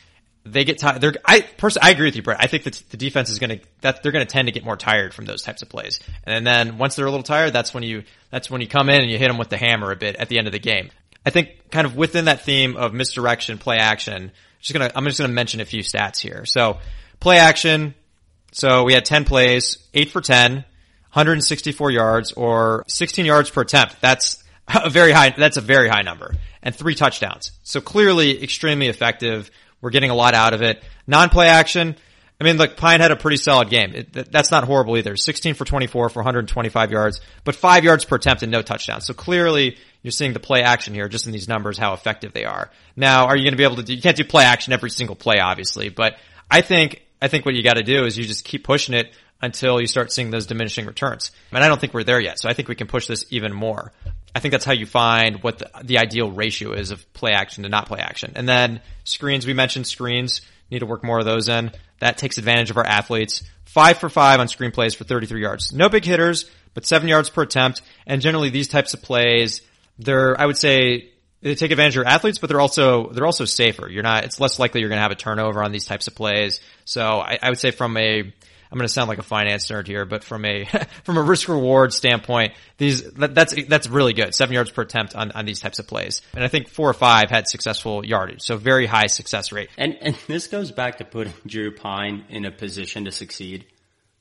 they 0.45 0.65
get 0.65 0.79
tired. 0.79 1.01
They're, 1.01 1.15
I 1.25 1.41
personally, 1.41 1.89
I 1.89 1.91
agree 1.93 2.07
with 2.07 2.17
you, 2.17 2.23
Brett. 2.23 2.39
I 2.41 2.47
think 2.47 2.65
that 2.65 2.83
the 2.91 2.97
defense 2.97 3.31
is 3.31 3.39
going 3.39 3.59
to, 3.59 3.61
that 3.83 4.03
they're 4.03 4.13
going 4.13 4.27
to 4.27 4.33
tend 4.33 4.49
to 4.49 4.53
get 4.53 4.65
more 4.65 4.77
tired 4.77 5.13
from 5.13 5.27
those 5.27 5.43
types 5.43 5.63
of 5.63 5.69
plays. 5.69 6.01
And 6.25 6.47
then 6.47 6.79
once 6.79 6.97
they're 6.97 7.07
a 7.07 7.11
little 7.11 7.25
tired, 7.25 7.53
that's 7.53 7.75
when 7.75 7.83
you, 7.83 8.05
that's 8.31 8.51
when 8.51 8.61
you 8.61 8.69
come 8.69 8.89
in 8.89 9.01
and 9.01 9.11
you 9.11 9.19
hit 9.19 9.29
them 9.29 9.39
with 9.39 9.51
the 9.51 9.57
hammer 9.57 9.93
a 9.93 9.97
bit 9.97 10.17
at 10.17 10.29
the 10.29 10.39
end 10.39 10.47
of 10.47 10.53
the 10.53 10.59
game. 10.59 10.91
I 11.25 11.31
think 11.31 11.71
kind 11.71 11.87
of 11.87 11.97
within 11.97 12.25
that 12.25 12.43
theme 12.43 12.77
of 12.77 12.95
misdirection, 12.95 13.59
play 13.59 13.77
action, 13.77 14.33
just 14.61 14.73
gonna, 14.73 14.91
I'm 14.95 15.05
just 15.05 15.19
gonna 15.19 15.33
mention 15.33 15.61
a 15.61 15.67
few 15.67 15.83
stats 15.83 16.19
here. 16.19 16.47
So 16.47 16.79
play 17.19 17.39
action. 17.39 17.95
So 18.53 18.85
we 18.85 18.95
had 18.95 19.05
10 19.05 19.27
plays, 19.27 19.79
8 19.93 20.11
for 20.11 20.21
10, 20.21 20.53
164 20.55 21.91
yards 21.91 22.33
or 22.33 22.85
16 22.89 23.27
yards 23.27 23.51
per 23.51 23.61
attempt. 23.61 24.01
That's 24.01 24.43
a 24.75 24.89
very 24.89 25.13
high, 25.13 25.35
that's 25.37 25.59
a 25.59 25.63
very 25.63 25.89
high 25.89 26.03
number 26.03 26.35
and 26.63 26.75
three 26.75 26.95
touchdowns. 26.95 27.53
So 27.63 27.81
clearly 27.81 28.43
extremely 28.43 28.89
effective 28.89 29.51
we're 29.81 29.91
getting 29.91 30.11
a 30.11 30.15
lot 30.15 30.35
out 30.35 30.55
of 30.55 30.63
it. 30.63 30.83
Non-play 31.07 31.49
action. 31.49 31.97
I 32.41 32.45
mean, 32.45 32.57
look, 32.57 32.77
Pyne 32.77 33.01
had 33.01 33.11
a 33.11 33.17
pretty 33.17 33.37
solid 33.37 33.69
game. 33.69 33.93
It, 33.95 34.33
that's 34.33 34.51
not 34.51 34.65
horrible 34.65 34.97
either. 34.97 35.15
16 35.15 35.55
for 35.55 35.67
24 35.67 36.09
for 36.09 36.21
125 36.21 36.91
yards, 36.91 37.21
but 37.45 37.55
five 37.55 37.85
yards 37.85 38.07
per 38.07 38.17
attempt 38.17 38.43
and 38.43 38.51
no 38.51 38.63
touchdowns. 38.63 39.05
So 39.05 39.13
clearly 39.13 39.77
you're 40.03 40.11
seeing 40.11 40.33
the 40.33 40.41
play 40.41 40.63
action 40.63 40.95
here 40.95 41.09
just 41.09 41.27
in 41.27 41.33
these 41.33 41.49
numbers, 41.49 41.77
how 41.77 41.93
effective 41.93 42.33
they 42.33 42.47
are. 42.47 42.71
Now, 42.97 43.27
are 43.27 43.37
you 43.37 43.43
going 43.43 43.53
to 43.53 43.59
be 43.59 43.65
able 43.65 43.77
to 43.77 43.83
do, 43.83 43.95
you 43.95 44.01
can't 44.01 44.17
do 44.17 44.25
play 44.25 44.45
action 44.45 44.73
every 44.73 44.91
single 44.91 45.17
play, 45.17 45.39
obviously, 45.39 45.91
but 45.91 46.17
I 46.51 46.63
think, 46.63 47.03
I 47.21 47.29
think 47.29 47.45
what 47.45 47.55
you 47.55 47.63
got 47.63 47.75
to 47.75 47.83
do 47.83 48.07
is 48.07 48.17
you 48.17 48.25
just 48.25 48.47
keep 48.47 48.65
pushing 48.65 48.95
it 48.95 49.13
until 49.43 49.81
you 49.81 49.87
start 49.87 50.11
seeing 50.11 50.31
those 50.31 50.47
diminishing 50.47 50.87
returns. 50.87 51.33
And 51.53 51.63
I 51.63 51.69
don't 51.69 51.81
think 51.81 51.95
we're 51.95 52.05
there 52.05 52.21
yet. 52.21 52.39
So 52.39 52.49
I 52.49 52.55
think 52.55 52.69
we 52.69 52.75
can 52.75 52.87
push 52.87 53.07
this 53.07 53.25
even 53.31 53.53
more. 53.53 53.93
I 54.35 54.41
think 54.41 54.53
that's 54.53 54.65
how 54.65 54.73
you 54.73 54.87
find 54.87 55.43
what 55.43 55.59
the, 55.59 55.71
the 55.83 55.99
ideal 55.99 56.31
ratio 56.31 56.73
is 56.73 56.91
of 56.91 57.13
play 57.13 57.33
action 57.33 57.65
to 57.65 57.69
not 57.69 57.87
play 57.87 58.01
action. 58.01 58.33
And 58.37 58.49
then 58.49 58.81
screens, 59.05 59.47
we 59.47 59.55
mentioned 59.55 59.87
screens, 59.87 60.41
need 60.71 60.81
to 60.81 60.87
work 60.87 61.03
more 61.03 61.19
of 61.19 61.25
those 61.25 61.49
in. 61.49 61.73
That 61.99 62.19
takes 62.19 62.39
advantage 62.39 62.71
of 62.71 62.77
our 62.77 62.87
athletes. 62.87 63.43
Five 63.65 63.99
for 63.99 64.09
five 64.09 64.41
on 64.41 64.49
screen 64.49 64.71
plays 64.71 64.95
for 64.95 65.05
33 65.05 65.43
yards. 65.43 65.73
No 65.73 65.89
big 65.89 66.05
hitters, 66.05 66.51
but 66.75 66.87
seven 66.87 67.09
yards 67.09 67.29
per 67.31 67.43
attempt. 67.43 67.83
And 68.07 68.23
generally 68.23 68.51
these 68.51 68.69
types 68.69 68.95
of 68.95 69.03
plays, 69.03 69.63
they're, 69.99 70.41
I 70.41 70.47
would 70.47 70.57
say, 70.57 71.11
they 71.43 71.55
take 71.55 71.71
advantage 71.71 71.93
of 71.93 72.03
your 72.03 72.07
athletes, 72.07 72.39
but 72.39 72.49
they're 72.49 72.61
also, 72.61 73.11
they're 73.11 73.27
also 73.27 73.47
safer. 73.47 73.89
You're 73.89 74.03
not, 74.03 74.25
it's 74.25 74.41
less 74.41 74.59
likely 74.59 74.81
you're 74.81 74.91
going 74.91 74.99
to 74.99 75.03
have 75.03 75.11
a 75.11 75.17
turnover 75.17 75.63
on 75.63 75.73
these 75.73 75.87
types 75.87 76.07
of 76.07 76.15
plays. 76.15 76.61
So 76.85 77.03
I, 77.03 77.39
I 77.41 77.49
would 77.49 77.59
say 77.59 77.71
from 77.71 77.97
a, 77.97 78.33
I'm 78.71 78.79
going 78.79 78.87
to 78.87 78.93
sound 78.93 79.09
like 79.09 79.19
a 79.19 79.25
finance 79.25 79.69
nerd 79.69 79.87
here, 79.87 80.05
but 80.05 80.23
from 80.23 80.45
a 80.45 80.65
from 81.05 81.17
a 81.17 81.23
risk 81.23 81.49
reward 81.49 81.93
standpoint, 81.93 82.53
these 82.79 83.03
that, 83.13 83.35
that's 83.35 83.55
that's 83.67 83.89
really 83.89 84.13
good. 84.13 84.35
Seven 84.35 84.55
yards 84.55 84.71
per 84.71 84.83
attempt 84.83 85.17
on, 85.17 85.33
on 85.33 85.45
these 85.45 85.61
types 85.61 85.79
of 85.79 85.87
plays, 85.87 86.23
and 86.35 86.45
I 86.45 86.49
think 86.49 86.69
four 86.69 86.89
or 86.89 86.95
five 86.95 87.31
had 87.31 87.49
successful 87.49 88.05
yardage, 88.05 88.43
so 88.43 88.57
very 88.57 88.87
high 88.87 89.09
success 89.09 89.51
rate. 89.53 89.71
And 89.77 89.97
and 90.01 90.17
this 90.29 90.47
goes 90.47 90.71
back 90.71 90.99
to 90.99 91.05
putting 91.05 91.33
Drew 91.47 91.75
Pyne 91.75 92.25
in 92.29 92.45
a 92.45 92.53
position 92.53 93.07
to 93.07 93.13
succeed. 93.13 93.65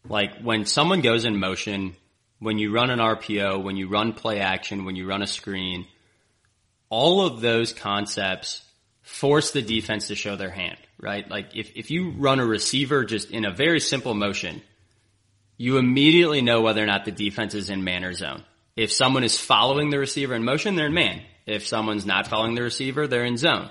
Like 0.07 0.39
when 0.41 0.65
someone 0.65 1.01
goes 1.01 1.25
in 1.25 1.39
motion, 1.39 1.95
when 2.39 2.57
you 2.57 2.73
run 2.73 2.89
an 2.89 2.99
RPO, 2.99 3.63
when 3.63 3.75
you 3.75 3.87
run 3.87 4.13
play 4.13 4.39
action, 4.39 4.85
when 4.85 4.95
you 4.95 5.07
run 5.07 5.21
a 5.21 5.27
screen, 5.27 5.85
all 6.89 7.25
of 7.25 7.41
those 7.41 7.73
concepts 7.73 8.63
force 9.09 9.51
the 9.51 9.61
defense 9.61 10.07
to 10.07 10.15
show 10.15 10.35
their 10.35 10.51
hand 10.51 10.77
right? 11.01 11.29
Like 11.29 11.55
if, 11.55 11.71
if 11.75 11.91
you 11.91 12.11
run 12.11 12.39
a 12.39 12.45
receiver 12.45 13.03
just 13.05 13.31
in 13.31 13.45
a 13.45 13.51
very 13.51 13.79
simple 13.79 14.13
motion, 14.13 14.61
you 15.57 15.77
immediately 15.77 16.41
know 16.41 16.61
whether 16.61 16.83
or 16.83 16.85
not 16.85 17.05
the 17.05 17.11
defense 17.11 17.53
is 17.53 17.69
in 17.69 17.83
man 17.83 18.03
or 18.03 18.13
zone. 18.13 18.43
If 18.75 18.91
someone 18.91 19.23
is 19.23 19.37
following 19.37 19.89
the 19.89 19.99
receiver 19.99 20.35
in 20.35 20.43
motion, 20.43 20.75
they're 20.75 20.87
in 20.87 20.93
man. 20.93 21.21
If 21.45 21.67
someone's 21.67 22.05
not 22.05 22.27
following 22.27 22.55
the 22.55 22.63
receiver, 22.63 23.07
they're 23.07 23.25
in 23.25 23.37
zone. 23.37 23.69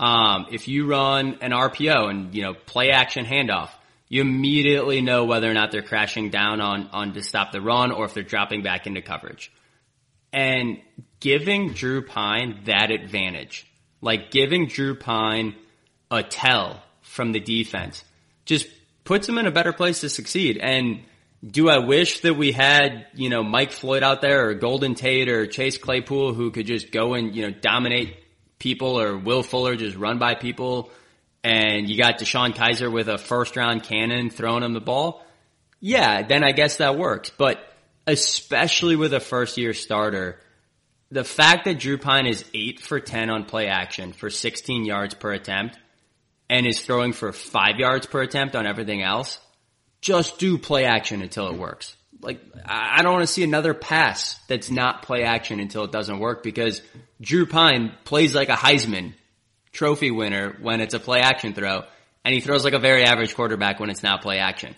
Um, 0.00 0.46
if 0.50 0.68
you 0.68 0.86
run 0.86 1.38
an 1.40 1.52
RPO 1.52 2.10
and, 2.10 2.34
you 2.34 2.42
know, 2.42 2.54
play 2.54 2.90
action 2.90 3.24
handoff, 3.24 3.70
you 4.08 4.20
immediately 4.22 5.00
know 5.00 5.24
whether 5.24 5.50
or 5.50 5.54
not 5.54 5.70
they're 5.70 5.82
crashing 5.82 6.30
down 6.30 6.60
on, 6.60 6.88
on 6.92 7.12
to 7.14 7.22
stop 7.22 7.52
the 7.52 7.60
run 7.60 7.90
or 7.90 8.04
if 8.04 8.14
they're 8.14 8.22
dropping 8.22 8.62
back 8.62 8.86
into 8.86 9.02
coverage. 9.02 9.50
And 10.32 10.80
giving 11.20 11.72
Drew 11.72 12.02
Pyne 12.02 12.60
that 12.66 12.90
advantage, 12.90 13.66
like 14.00 14.30
giving 14.30 14.66
Drew 14.66 14.94
Pyne 14.94 15.54
a 16.10 16.22
tell 16.22 16.82
from 17.02 17.32
the 17.32 17.40
defense 17.40 18.04
just 18.44 18.66
puts 19.04 19.28
him 19.28 19.38
in 19.38 19.46
a 19.46 19.50
better 19.50 19.72
place 19.72 20.00
to 20.00 20.08
succeed. 20.08 20.58
And 20.58 21.00
do 21.46 21.68
I 21.68 21.78
wish 21.78 22.20
that 22.20 22.34
we 22.34 22.52
had, 22.52 23.06
you 23.14 23.28
know, 23.28 23.42
Mike 23.42 23.72
Floyd 23.72 24.02
out 24.02 24.20
there 24.20 24.48
or 24.48 24.54
Golden 24.54 24.94
Tate 24.94 25.28
or 25.28 25.46
Chase 25.46 25.78
Claypool 25.78 26.34
who 26.34 26.50
could 26.50 26.66
just 26.66 26.90
go 26.90 27.14
and, 27.14 27.34
you 27.34 27.46
know, 27.46 27.50
dominate 27.50 28.16
people 28.58 29.00
or 29.00 29.16
Will 29.16 29.42
Fuller 29.42 29.76
just 29.76 29.96
run 29.96 30.18
by 30.18 30.34
people 30.34 30.90
and 31.44 31.88
you 31.88 31.96
got 31.96 32.18
DeShone 32.18 32.54
Kizer 32.54 32.90
with 32.90 33.08
a 33.08 33.18
first 33.18 33.56
round 33.56 33.84
cannon 33.84 34.30
throwing 34.30 34.62
him 34.62 34.72
the 34.72 34.80
ball? 34.80 35.24
Yeah, 35.80 36.22
then 36.22 36.42
I 36.42 36.52
guess 36.52 36.78
that 36.78 36.98
works. 36.98 37.30
But 37.30 37.60
especially 38.06 38.96
with 38.96 39.14
a 39.14 39.20
first 39.20 39.58
year 39.58 39.74
starter, 39.74 40.40
the 41.10 41.24
fact 41.24 41.64
that 41.64 41.78
Drew 41.78 41.98
Pyne 41.98 42.26
is 42.26 42.44
8 42.52 42.80
for 42.80 43.00
10 43.00 43.30
on 43.30 43.44
play 43.44 43.68
action 43.68 44.12
for 44.12 44.30
16 44.30 44.84
yards 44.84 45.14
per 45.14 45.32
attempt 45.32 45.78
and 46.50 46.66
is 46.66 46.80
throwing 46.80 47.12
for 47.12 47.32
5 47.32 47.78
yards 47.78 48.06
per 48.06 48.22
attempt 48.22 48.54
on 48.56 48.66
everything 48.66 49.02
else, 49.02 49.38
just 50.00 50.38
do 50.38 50.58
play 50.58 50.84
action 50.84 51.22
until 51.22 51.48
it 51.48 51.58
works. 51.58 51.96
Like, 52.20 52.40
I 52.64 53.02
don't 53.02 53.12
want 53.12 53.26
to 53.26 53.32
see 53.32 53.44
another 53.44 53.74
pass 53.74 54.38
that's 54.48 54.70
not 54.70 55.02
play 55.02 55.22
action 55.22 55.60
until 55.60 55.84
it 55.84 55.92
doesn't 55.92 56.18
work 56.18 56.42
because 56.42 56.82
Drew 57.20 57.46
Pyne 57.46 57.92
plays 58.04 58.34
like 58.34 58.48
a 58.48 58.54
Heisman 58.54 59.14
trophy 59.72 60.10
winner 60.10 60.56
when 60.60 60.80
it's 60.80 60.94
a 60.94 61.00
play 61.00 61.20
action 61.20 61.54
throw 61.54 61.84
and 62.24 62.34
he 62.34 62.40
throws 62.40 62.64
like 62.64 62.74
a 62.74 62.78
very 62.78 63.04
average 63.04 63.34
quarterback 63.34 63.80
when 63.80 63.90
it's 63.90 64.02
not 64.02 64.22
play 64.22 64.38
action. 64.38 64.74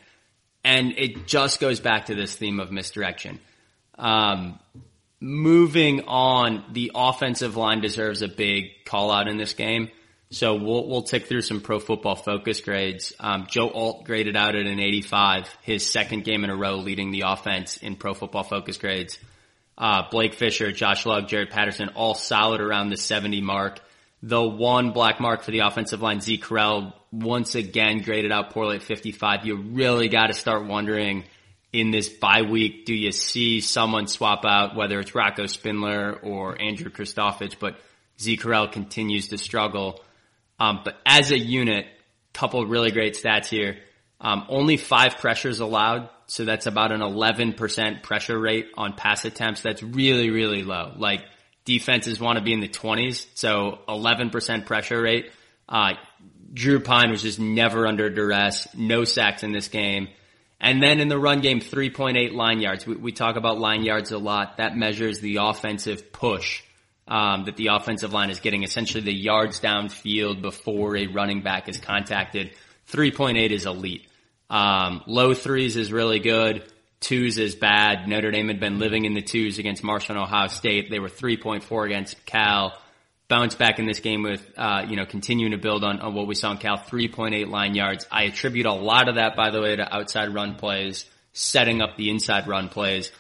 And 0.63 0.93
it 0.99 1.27
just 1.27 1.59
goes 1.59 1.81
back 1.81 2.07
to 2.07 2.15
this 2.15 2.35
theme 2.35 2.61
of 2.61 2.71
misdirection. 2.71 3.41
Um, 3.99 4.59
moving 5.21 6.03
on, 6.07 6.65
the 6.73 6.93
offensive 6.95 7.57
line 7.57 7.81
deserves 7.81 8.23
a 8.23 8.29
big 8.29 8.85
call 8.85 9.11
out 9.11 9.29
in 9.29 9.37
this 9.37 9.53
game. 9.53 9.91
So 10.33 10.55
we'll 10.55 10.87
we'll 10.87 11.03
tick 11.03 11.27
through 11.27 11.43
some 11.43 11.61
pro 11.61 11.81
football 11.81 12.15
focus 12.15 12.61
grades. 12.61 13.13
Um, 13.19 13.47
Joe 13.51 13.69
Alt 13.69 14.05
graded 14.05 14.37
out 14.37 14.55
at 14.55 14.65
an 14.65 14.79
85, 14.79 15.49
his 15.63 15.85
second 15.91 16.25
game 16.25 16.45
in 16.45 16.51
a 16.51 16.57
row 16.57 16.77
leading 16.77 17.11
the 17.11 17.23
offense 17.23 17.79
in 17.79 17.97
pro 17.97 18.15
football 18.15 18.45
focus 18.45 18.79
grades. 18.79 19.19
Uh, 19.77 20.09
Blake 20.11 20.35
Fisher, 20.35 20.71
Josh 20.71 21.05
Lugg, 21.05 21.27
Jarrett 21.27 21.51
Patterson, 21.51 21.89
all 21.97 22.15
solid 22.15 22.61
around 22.61 22.91
the 22.91 22.97
70 22.97 23.41
mark. 23.41 23.81
The 24.23 24.43
one 24.43 24.93
black 24.93 25.19
mark 25.19 25.43
for 25.43 25.51
the 25.51 25.61
offensive 25.61 26.03
line, 26.03 26.21
Zeke 26.21 26.45
Correll, 26.45 26.93
once 27.11 27.55
again 27.55 28.03
graded 28.03 28.31
out 28.31 28.51
poorly 28.51 28.77
at 28.77 28.83
55. 28.83 29.47
You 29.47 29.57
really 29.57 30.09
got 30.09 30.27
to 30.27 30.35
start 30.35 30.67
wondering 30.67 31.25
in 31.73 31.91
this 31.91 32.09
bye 32.09 32.43
week, 32.43 32.85
do 32.85 32.95
you 32.95 33.13
see 33.13 33.61
someone 33.61 34.07
swap 34.07 34.45
out, 34.45 34.75
whether 34.75 34.99
it's 34.99 35.15
Rocco 35.15 35.47
Spindler 35.47 36.19
or 36.23 36.61
Andrew 36.61 36.91
Kristofic, 36.91 37.57
but 37.61 37.79
Zeke 38.21 38.43
Correll 38.43 38.71
continues 38.71 39.29
to 39.29 39.39
struggle. 39.39 40.01
Um, 40.59 40.81
but 40.85 40.97
as 41.07 41.31
a 41.31 41.39
unit, 41.39 41.87
couple 42.33 42.65
really 42.67 42.91
great 42.91 43.15
stats 43.15 43.47
here. 43.47 43.79
Um, 44.21 44.45
only 44.49 44.77
five 44.77 45.17
pressures 45.19 45.61
allowed, 45.61 46.11
so 46.27 46.45
that's 46.45 46.67
about 46.67 46.93
an 46.93 47.01
11% 47.01 48.03
pressure 48.03 48.39
rate 48.39 48.67
on 48.77 48.93
pass 48.93 49.25
attempts. 49.25 49.63
That's 49.63 49.83
really, 49.83 50.31
really 50.31 50.63
low. 50.63 50.93
Like 50.97 51.23
defenses 51.65 52.21
want 52.21 52.39
to 52.39 52.45
be 52.45 52.53
in 52.53 52.61
the 52.61 52.69
20s, 52.69 53.27
so 53.35 53.79
11% 53.89 54.67
pressure 54.67 55.01
rate. 55.01 55.31
Uh, 55.69 55.93
Drew 56.53 56.81
Pyne 56.81 57.11
was 57.11 57.23
just 57.23 57.39
never 57.39 57.87
under 57.87 58.11
duress, 58.11 58.69
no 58.75 59.05
sacks 59.05 59.43
in 59.43 59.53
this 59.53 59.69
game. 59.69 60.09
And 60.61 60.83
then 60.83 61.01
in 61.01 61.09
the 61.09 61.19
run 61.19 61.41
game, 61.41 61.61
3.8 61.61 62.33
line 62.33 62.61
yards. 62.61 62.87
We, 62.87 62.97
we 62.97 63.13
talk 63.13 63.37
about 63.37 63.59
line 63.59 63.83
yards 63.83 64.13
a 64.13 64.19
lot. 64.19 64.59
That 64.59 64.77
measures 64.77 65.21
the 65.21 65.37
offensive 65.37 66.13
push 66.13 66.63
um, 67.09 67.45
that 67.45 67.57
the 67.57 67.69
offensive 67.69 68.13
line 68.13 68.31
is 68.31 68.41
getting, 68.41 68.63
essentially 68.63 69.03
the 69.03 69.13
yards 69.13 69.61
downfield 69.61 70.43
before 70.43 70.97
a 70.97 71.09
running 71.09 71.43
back 71.43 71.69
is 71.69 71.79
contacted. 71.79 72.53
3.8 72.93 73.51
is 73.51 73.67
elite. 73.67 74.07
Um, 74.49 75.03
low 75.07 75.35
threes 75.35 75.77
is 75.77 75.93
really 75.93 76.21
good. 76.21 76.65
Twos 77.01 77.39
is 77.39 77.55
bad. 77.55 78.07
Notre 78.07 78.31
Dame 78.31 78.49
had 78.49 78.61
been 78.61 78.79
living 78.79 79.07
in 79.07 79.15
the 79.15 79.23
twos 79.23 79.59
against 79.59 79.83
Marshall 79.83 80.17
and 80.17 80.25
Ohio 80.25 80.49
State. 80.49 80.91
They 80.91 80.99
were 80.99 81.09
3.4 81.09 81.87
against 81.87 82.25
Cal 82.27 82.79
bounce 83.31 83.55
back 83.55 83.79
in 83.79 83.87
this 83.87 84.01
game 84.01 84.23
with, 84.23 84.45
uh, 84.59 84.85
you 84.87 84.97
know, 84.97 85.07
continuing 85.07 85.53
to 85.53 85.59
build 85.59 85.85
on, 85.85 86.01
on 86.01 86.13
what 86.13 86.27
we 86.27 86.35
saw 86.35 86.51
in 86.51 86.59
Cal, 86.59 86.77
3.8 86.77 87.49
line 87.49 87.75
yards. 87.75 88.07
I 88.11 88.25
attribute 88.25 88.67
a 88.67 88.73
lot 88.73 89.09
of 89.09 89.15
that, 89.15 89.37
by 89.37 89.51
the 89.51 89.63
way, 89.63 89.77
to 89.77 89.95
outside 89.95 90.35
run 90.35 90.57
plays, 90.57 91.07
setting 91.33 91.81
up 91.81 91.97
the 91.97 92.11
inside 92.11 92.49
run 92.49 92.69
plays. 92.69 93.11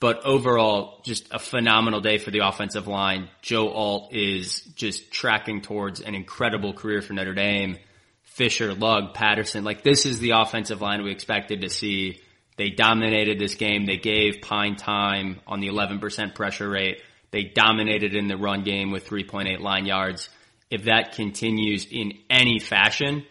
But 0.00 0.24
overall, 0.24 1.00
just 1.04 1.28
a 1.30 1.38
phenomenal 1.38 2.00
day 2.00 2.18
for 2.18 2.30
the 2.30 2.40
offensive 2.40 2.88
line. 2.88 3.28
Joe 3.42 3.68
Alt 3.68 4.14
is 4.14 4.62
just 4.74 5.10
tracking 5.12 5.60
towards 5.60 6.00
an 6.00 6.14
incredible 6.14 6.72
career 6.72 7.02
for 7.02 7.12
Notre 7.12 7.34
Dame. 7.34 7.78
Fisher, 8.22 8.72
Lugg, 8.72 9.14
Patterson, 9.14 9.64
like 9.64 9.82
this 9.82 10.06
is 10.06 10.20
the 10.20 10.30
offensive 10.30 10.80
line 10.80 11.02
we 11.02 11.10
expected 11.10 11.60
to 11.62 11.68
see. 11.68 12.20
They 12.56 12.70
dominated 12.70 13.38
this 13.38 13.54
game. 13.54 13.84
They 13.84 13.96
gave 13.96 14.40
Pyne 14.40 14.76
time 14.76 15.40
on 15.46 15.60
the 15.60 15.68
11% 15.68 16.34
pressure 16.34 16.68
rate. 16.68 17.00
They 17.30 17.44
dominated 17.44 18.14
in 18.14 18.28
the 18.28 18.36
run 18.36 18.64
game 18.64 18.90
with 18.90 19.06
3.8 19.06 19.60
line 19.60 19.86
yards. 19.86 20.28
If 20.70 20.84
that 20.84 21.12
continues 21.12 21.86
in 21.90 22.12
any 22.30 22.58
fashion, 22.58 23.24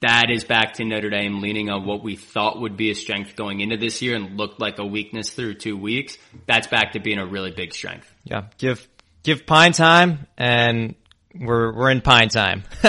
that 0.00 0.30
is 0.30 0.44
back 0.44 0.74
to 0.74 0.84
Notre 0.84 1.10
Dame 1.10 1.40
leaning 1.40 1.70
on 1.70 1.86
what 1.86 2.02
we 2.02 2.16
thought 2.16 2.60
would 2.60 2.76
be 2.76 2.90
a 2.90 2.94
strength 2.94 3.34
going 3.34 3.60
into 3.60 3.76
this 3.76 4.02
year 4.02 4.14
and 4.14 4.36
looked 4.36 4.60
like 4.60 4.78
a 4.78 4.84
weakness 4.84 5.30
through 5.30 5.54
two 5.54 5.76
weeks. 5.76 6.18
That's 6.46 6.66
back 6.66 6.92
to 6.92 7.00
being 7.00 7.18
a 7.18 7.26
really 7.26 7.50
big 7.50 7.72
strength. 7.72 8.12
Yeah. 8.24 8.46
Give, 8.58 8.86
give 9.22 9.46
Pyne 9.46 9.72
time 9.72 10.26
and 10.36 10.94
we're, 11.34 11.72
we're 11.72 11.90
in 11.90 12.02
Pyne 12.02 12.28
time. 12.28 12.64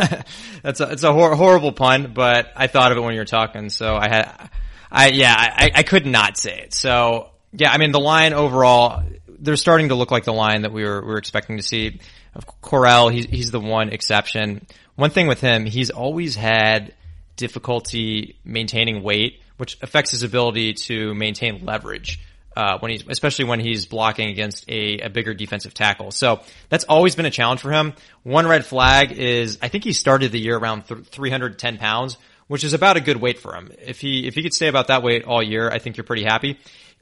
That's 0.64 0.80
a, 0.80 0.92
it's 0.92 1.04
a 1.04 1.14
hor- 1.14 1.36
horrible 1.36 1.72
pun, 1.72 2.12
but 2.14 2.52
I 2.56 2.68
thought 2.68 2.92
of 2.92 2.98
it 2.98 3.02
when 3.02 3.14
you 3.14 3.22
were 3.22 3.26
talking. 3.26 3.70
So 3.70 3.96
I 3.96 4.10
had, 4.10 4.50
I, 4.92 5.10
yeah, 5.10 5.34
I, 5.38 5.72
I 5.76 5.84
could 5.84 6.06
not 6.06 6.38
say 6.38 6.60
it. 6.60 6.74
So 6.74 7.30
yeah, 7.54 7.72
I 7.72 7.78
mean, 7.78 7.92
the 7.92 8.00
line 8.00 8.34
overall, 8.34 9.04
they're 9.40 9.56
starting 9.56 9.90
to 9.90 9.96
look 9.96 10.12
like 10.12 10.24
the 10.24 10.34
line 10.34 10.62
that 10.62 10.72
we 10.72 10.84
were, 10.84 11.02
we 11.02 11.08
were 11.08 11.18
expecting 11.18 11.58
to 11.58 11.64
see. 11.64 12.00
Of 12.36 12.46
Correll, 12.62 13.12
he's, 13.12 13.26
he's 13.26 13.52
the 13.52 13.60
one 13.60 13.90
exception. 13.90 14.66
One 14.96 15.10
thing 15.10 15.28
with 15.28 15.42
him, 15.42 15.66
he's 15.66 15.90
always 15.90 16.36
had 16.36 16.94
difficulty 17.36 18.38
maintaining 18.44 19.04
weight, 19.04 19.42
which 19.58 19.78
affects 19.82 20.12
his 20.12 20.24
ability 20.24 20.74
to 20.74 21.14
maintain 21.14 21.66
leverage. 21.66 22.20
Uh, 22.56 22.80
when 22.80 22.90
he's, 22.90 23.04
especially 23.08 23.46
when 23.46 23.60
he's 23.60 23.86
blocking 23.86 24.30
against 24.30 24.68
a, 24.68 25.02
a 25.02 25.10
bigger 25.12 25.36
defensive 25.36 25.76
tackle. 25.76 26.10
So 26.10 26.40
that's 26.70 26.86
always 26.86 27.16
been 27.16 27.28
a 27.28 27.32
challenge 27.32 27.62
for 27.62 27.72
him. 27.72 27.94
One 28.24 28.48
red 28.48 28.66
flag 28.66 29.12
is, 29.12 29.60
I 29.62 29.68
think 29.68 29.84
he 29.84 29.94
started 29.94 30.32
the 30.32 30.40
year 30.40 30.58
around 30.58 30.88
th- 30.88 31.06
310 31.06 31.78
pounds, 31.78 32.18
which 32.48 32.64
is 32.64 32.74
about 32.74 32.98
a 32.98 33.00
good 33.00 33.18
weight 33.18 33.38
for 33.38 33.54
him. 33.54 33.72
If 33.86 34.00
he, 34.00 34.26
if 34.26 34.34
he 34.34 34.42
could 34.42 34.56
stay 34.56 34.70
about 34.70 34.88
that 34.88 35.04
weight 35.04 35.26
all 35.26 35.44
year, 35.44 35.70
I 35.70 35.78
think 35.78 35.98
you're 35.98 36.04
pretty 36.04 36.24
happy 36.24 36.58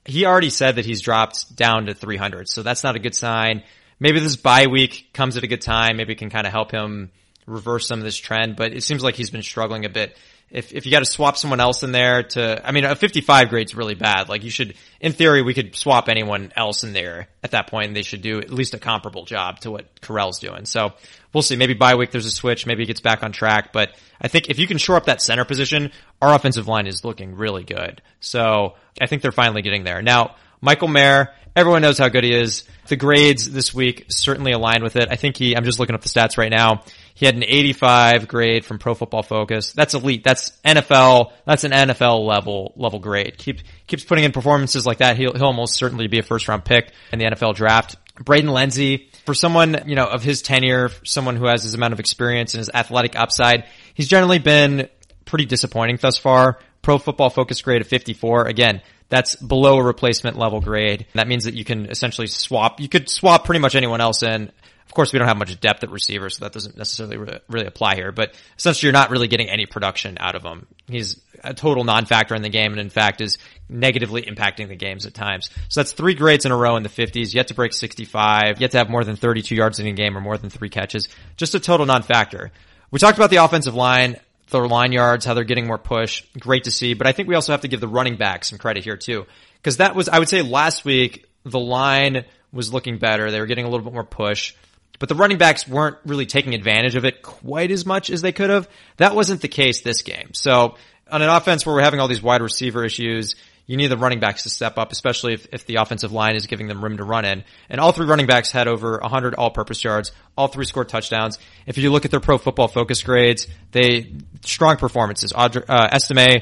he 0.06 0.26
already 0.26 0.50
said 0.50 0.76
that 0.76 0.86
he's 0.86 1.02
dropped 1.02 1.56
down 1.56 1.88
to 1.88 1.94
300, 1.94 2.48
so 2.48 2.64
that's 2.64 2.84
not 2.84 2.96
a 2.96 3.00
good 3.00 3.16
sign. 3.16 3.64
Maybe 4.00 4.20
this 4.20 4.36
bye 4.36 4.68
week 4.68 5.10
comes 5.14 5.38
at 5.38 5.44
a 5.44 5.48
good 5.48 5.62
time. 5.62 5.98
Maybe 5.98 6.14
it 6.14 6.20
can 6.20 6.30
kind 6.30 6.46
of 6.46 6.54
help 6.54 6.72
him 6.72 7.12
reverse 7.46 7.88
some 7.88 8.00
of 8.00 8.06
this 8.06 8.18
trend, 8.18 8.56
but 8.56 8.74
it 8.74 8.84
seems 8.84 9.04
like 9.04 9.16
he's 9.16 9.30
been 9.30 9.44
struggling 9.44 9.86
a 9.86 9.90
bit. 9.90 10.18
If, 10.52 10.74
if 10.74 10.86
you 10.86 10.92
got 10.92 11.00
to 11.00 11.06
swap 11.06 11.38
someone 11.38 11.60
else 11.60 11.82
in 11.82 11.92
there 11.92 12.24
to, 12.24 12.62
I 12.66 12.72
mean, 12.72 12.86
a 12.86 12.96
55 12.96 13.50
grade 13.50 13.68
is 13.68 13.76
really 13.76 13.96
bad. 13.96 14.30
Like 14.30 14.44
you 14.44 14.52
should, 14.52 14.76
in 15.02 15.12
theory, 15.12 15.42
we 15.42 15.54
could 15.54 15.76
swap 15.76 16.08
anyone 16.08 16.54
else 16.56 16.84
in 16.84 16.94
there 16.94 17.28
at 17.44 17.52
that 17.52 17.68
point 17.68 17.88
and 17.88 17.96
they 17.96 18.04
should 18.04 18.22
do 18.22 18.40
at 18.40 18.52
least 18.52 18.74
a 18.74 18.80
comparable 18.80 19.26
job 19.26 19.60
to 19.62 19.72
what 19.72 20.02
Correll's 20.02 20.40
doing. 20.40 20.66
So 20.66 20.94
we'll 21.36 21.42
see. 21.42 21.58
Maybe 21.58 21.74
bye 21.74 21.96
week 21.96 22.12
there's 22.12 22.26
a 22.26 22.32
switch. 22.32 22.66
Maybe 22.66 22.84
he 22.84 22.88
gets 22.88 23.02
back 23.02 23.22
on 23.22 23.34
track, 23.34 23.74
but 23.74 23.94
I 24.20 24.30
think 24.30 24.50
if 24.50 24.58
you 24.58 24.66
can 24.66 24.78
shore 24.78 24.96
up 24.96 25.06
that 25.06 25.22
center 25.22 25.44
position, 25.44 25.92
our 26.22 26.34
offensive 26.34 26.68
line 26.68 26.88
is 26.88 27.04
looking 27.04 27.36
really 27.36 27.64
good. 27.64 28.02
So 28.22 28.76
I 29.00 29.06
think 29.06 29.22
they're 29.22 29.34
finally 29.34 29.62
getting 29.62 29.84
there. 29.84 30.02
Now, 30.02 30.38
Michael 30.62 30.88
Mayer, 30.88 31.34
everyone 31.54 31.82
knows 31.82 31.98
how 31.98 32.08
good 32.08 32.24
he 32.24 32.34
is. 32.34 32.64
The 32.88 32.96
grades 32.96 33.52
this 33.52 33.74
week 33.74 34.06
certainly 34.08 34.54
align 34.54 34.82
with 34.82 34.96
it. 34.96 35.10
I 35.12 35.18
think 35.18 35.36
he, 35.36 35.58
I'm 35.58 35.66
just 35.66 35.78
looking 35.78 35.94
up 35.94 36.02
the 36.02 36.10
stats 36.10 36.38
right 36.38 36.50
now. 36.50 36.84
He 37.16 37.26
had 37.26 37.36
an 37.36 37.44
85 37.44 38.28
grade 38.28 38.66
from 38.66 38.78
Pro 38.78 38.94
Football 38.94 39.24
Focus. 39.24 39.72
That's 39.72 39.94
elite. 39.94 40.24
That's 40.26 40.52
NFL. 40.66 41.32
That's 41.46 41.64
an 41.64 41.72
NFL 41.72 42.28
level 42.28 42.74
level 42.76 43.00
grade. 43.00 43.38
Keep 43.38 43.62
keeps 43.88 44.04
putting 44.04 44.26
in 44.26 44.34
performances 44.34 44.86
like 44.86 44.98
that. 44.98 45.18
He'll 45.18 45.34
he'll 45.34 45.46
almost 45.46 45.76
certainly 45.76 46.08
be 46.08 46.20
a 46.20 46.24
first 46.24 46.48
round 46.48 46.66
pick 46.66 46.92
in 47.14 47.20
the 47.20 47.26
NFL 47.26 47.56
draft. 47.56 47.96
Braden 48.22 48.50
Lenzy, 48.50 49.10
for 49.26 49.34
someone 49.34 49.84
you 49.88 49.96
know 49.96 50.06
of 50.06 50.24
his 50.24 50.42
tenure, 50.42 50.90
someone 51.06 51.38
who 51.38 51.48
has 51.48 51.64
his 51.64 51.74
amount 51.74 51.94
of 51.94 52.02
experience 52.02 52.54
and 52.54 52.60
his 52.60 52.70
athletic 52.74 53.18
upside, 53.18 53.64
he's 53.94 54.10
generally 54.10 54.40
been 54.40 54.90
pretty 55.24 55.46
disappointing 55.46 55.98
thus 56.02 56.18
far. 56.18 56.60
Pro 56.82 56.98
Football 56.98 57.30
Focus 57.30 57.62
grade 57.62 57.82
of 57.82 57.88
54. 57.88 58.46
Again, 58.48 58.82
that's 59.10 59.36
below 59.36 59.78
a 59.78 59.84
replacement 59.84 60.38
level 60.38 60.60
grade. 60.60 61.06
That 61.14 61.28
means 61.28 61.46
that 61.46 61.54
you 61.54 61.64
can 61.64 61.86
essentially 61.88 62.28
swap, 62.28 62.80
you 62.80 62.90
could 62.90 63.10
swap 63.10 63.46
pretty 63.46 63.60
much 63.60 63.76
anyone 63.76 64.02
else 64.02 64.22
in. 64.22 64.52
Of 64.86 64.94
course, 64.94 65.12
we 65.12 65.20
don't 65.20 65.28
have 65.28 65.38
much 65.38 65.60
depth 65.60 65.84
at 65.84 65.92
receiver, 65.92 66.30
so 66.30 66.46
that 66.46 66.54
doesn't 66.54 66.78
necessarily 66.78 67.18
re- 67.18 67.40
really 67.50 67.66
apply 67.66 67.96
here, 67.96 68.12
but 68.12 68.34
essentially 68.58 68.88
you're 68.88 68.94
not 68.94 69.10
really 69.10 69.28
getting 69.28 69.50
any 69.50 69.66
production 69.66 70.18
out 70.20 70.36
of 70.36 70.44
him. 70.44 70.68
He's 70.88 71.20
a 71.44 71.54
total 71.54 71.84
non-factor 71.84 72.34
in 72.36 72.42
the 72.42 72.50
game 72.50 72.72
and 72.72 72.80
in 72.80 72.90
fact 72.90 73.20
is 73.20 73.38
negatively 73.68 74.22
impacting 74.22 74.68
the 74.68 74.76
games 74.76 75.06
at 75.06 75.14
times. 75.14 75.50
So 75.70 75.82
that's 75.82 75.92
three 75.92 76.14
grades 76.14 76.46
in 76.46 76.52
a 76.52 76.58
row 76.58 76.78
in 76.78 76.84
the 76.84 76.90
50s, 76.90 77.34
yet 77.34 77.48
to 77.48 77.54
break 77.56 77.74
65, 77.74 78.62
yet 78.62 78.72
to 78.72 78.78
have 78.78 78.90
more 78.90 79.04
than 79.04 79.16
32 79.16 79.56
yards 79.56 79.80
in 79.80 79.88
a 79.88 79.92
game 79.92 80.18
or 80.18 80.22
more 80.22 80.38
than 80.38 80.50
three 80.50 80.70
catches. 80.70 81.10
Just 81.36 81.56
a 81.56 81.60
total 81.60 81.86
non-factor. 81.86 82.52
We 82.92 83.00
talked 83.00 83.18
about 83.18 83.32
the 83.32 83.38
offensive 83.38 83.76
line 83.76 84.18
their 84.50 84.68
line 84.68 84.92
yards, 84.92 85.26
how 85.26 85.34
they're 85.34 85.44
getting 85.44 85.68
more 85.68 85.78
push. 85.78 86.24
Great 86.40 86.66
to 86.66 86.72
see. 86.72 86.94
But 86.94 87.08
I 87.08 87.12
think 87.12 87.28
we 87.28 87.36
also 87.36 87.52
have 87.52 87.62
to 87.62 87.68
give 87.68 87.82
the 87.82 87.88
running 87.88 88.18
back 88.18 88.46
some 88.46 88.60
credit 88.60 88.84
here 88.84 88.98
too. 88.98 89.26
Cause 89.64 89.78
that 89.78 89.96
was, 89.96 90.08
I 90.10 90.20
would 90.20 90.30
say 90.30 90.42
last 90.42 90.86
week, 90.86 91.26
the 91.44 91.60
line 91.60 92.26
was 92.52 92.72
looking 92.72 92.98
better. 92.98 93.32
They 93.32 93.40
were 93.40 93.48
getting 93.48 93.66
a 93.66 93.70
little 93.70 93.84
bit 93.84 93.94
more 93.94 94.04
push, 94.04 94.54
but 95.00 95.10
the 95.10 95.16
running 95.16 95.38
backs 95.38 95.68
weren't 95.68 95.98
really 96.06 96.26
taking 96.26 96.54
advantage 96.54 96.96
of 96.96 97.06
it 97.06 97.22
quite 97.22 97.72
as 97.72 97.86
much 97.86 98.10
as 98.10 98.22
they 98.22 98.32
could 98.32 98.50
have. 98.50 98.68
That 98.98 99.16
wasn't 99.16 99.42
the 99.42 99.48
case 99.48 99.82
this 99.82 100.02
game. 100.02 100.34
So 100.34 100.76
on 101.12 101.22
an 101.22 101.30
offense 101.30 101.66
where 101.66 101.76
we're 101.76 101.82
having 101.82 102.00
all 102.00 102.08
these 102.08 102.22
wide 102.22 102.42
receiver 102.42 102.84
issues, 102.84 103.36
you 103.68 103.78
need 103.78 103.88
the 103.88 103.98
running 103.98 104.20
backs 104.20 104.44
to 104.44 104.50
step 104.50 104.78
up, 104.78 104.92
especially 104.92 105.34
if, 105.34 105.48
if 105.52 105.66
the 105.66 105.76
offensive 105.76 106.12
line 106.12 106.36
is 106.36 106.46
giving 106.46 106.68
them 106.68 106.84
room 106.84 106.98
to 106.98 107.04
run 107.04 107.26
in. 107.26 107.44
And 107.70 107.82
all 107.82 107.92
three 107.92 108.06
running 108.06 108.28
backs 108.28 108.52
had 108.52 108.68
over 108.68 109.00
100 109.00 109.34
all-purpose 109.34 109.84
yards. 109.84 110.12
All 110.38 110.48
three 110.48 110.66
scored 110.66 110.90
touchdowns. 110.90 111.40
If 111.66 111.78
you 111.78 111.92
look 111.92 112.06
at 112.06 112.12
their 112.12 112.20
pro 112.20 112.38
football 112.38 112.68
focus 112.68 113.02
grades, 113.02 113.48
they, 113.72 114.14
strong 114.42 114.78
performances. 114.78 115.34
Audrey, 115.36 115.64
uh, 115.68 115.88
Estime, 115.92 116.42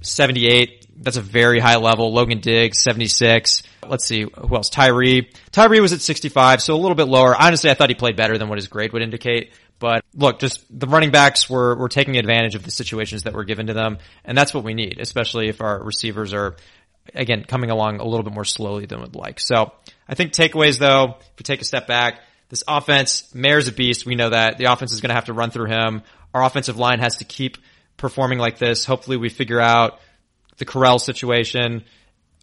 78. 0.00 0.87
That's 1.00 1.16
a 1.16 1.22
very 1.22 1.60
high 1.60 1.76
level. 1.76 2.12
Logan 2.12 2.40
Diggs, 2.40 2.82
76. 2.82 3.62
Let's 3.86 4.06
see, 4.06 4.22
who 4.22 4.56
else? 4.56 4.68
Tyree. 4.68 5.30
Tyree 5.52 5.80
was 5.80 5.92
at 5.92 6.00
65, 6.00 6.60
so 6.60 6.74
a 6.74 6.76
little 6.76 6.96
bit 6.96 7.08
lower. 7.08 7.34
Honestly, 7.34 7.70
I 7.70 7.74
thought 7.74 7.88
he 7.88 7.94
played 7.94 8.16
better 8.16 8.36
than 8.36 8.48
what 8.48 8.58
his 8.58 8.68
grade 8.68 8.92
would 8.92 9.02
indicate. 9.02 9.52
But 9.78 10.04
look, 10.14 10.40
just 10.40 10.64
the 10.70 10.86
running 10.86 11.10
backs 11.10 11.48
were, 11.48 11.76
were 11.76 11.88
taking 11.88 12.16
advantage 12.16 12.54
of 12.54 12.64
the 12.64 12.70
situations 12.70 13.22
that 13.22 13.34
were 13.34 13.44
given 13.44 13.68
to 13.68 13.74
them. 13.74 13.98
And 14.24 14.36
that's 14.36 14.52
what 14.52 14.64
we 14.64 14.74
need, 14.74 14.98
especially 14.98 15.48
if 15.48 15.60
our 15.60 15.82
receivers 15.82 16.34
are, 16.34 16.56
again, 17.14 17.44
coming 17.44 17.70
along 17.70 18.00
a 18.00 18.04
little 18.04 18.24
bit 18.24 18.32
more 18.32 18.44
slowly 18.44 18.86
than 18.86 19.00
we'd 19.00 19.14
like. 19.14 19.38
So 19.38 19.72
I 20.08 20.14
think 20.14 20.32
takeaways 20.32 20.78
though, 20.78 21.16
if 21.20 21.38
we 21.38 21.44
take 21.44 21.60
a 21.60 21.64
step 21.64 21.86
back, 21.86 22.20
this 22.48 22.64
offense, 22.66 23.32
Mayer's 23.34 23.68
a 23.68 23.72
beast. 23.72 24.06
We 24.06 24.14
know 24.14 24.30
that 24.30 24.58
the 24.58 24.64
offense 24.64 24.92
is 24.92 25.00
going 25.00 25.10
to 25.10 25.14
have 25.14 25.26
to 25.26 25.34
run 25.34 25.50
through 25.50 25.68
him. 25.68 26.02
Our 26.32 26.42
offensive 26.42 26.78
line 26.78 26.98
has 26.98 27.18
to 27.18 27.24
keep 27.24 27.58
performing 27.98 28.38
like 28.38 28.58
this. 28.58 28.84
Hopefully 28.84 29.16
we 29.16 29.28
figure 29.28 29.60
out 29.60 30.00
the 30.58 30.66
Correll 30.66 31.00
situation 31.00 31.84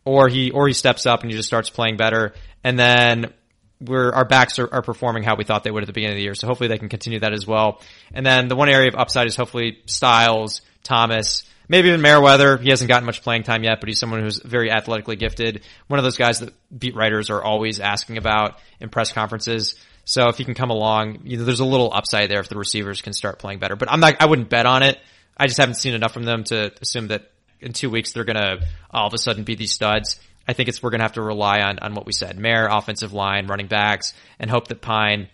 or 0.03 0.27
he, 0.27 0.51
or 0.51 0.67
he 0.67 0.73
steps 0.73 1.05
up 1.05 1.21
and 1.21 1.31
he 1.31 1.37
just 1.37 1.47
starts 1.47 1.69
playing 1.69 1.97
better. 1.97 2.33
And 2.63 2.77
then 2.77 3.33
we're, 3.81 4.11
our 4.11 4.25
backs 4.25 4.59
are, 4.59 4.71
are 4.71 4.81
performing 4.81 5.23
how 5.23 5.35
we 5.35 5.43
thought 5.43 5.63
they 5.63 5.71
would 5.71 5.83
at 5.83 5.87
the 5.87 5.93
beginning 5.93 6.15
of 6.15 6.17
the 6.17 6.23
year. 6.23 6.35
So 6.35 6.47
hopefully 6.47 6.69
they 6.69 6.77
can 6.77 6.89
continue 6.89 7.19
that 7.19 7.33
as 7.33 7.45
well. 7.45 7.81
And 8.13 8.25
then 8.25 8.47
the 8.47 8.55
one 8.55 8.69
area 8.69 8.87
of 8.87 8.95
upside 8.95 9.27
is 9.27 9.35
hopefully 9.35 9.79
Styles, 9.85 10.61
Thomas, 10.83 11.43
maybe 11.67 11.89
even 11.89 12.01
Merriweather. 12.01 12.57
He 12.57 12.69
hasn't 12.69 12.87
gotten 12.87 13.05
much 13.05 13.21
playing 13.21 13.43
time 13.43 13.63
yet, 13.63 13.79
but 13.79 13.89
he's 13.89 13.99
someone 13.99 14.21
who's 14.21 14.39
very 14.39 14.71
athletically 14.71 15.15
gifted. 15.15 15.63
One 15.87 15.99
of 15.99 16.03
those 16.03 16.17
guys 16.17 16.39
that 16.39 16.53
beat 16.77 16.95
writers 16.95 17.29
are 17.29 17.43
always 17.43 17.79
asking 17.79 18.17
about 18.17 18.59
in 18.79 18.89
press 18.89 19.11
conferences. 19.11 19.75
So 20.05 20.29
if 20.29 20.37
he 20.37 20.45
can 20.45 20.53
come 20.53 20.69
along, 20.69 21.21
you 21.23 21.37
know, 21.37 21.45
there's 21.45 21.59
a 21.59 21.65
little 21.65 21.91
upside 21.91 22.29
there 22.29 22.39
if 22.39 22.47
the 22.47 22.57
receivers 22.57 23.01
can 23.01 23.13
start 23.13 23.39
playing 23.39 23.59
better. 23.59 23.75
But 23.75 23.91
I'm 23.91 23.99
not, 23.99 24.21
I 24.21 24.27
wouldn't 24.27 24.49
bet 24.49 24.67
on 24.67 24.83
it. 24.83 24.99
I 25.35 25.47
just 25.47 25.57
haven't 25.57 25.75
seen 25.75 25.95
enough 25.95 26.13
from 26.13 26.23
them 26.23 26.43
to 26.45 26.71
assume 26.81 27.07
that 27.07 27.31
in 27.65 27.73
two 27.73 27.89
weeks 27.89 28.13
they're 28.13 28.23
gonna 28.23 28.59
all 28.91 29.07
of 29.07 29.13
a 29.13 29.17
sudden 29.17 29.43
be 29.43 29.55
these 29.55 29.73
studs. 29.73 30.19
I 30.47 30.53
think 30.53 30.69
it's 30.69 30.81
we're 30.81 30.91
going 30.91 30.99
to 30.99 31.05
have 31.05 31.13
to 31.13 31.21
rely 31.21 31.61
on 31.61 31.79
on 31.79 31.95
what 31.95 32.05
we 32.05 32.13
said: 32.13 32.37
Mayer, 32.37 32.67
offensive 32.67 33.13
line, 33.13 33.47
running 33.47 33.67
backs, 33.67 34.13
and 34.39 34.49
hope 34.49 34.67
that 34.67 34.81
Pyne 34.81 35.27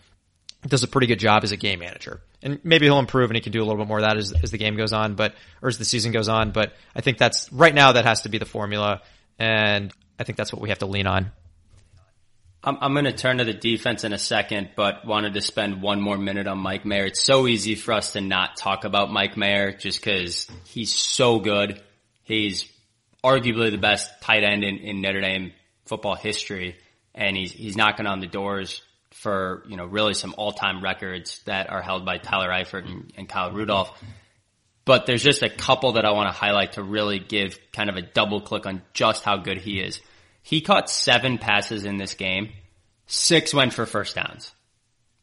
does 0.65 0.84
a 0.84 0.88
pretty 0.88 1.08
good 1.08 1.20
job 1.20 1.44
as 1.44 1.52
a 1.52 1.58
game 1.58 1.80
manager. 1.80 2.22
And 2.44 2.60
maybe 2.63 2.86
he'll 2.86 3.00
improve 3.00 3.30
and 3.30 3.36
he 3.36 3.41
can 3.41 3.52
do 3.52 3.60
a 3.60 3.65
little 3.65 3.78
bit 3.78 3.88
more 3.88 4.00
of 4.00 4.04
that 4.04 4.17
as, 4.17 4.34
as 4.44 4.52
the 4.52 4.58
game 4.58 4.76
goes 4.76 4.94
on, 4.94 5.15
but 5.15 5.36
or 5.62 5.70
as 5.70 5.78
the 5.78 5.86
season 5.86 6.12
goes 6.12 6.30
on. 6.30 6.52
But 6.52 6.74
I 6.96 7.02
think 7.02 7.17
that's 7.17 7.52
right 7.52 7.74
now 7.74 7.91
that 7.91 8.06
has 8.06 8.22
to 8.22 8.30
be 8.30 8.38
the 8.38 8.46
formula, 8.46 9.02
and 9.38 9.91
I 10.20 10.24
think 10.24 10.38
that's 10.38 10.54
what 10.54 10.62
we 10.62 10.70
have 10.70 10.80
to 10.80 10.86
lean 10.86 11.08
on. 11.08 11.32
I'm, 12.63 12.78
I'm 12.80 12.94
going 12.94 13.06
to 13.06 13.12
turn 13.12 13.39
to 13.39 13.44
the 13.44 13.54
defense 13.54 14.04
in 14.04 14.13
a 14.13 14.20
second, 14.20 14.72
but 14.76 15.06
wanted 15.06 15.34
to 15.34 15.41
spend 15.41 15.82
one 15.82 16.00
more 16.00 16.17
minute 16.17 16.48
on 16.48 16.60
Mike 16.60 16.86
Mayer. 16.86 17.06
It's 17.06 17.22
so 17.22 17.48
easy 17.48 17.74
for 17.76 17.91
us 17.94 18.13
to 18.13 18.22
not 18.22 18.56
talk 18.56 18.86
about 18.86 19.12
Mike 19.12 19.36
Mayer 19.36 19.72
just 19.72 20.00
because 20.00 20.48
he's 20.65 20.94
so 20.94 21.39
good. 21.39 21.82
He's 22.32 22.65
arguably 23.24 23.72
the 23.72 23.78
best 23.78 24.10
tight 24.22 24.44
end 24.44 24.63
in, 24.63 24.78
in 24.78 25.02
Notre 25.02 25.20
Dame 25.20 25.52
football 25.86 26.15
history, 26.15 26.78
and 27.13 27.36
he's 27.36 27.52
he's 27.52 27.76
knocking 27.76 28.08
on 28.08 28.22
the 28.22 28.28
doors 28.28 28.82
for 29.12 29.63
you 29.67 29.76
know 29.76 29.86
really 29.86 30.13
some 30.13 30.34
all 30.38 30.54
time 30.54 30.82
records 30.82 31.41
that 31.44 31.70
are 31.70 31.82
held 31.82 32.06
by 32.06 32.17
Tyler 32.17 32.50
Eifert 32.50 32.86
and, 32.86 33.12
and 33.17 33.28
Kyle 33.28 33.52
Rudolph. 33.52 33.91
But 34.86 35.06
there's 35.06 35.22
just 35.22 35.44
a 35.44 35.50
couple 35.50 35.94
that 35.94 36.06
I 36.06 36.12
want 36.12 36.34
to 36.34 36.39
highlight 36.39 36.74
to 36.74 36.84
really 36.84 37.20
give 37.20 37.60
kind 37.74 37.89
of 37.89 37.98
a 37.98 38.02
double 38.02 38.39
click 38.39 38.65
on 38.65 38.82
just 38.94 39.24
how 39.24 39.38
good 39.38 39.58
he 39.58 39.82
is. 39.82 40.02
He 40.41 40.62
caught 40.62 40.89
seven 40.89 41.38
passes 41.38 41.84
in 41.84 41.98
this 41.98 42.13
game. 42.13 42.54
Six 43.08 43.54
went 43.54 43.74
for 43.74 43.86
first 43.86 44.15
downs. 44.15 44.54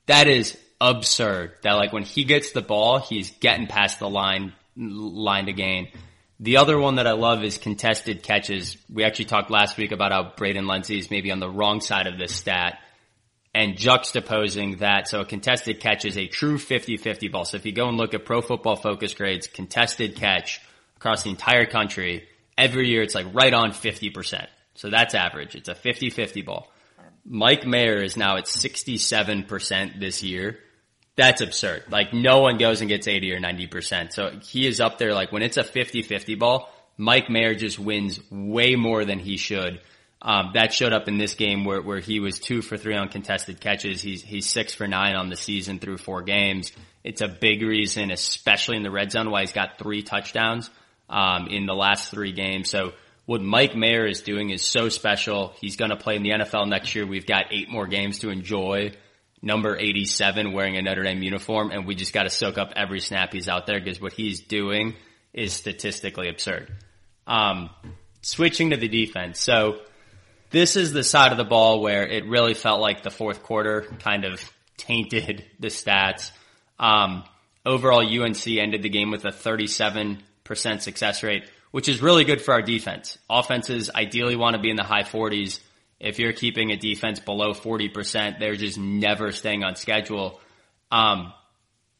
That 0.07 0.29
is 0.29 0.59
absurd. 0.79 1.55
That 1.63 1.73
like 1.73 1.93
when 1.93 2.05
he 2.05 2.25
gets 2.25 2.53
the 2.53 2.61
ball, 2.61 2.99
he's 2.99 3.31
getting 3.31 3.67
past 3.67 3.99
the 3.99 4.11
line, 4.11 4.53
line 4.77 5.47
to 5.47 5.55
gain. 5.55 5.89
The 6.41 6.59
other 6.59 6.79
one 6.79 6.97
that 6.97 7.07
I 7.07 7.13
love 7.13 7.43
is 7.43 7.59
contested 7.59 8.23
catches. 8.23 8.77
We 8.93 9.03
actually 9.05 9.25
talked 9.25 9.51
last 9.51 9.77
week 9.77 9.91
about 9.91 10.13
how 10.13 10.33
Braden 10.37 10.69
Lenzy 10.69 10.99
is 10.99 11.11
maybe 11.11 11.33
on 11.33 11.41
the 11.41 11.51
wrong 11.51 11.81
side 11.81 12.07
of 12.07 12.17
this 12.17 12.35
stat 12.35 12.79
and 13.55 13.77
juxtaposing 13.77 14.79
that. 14.79 15.09
So 15.09 15.21
a 15.21 15.25
contested 15.25 15.81
catch 15.81 16.05
is 16.05 16.17
a 16.17 16.29
true 16.29 16.59
50-50 16.59 17.33
ball. 17.33 17.45
So 17.45 17.57
if 17.57 17.67
you 17.67 17.73
go 17.73 17.89
and 17.89 17.97
look 17.97 18.15
at 18.15 18.25
pro 18.25 18.41
football 18.41 18.77
focus 18.77 19.15
grades, 19.15 19.49
contested 19.49 20.15
catch 20.15 20.61
across 20.97 21.25
the 21.25 21.31
entire 21.31 21.67
country, 21.67 22.29
every 22.57 22.89
year 22.89 23.03
it's 23.03 23.17
like 23.17 23.35
right 23.35 23.53
on 23.53 23.73
50%. 23.73 24.47
So 24.75 24.91
that's 24.91 25.17
average. 25.17 25.57
It's 25.57 25.69
a 25.69 25.75
50-50 25.75 26.45
ball. 26.45 26.71
Mike 27.25 27.67
Mayer 27.67 28.01
is 28.01 28.17
now 28.17 28.37
at 28.37 28.45
67% 28.45 29.99
this 29.99 30.23
year 30.23 30.61
that's 31.19 31.41
absurd. 31.41 31.83
Like 31.91 32.15
no 32.15 32.39
one 32.39 32.59
goes 32.59 32.81
and 32.81 32.89
gets 32.89 33.09
80 33.09 33.33
or 33.33 33.41
90%. 33.41 34.13
So 34.13 34.31
he 34.41 34.69
is 34.69 34.81
up 34.81 34.99
there. 34.99 35.13
Like 35.13 35.33
when 35.33 35.43
it's 35.43 35.57
a 35.57 35.65
50-50 35.65 36.39
ball, 36.39 36.73
Mike 36.97 37.29
Mayer 37.29 37.57
just 37.57 37.77
wins 37.77 38.21
way 38.31 38.77
more 38.77 39.05
than 39.05 39.19
he 39.19 39.37
should. 39.37 39.81
Um, 40.23 40.53
that 40.55 40.73
showed 40.73 40.93
up 40.93 41.09
in 41.09 41.19
this 41.19 41.35
game 41.35 41.65
where, 41.65 41.83
where 41.83 41.99
he 41.99 42.21
was 42.21 42.39
two 42.39 42.63
for 42.63 42.77
three 42.77 42.97
on 42.97 43.09
contested 43.09 43.61
catches. 43.61 44.01
He's, 44.01 44.23
he's 44.23 44.49
six 44.49 44.75
for 44.75 44.87
nine 44.87 45.17
on 45.17 45.29
the 45.29 45.37
season 45.37 45.81
through 45.81 45.99
four 45.99 46.23
games. 46.23 46.71
It's 47.03 47.21
a 47.21 47.29
big 47.29 47.63
reason, 47.63 48.13
especially 48.13 48.77
in 48.77 48.85
the 48.85 48.91
red 48.91 49.11
zone, 49.11 49.31
why 49.31 49.41
he's 49.41 49.53
got 49.53 49.77
three 49.77 50.03
touchdowns, 50.03 50.71
um, 51.11 51.49
in 51.49 51.67
the 51.67 51.75
last 51.75 52.13
three 52.13 52.33
games. 52.33 52.71
So 52.71 52.93
what 53.27 53.43
Mike 53.43 53.75
Mayer 53.75 54.07
is 54.07 54.23
doing 54.23 54.51
is 54.51 54.63
so 54.63 54.89
special. 54.89 55.53
He's 55.61 55.77
going 55.77 55.91
to 55.91 55.97
play 55.97 56.15
in 56.15 56.23
the 56.23 56.31
NFL 56.31 56.69
next 56.69 56.95
year. 56.95 57.07
We've 57.07 57.27
got 57.27 57.47
eight 57.53 57.69
more 57.71 57.89
games 57.89 58.21
to 58.21 58.31
enjoy 58.31 58.93
number 59.43 59.77
87 59.77 60.53
wearing 60.53 60.77
a 60.77 60.83
Notre 60.83 61.03
Dame 61.03 61.23
uniform 61.23 61.71
and 61.71 61.87
we 61.87 61.95
just 61.95 62.13
got 62.13 62.25
to 62.25 62.31
soak 62.31 62.59
up 62.59 62.73
every 62.77 63.01
snap 63.01 63.33
he's 63.33 63.49
out 63.49 63.67
there 63.67 63.79
because 63.81 64.01
what 64.01 64.13
he's 64.13 64.41
doing 64.41 64.95
is 65.33 65.53
statistically 65.53 66.29
absurd. 66.29 66.73
Um, 67.27 67.71
switching 68.23 68.71
to 68.71 68.77
the 68.77 68.89
defense. 68.89 69.39
So 69.39 69.81
this 70.51 70.77
is 70.77 70.93
the 70.93 71.05
side 71.05 71.33
of 71.33 71.39
the 71.39 71.45
ball 71.45 71.81
where 71.81 72.07
it 72.07 72.27
really 72.27 72.55
felt 72.55 72.81
like 72.81 73.03
the 73.03 73.11
fourth 73.11 73.43
quarter 73.43 73.83
kind 74.01 74.25
of 74.25 74.41
tainted 74.77 75.45
the 75.61 75.69
stats. 75.69 76.33
Um, 76.79 77.25
overall 77.65 78.01
UNC 78.01 78.47
ended 78.47 78.83
the 78.83 78.89
game 78.89 79.11
with 79.11 79.25
a 79.25 79.31
37% 79.31 80.19
success 80.81 81.23
rate, 81.23 81.45
which 81.71 81.89
is 81.89 82.01
really 82.01 82.25
good 82.25 82.41
for 82.41 82.55
our 82.55 82.63
defense. 82.63 83.19
Offenses 83.29 83.91
ideally 83.95 84.37
want 84.37 84.57
to 84.57 84.63
be 84.63 84.71
in 84.71 84.77
the 84.77 84.85
high 84.85 85.03
40s 85.03 85.61
if 86.01 86.19
you're 86.19 86.33
keeping 86.33 86.71
a 86.71 86.77
defense 86.77 87.21
below 87.21 87.53
40%, 87.53 88.39
they're 88.39 88.57
just 88.57 88.79
never 88.79 89.33
staying 89.33 89.65
on 89.65 89.77
schedule. 89.77 90.41
Um, 90.91 91.33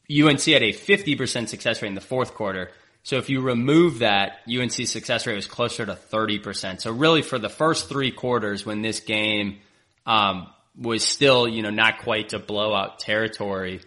UNC 0.09 0.41
had 0.41 0.63
a 0.63 0.73
50% 0.73 1.47
success 1.47 1.81
rate 1.81 1.89
in 1.89 1.95
the 1.95 2.01
fourth 2.01 2.33
quarter. 2.33 2.71
So 3.03 3.17
if 3.17 3.29
you 3.29 3.41
remove 3.41 3.99
that, 3.99 4.39
UNC's 4.49 4.89
success 4.89 5.27
rate 5.27 5.35
was 5.35 5.47
closer 5.47 5.85
to 5.85 5.93
30%. 5.93 6.81
So 6.81 6.91
really 6.91 7.21
for 7.21 7.39
the 7.39 7.49
first 7.49 7.89
three 7.89 8.11
quarters 8.11 8.65
when 8.65 8.81
this 8.81 8.99
game, 8.99 9.59
um, 10.05 10.47
was 10.77 11.03
still, 11.05 11.47
you 11.47 11.61
know, 11.61 11.69
not 11.69 11.99
quite 11.99 12.29
to 12.29 12.39
blowout 12.39 12.99
territory, 12.99 13.81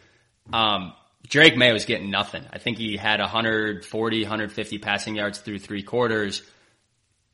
um, 0.52 0.92
Drake 1.26 1.56
Maye 1.56 1.72
was 1.72 1.84
getting 1.84 2.10
nothing. 2.10 2.44
I 2.52 2.58
think 2.58 2.78
he 2.78 2.96
had 2.96 3.20
140, 3.20 4.22
150 4.22 4.78
passing 4.78 5.16
yards 5.16 5.38
through 5.38 5.60
three 5.60 5.82
quarters 5.82 6.42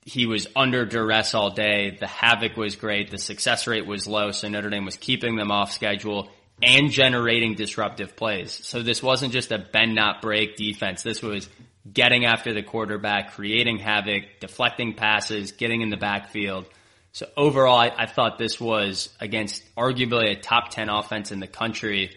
he 0.09 0.27
was 0.27 0.47
under 0.57 0.87
duress 0.87 1.35
all 1.35 1.51
day. 1.51 1.97
The 1.99 2.07
havoc 2.07 2.57
was 2.57 2.77
great. 2.77 3.11
The 3.11 3.18
success 3.18 3.66
rate 3.66 3.87
was 3.87 4.07
low. 4.07 4.31
So 4.33 4.49
Notre 4.49 4.71
Dame 4.71 4.87
was 4.87 4.97
keeping 4.97 5.37
them 5.37 5.51
off 5.51 5.73
schedule 5.73 6.31
and 6.62 6.90
generating 6.90 7.55
disruptive 7.55 8.16
plays. 8.16 8.53
So 8.66 8.83
this 8.83 9.03
wasn't 9.03 9.33
just 9.33 9.53
a 9.53 9.59
bend 9.59 9.94
not 9.94 10.23
break 10.23 10.57
defense. 10.57 11.03
This 11.03 11.21
was 11.21 11.49
getting 11.90 12.25
after 12.25 12.55
the 12.55 12.62
quarterback, 12.62 13.35
creating 13.35 13.79
havoc, 13.79 14.25
deflecting 14.40 14.94
passes, 14.94 15.53
getting 15.53 15.83
in 15.83 15.90
the 15.90 15.97
backfield. 15.97 16.64
So 17.12 17.27
overall, 17.37 17.79
I, 17.79 17.92
I 17.94 18.07
thought 18.07 18.38
this 18.38 18.59
was 18.59 19.11
against 19.21 19.62
arguably 19.77 20.33
a 20.33 20.40
top 20.40 20.71
10 20.71 20.88
offense 20.88 21.33
in 21.33 21.40
the 21.40 21.47
country 21.47 22.16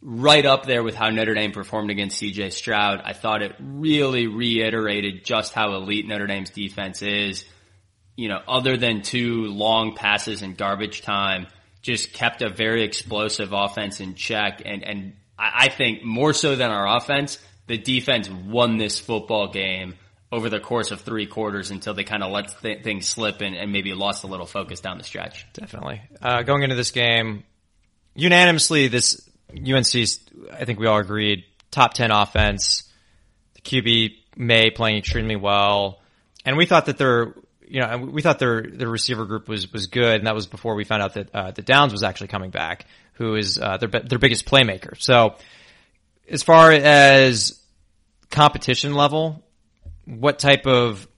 right 0.00 0.44
up 0.44 0.66
there 0.66 0.82
with 0.82 0.94
how 0.94 1.10
Notre 1.10 1.34
Dame 1.34 1.52
performed 1.52 1.90
against 1.90 2.20
CJ 2.20 2.52
Stroud. 2.52 3.00
I 3.04 3.12
thought 3.12 3.42
it 3.42 3.54
really 3.58 4.26
reiterated 4.26 5.24
just 5.24 5.52
how 5.52 5.74
elite 5.74 6.06
Notre 6.06 6.26
Dame's 6.26 6.50
defense 6.50 7.02
is. 7.02 7.44
You 8.16 8.28
know, 8.28 8.40
other 8.48 8.76
than 8.76 9.02
two 9.02 9.46
long 9.46 9.94
passes 9.94 10.42
and 10.42 10.56
garbage 10.56 11.02
time, 11.02 11.48
just 11.82 12.12
kept 12.12 12.42
a 12.42 12.48
very 12.48 12.82
explosive 12.82 13.52
offense 13.52 14.00
in 14.00 14.14
check. 14.14 14.62
And, 14.64 14.82
and 14.82 15.12
I 15.38 15.68
think 15.68 16.02
more 16.02 16.32
so 16.32 16.56
than 16.56 16.70
our 16.70 16.96
offense, 16.96 17.38
the 17.66 17.78
defense 17.78 18.28
won 18.28 18.78
this 18.78 18.98
football 18.98 19.48
game 19.48 19.94
over 20.32 20.48
the 20.50 20.60
course 20.60 20.90
of 20.90 21.00
three 21.02 21.26
quarters 21.26 21.70
until 21.70 21.94
they 21.94 22.04
kind 22.04 22.22
of 22.22 22.32
let 22.32 22.60
th- 22.60 22.82
things 22.82 23.06
slip 23.06 23.40
and, 23.40 23.54
and, 23.54 23.70
maybe 23.70 23.94
lost 23.94 24.24
a 24.24 24.26
little 24.26 24.46
focus 24.46 24.80
down 24.80 24.98
the 24.98 25.04
stretch. 25.04 25.46
Definitely. 25.52 26.02
Uh, 26.20 26.42
going 26.42 26.62
into 26.62 26.74
this 26.74 26.90
game, 26.90 27.44
unanimously, 28.14 28.88
this 28.88 29.25
UNC's, 29.56 30.20
I 30.52 30.64
think 30.64 30.78
we 30.78 30.86
all 30.86 30.98
agreed, 30.98 31.44
top 31.70 31.94
10 31.94 32.10
offense. 32.10 32.84
The 33.54 33.60
QB 33.60 34.14
Maye 34.36 34.70
playing 34.70 34.98
extremely 34.98 35.36
well. 35.36 36.00
And 36.44 36.56
we 36.56 36.66
thought 36.66 36.86
that 36.86 36.98
their, 36.98 37.34
you 37.66 37.80
know, 37.80 37.98
we 37.98 38.22
thought 38.22 38.38
their 38.38 38.62
their 38.62 38.88
receiver 38.88 39.24
group 39.24 39.48
was 39.48 39.72
was 39.72 39.88
good, 39.88 40.16
and 40.16 40.26
that 40.26 40.34
was 40.34 40.46
before 40.46 40.76
we 40.76 40.84
found 40.84 41.02
out 41.02 41.14
that 41.14 41.34
uh, 41.34 41.50
the 41.50 41.62
Downs 41.62 41.92
was 41.92 42.04
actually 42.04 42.28
coming 42.28 42.50
back, 42.50 42.86
who 43.14 43.34
is 43.34 43.58
uh, 43.58 43.78
their 43.78 43.88
their 43.88 44.18
biggest 44.18 44.46
playmaker. 44.46 45.00
So, 45.00 45.34
as 46.28 46.44
far 46.44 46.70
as 46.70 47.60
competition 48.30 48.94
level, 48.94 49.42
what 50.04 50.38
type 50.38 50.66
of 50.66 51.08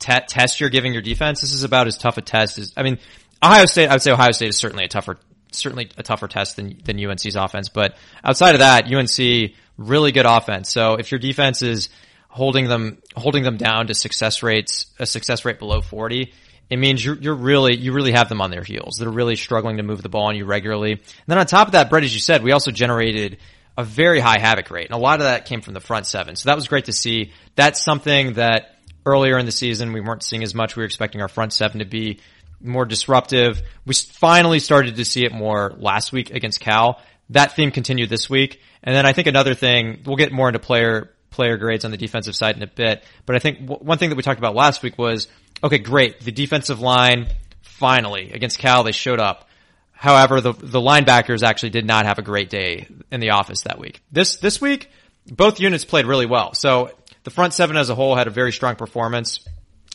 te- 0.00 0.26
test 0.26 0.60
you're 0.60 0.70
giving 0.70 0.92
your 0.92 1.02
defense? 1.02 1.40
This 1.40 1.54
is 1.54 1.62
about 1.62 1.86
as 1.86 1.96
tough 1.96 2.18
a 2.18 2.22
test 2.22 2.58
as 2.58 2.72
I 2.76 2.82
mean, 2.82 2.98
Ohio 3.42 3.66
State. 3.66 3.88
I 3.88 3.92
would 3.92 4.02
say 4.02 4.10
Ohio 4.10 4.32
State 4.32 4.48
is 4.48 4.56
certainly 4.56 4.84
a 4.84 4.88
tougher 4.88 5.18
certainly 5.54 5.90
a 5.96 6.02
tougher 6.02 6.28
test 6.28 6.56
than 6.56 6.80
than 6.84 6.98
UNC's 6.98 7.36
offense, 7.36 7.68
but 7.68 7.96
outside 8.24 8.54
of 8.54 8.60
that, 8.60 8.92
UNC 8.92 9.52
really 9.78 10.12
good 10.12 10.26
offense. 10.26 10.70
So 10.70 10.94
if 10.94 11.10
your 11.10 11.18
defense 11.18 11.62
is 11.62 11.88
holding 12.28 12.68
them 12.68 12.98
holding 13.16 13.42
them 13.42 13.56
down 13.56 13.88
to 13.88 13.94
success 13.94 14.42
rates 14.42 14.86
a 14.98 15.06
success 15.06 15.44
rate 15.44 15.58
below 15.58 15.82
40 15.82 16.32
it 16.70 16.78
means 16.78 17.04
you're, 17.04 17.16
you're 17.16 17.34
really 17.34 17.76
you 17.76 17.92
really 17.92 18.12
have 18.12 18.30
them 18.30 18.40
on 18.40 18.50
their 18.50 18.62
heels. 18.62 18.96
They're 18.96 19.10
really 19.10 19.36
struggling 19.36 19.76
to 19.76 19.82
move 19.82 20.02
the 20.02 20.08
ball 20.08 20.28
on 20.28 20.36
you 20.36 20.46
regularly. 20.46 20.92
And 20.92 21.02
then 21.26 21.36
on 21.36 21.44
top 21.44 21.68
of 21.68 21.72
that 21.72 21.90
Brett 21.90 22.04
as 22.04 22.14
you 22.14 22.20
said 22.20 22.42
we 22.42 22.52
also 22.52 22.70
generated 22.70 23.38
a 23.76 23.84
very 23.84 24.20
high 24.20 24.38
havoc 24.38 24.70
rate 24.70 24.86
and 24.86 24.94
a 24.94 25.02
lot 25.02 25.20
of 25.20 25.24
that 25.24 25.44
came 25.44 25.60
from 25.60 25.74
the 25.74 25.80
front 25.80 26.06
seven. 26.06 26.36
So 26.36 26.48
that 26.48 26.56
was 26.56 26.68
great 26.68 26.86
to 26.86 26.92
see. 26.92 27.32
That's 27.54 27.82
something 27.82 28.34
that 28.34 28.76
earlier 29.04 29.36
in 29.38 29.44
the 29.44 29.52
season 29.52 29.92
we 29.92 30.00
weren't 30.00 30.22
seeing 30.22 30.42
as 30.42 30.54
much. 30.54 30.74
We 30.74 30.82
were 30.82 30.86
expecting 30.86 31.20
our 31.20 31.28
front 31.28 31.52
seven 31.52 31.80
to 31.80 31.84
be 31.84 32.20
more 32.62 32.84
disruptive 32.84 33.62
we 33.84 33.94
finally 33.94 34.58
started 34.58 34.96
to 34.96 35.04
see 35.04 35.24
it 35.24 35.32
more 35.32 35.74
last 35.78 36.12
week 36.12 36.30
against 36.30 36.60
cal 36.60 37.00
that 37.30 37.56
theme 37.56 37.70
continued 37.70 38.08
this 38.08 38.28
week 38.30 38.60
and 38.82 38.94
then 38.94 39.06
I 39.06 39.12
think 39.12 39.28
another 39.28 39.54
thing 39.54 40.02
we'll 40.04 40.16
get 40.16 40.32
more 40.32 40.48
into 40.48 40.58
player 40.58 41.12
player 41.30 41.56
grades 41.56 41.84
on 41.84 41.90
the 41.90 41.96
defensive 41.96 42.36
side 42.36 42.56
in 42.56 42.62
a 42.62 42.66
bit. 42.66 43.02
But 43.26 43.36
I 43.36 43.38
think 43.38 43.60
w- 43.60 43.84
one 43.84 43.98
thing 43.98 44.10
that 44.10 44.16
we 44.16 44.22
talked 44.22 44.38
about 44.38 44.54
last 44.54 44.82
week 44.82 44.98
was, 44.98 45.28
okay, 45.64 45.78
great. 45.78 46.20
The 46.20 46.32
defensive 46.32 46.80
line 46.80 47.28
finally 47.62 48.32
against 48.32 48.58
Cal, 48.58 48.84
they 48.84 48.92
showed 48.92 49.18
up. 49.18 49.48
However, 49.92 50.40
the, 50.40 50.52
the 50.52 50.80
linebackers 50.80 51.42
actually 51.42 51.70
did 51.70 51.86
not 51.86 52.06
have 52.06 52.18
a 52.18 52.22
great 52.22 52.50
day 52.50 52.88
in 53.10 53.20
the 53.20 53.30
office 53.30 53.62
that 53.62 53.78
week. 53.78 54.02
This, 54.10 54.36
this 54.36 54.60
week, 54.60 54.90
both 55.26 55.60
units 55.60 55.84
played 55.84 56.06
really 56.06 56.26
well. 56.26 56.54
So 56.54 56.90
the 57.24 57.30
front 57.30 57.54
seven 57.54 57.76
as 57.76 57.88
a 57.88 57.94
whole 57.94 58.16
had 58.16 58.26
a 58.26 58.30
very 58.30 58.52
strong 58.52 58.76
performance. 58.76 59.46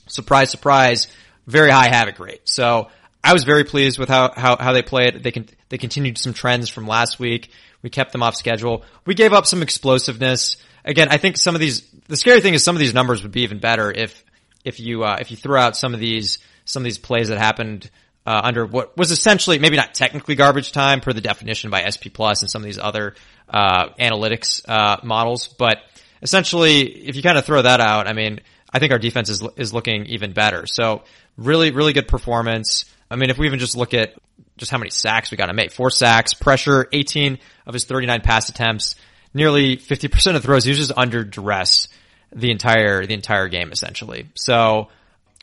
Surprise, 0.08 0.50
surprise, 0.50 1.08
very 1.48 1.72
high 1.72 1.88
havoc 1.88 2.20
rate. 2.20 2.42
So 2.46 2.90
I 3.24 3.34
was 3.34 3.44
very 3.44 3.64
pleased 3.64 3.98
with 3.98 4.10
how, 4.10 4.32
how, 4.36 4.58
how 4.58 4.74
they 4.74 4.84
played. 4.84 5.24
They 5.24 5.32
can, 5.32 5.48
they 5.70 5.80
continued 5.80 6.18
some 6.20 6.34
trends 6.34 6.70
from 6.70 6.88
last 6.88 7.20
week. 7.20 7.50
We 7.82 7.90
kept 7.90 8.12
them 8.12 8.22
off 8.22 8.36
schedule. 8.36 8.84
We 9.06 9.16
gave 9.16 9.34
up 9.34 9.46
some 9.46 9.62
explosiveness 9.62 10.58
again, 10.88 11.10
I 11.12 11.18
think 11.18 11.38
some 11.38 11.54
of 11.54 11.62
these, 11.62 11.82
the 12.08 12.16
scary 12.16 12.42
thing 12.42 12.54
is 12.54 12.64
some 12.64 12.76
of 12.76 12.80
these 12.80 12.94
numbers 12.94 13.22
would 13.22 13.32
be 13.32 13.42
even 13.42 13.60
better 13.60 13.92
if, 13.92 14.24
if 14.64 14.80
you, 14.80 15.04
uh, 15.04 15.18
if 15.20 15.30
you 15.30 15.38
threw 15.38 15.58
out 15.58 15.76
some 15.78 15.94
of 15.94 16.00
these, 16.00 16.40
some 16.66 16.82
of 16.82 16.86
these 16.86 16.98
plays 16.98 17.28
that 17.28 17.38
happened, 17.38 17.92
uh, 18.26 18.42
under 18.44 18.66
what 18.66 18.98
was 18.98 19.12
essentially, 19.12 19.60
maybe 19.60 19.78
not 19.78 19.94
technically 19.94 20.36
garbage 20.36 20.72
time 20.72 21.00
per 21.02 21.14
the 21.14 21.22
definition 21.22 21.70
by 21.70 21.88
SP 21.88 22.12
Plus 22.12 22.42
and 22.42 22.50
some 22.50 22.62
of 22.62 22.66
these 22.66 22.80
other, 22.80 23.16
uh, 23.50 23.90
analytics, 24.00 24.68
uh, 24.68 24.98
models. 25.04 25.48
But 25.48 25.78
essentially, 26.22 26.82
if 26.82 27.16
you 27.16 27.24
kind 27.24 27.38
of 27.38 27.46
throw 27.46 27.62
that 27.62 27.80
out, 27.80 28.08
I 28.08 28.14
mean, 28.14 28.40
I 28.72 28.80
think 28.80 28.92
our 28.92 29.00
defense 29.00 29.30
is, 29.30 29.44
is 29.56 29.74
looking 29.74 30.06
even 30.08 30.34
better. 30.34 30.66
So 30.68 31.04
really, 31.38 31.72
really 31.72 31.94
good 31.94 32.08
performance. 32.08 32.86
I 33.10 33.16
mean, 33.16 33.30
if 33.30 33.38
we 33.38 33.48
even 33.48 33.60
just 33.60 33.78
look 33.78 33.94
at 33.94 34.14
just 34.58 34.72
how 34.72 34.78
many 34.78 34.90
sacks 34.90 35.32
we 35.32 35.38
got 35.38 35.48
to 35.48 35.54
make, 35.54 35.72
four 35.72 35.90
sacks, 35.90 36.34
pressure, 36.34 36.88
18 36.92 37.40
of 37.66 37.74
his 37.74 37.86
39 37.86 38.22
pass 38.22 38.50
attempts, 38.50 38.96
nearly 39.34 39.78
50% 39.78 40.36
of 40.36 40.44
throws, 40.44 40.64
he 40.64 40.72
was 40.72 40.80
just 40.80 40.92
under 40.98 41.24
duress 41.24 41.88
the 42.36 42.52
entire, 42.52 43.06
the 43.06 43.14
entire 43.14 43.48
game 43.48 43.72
essentially. 43.72 44.28
So 44.36 44.90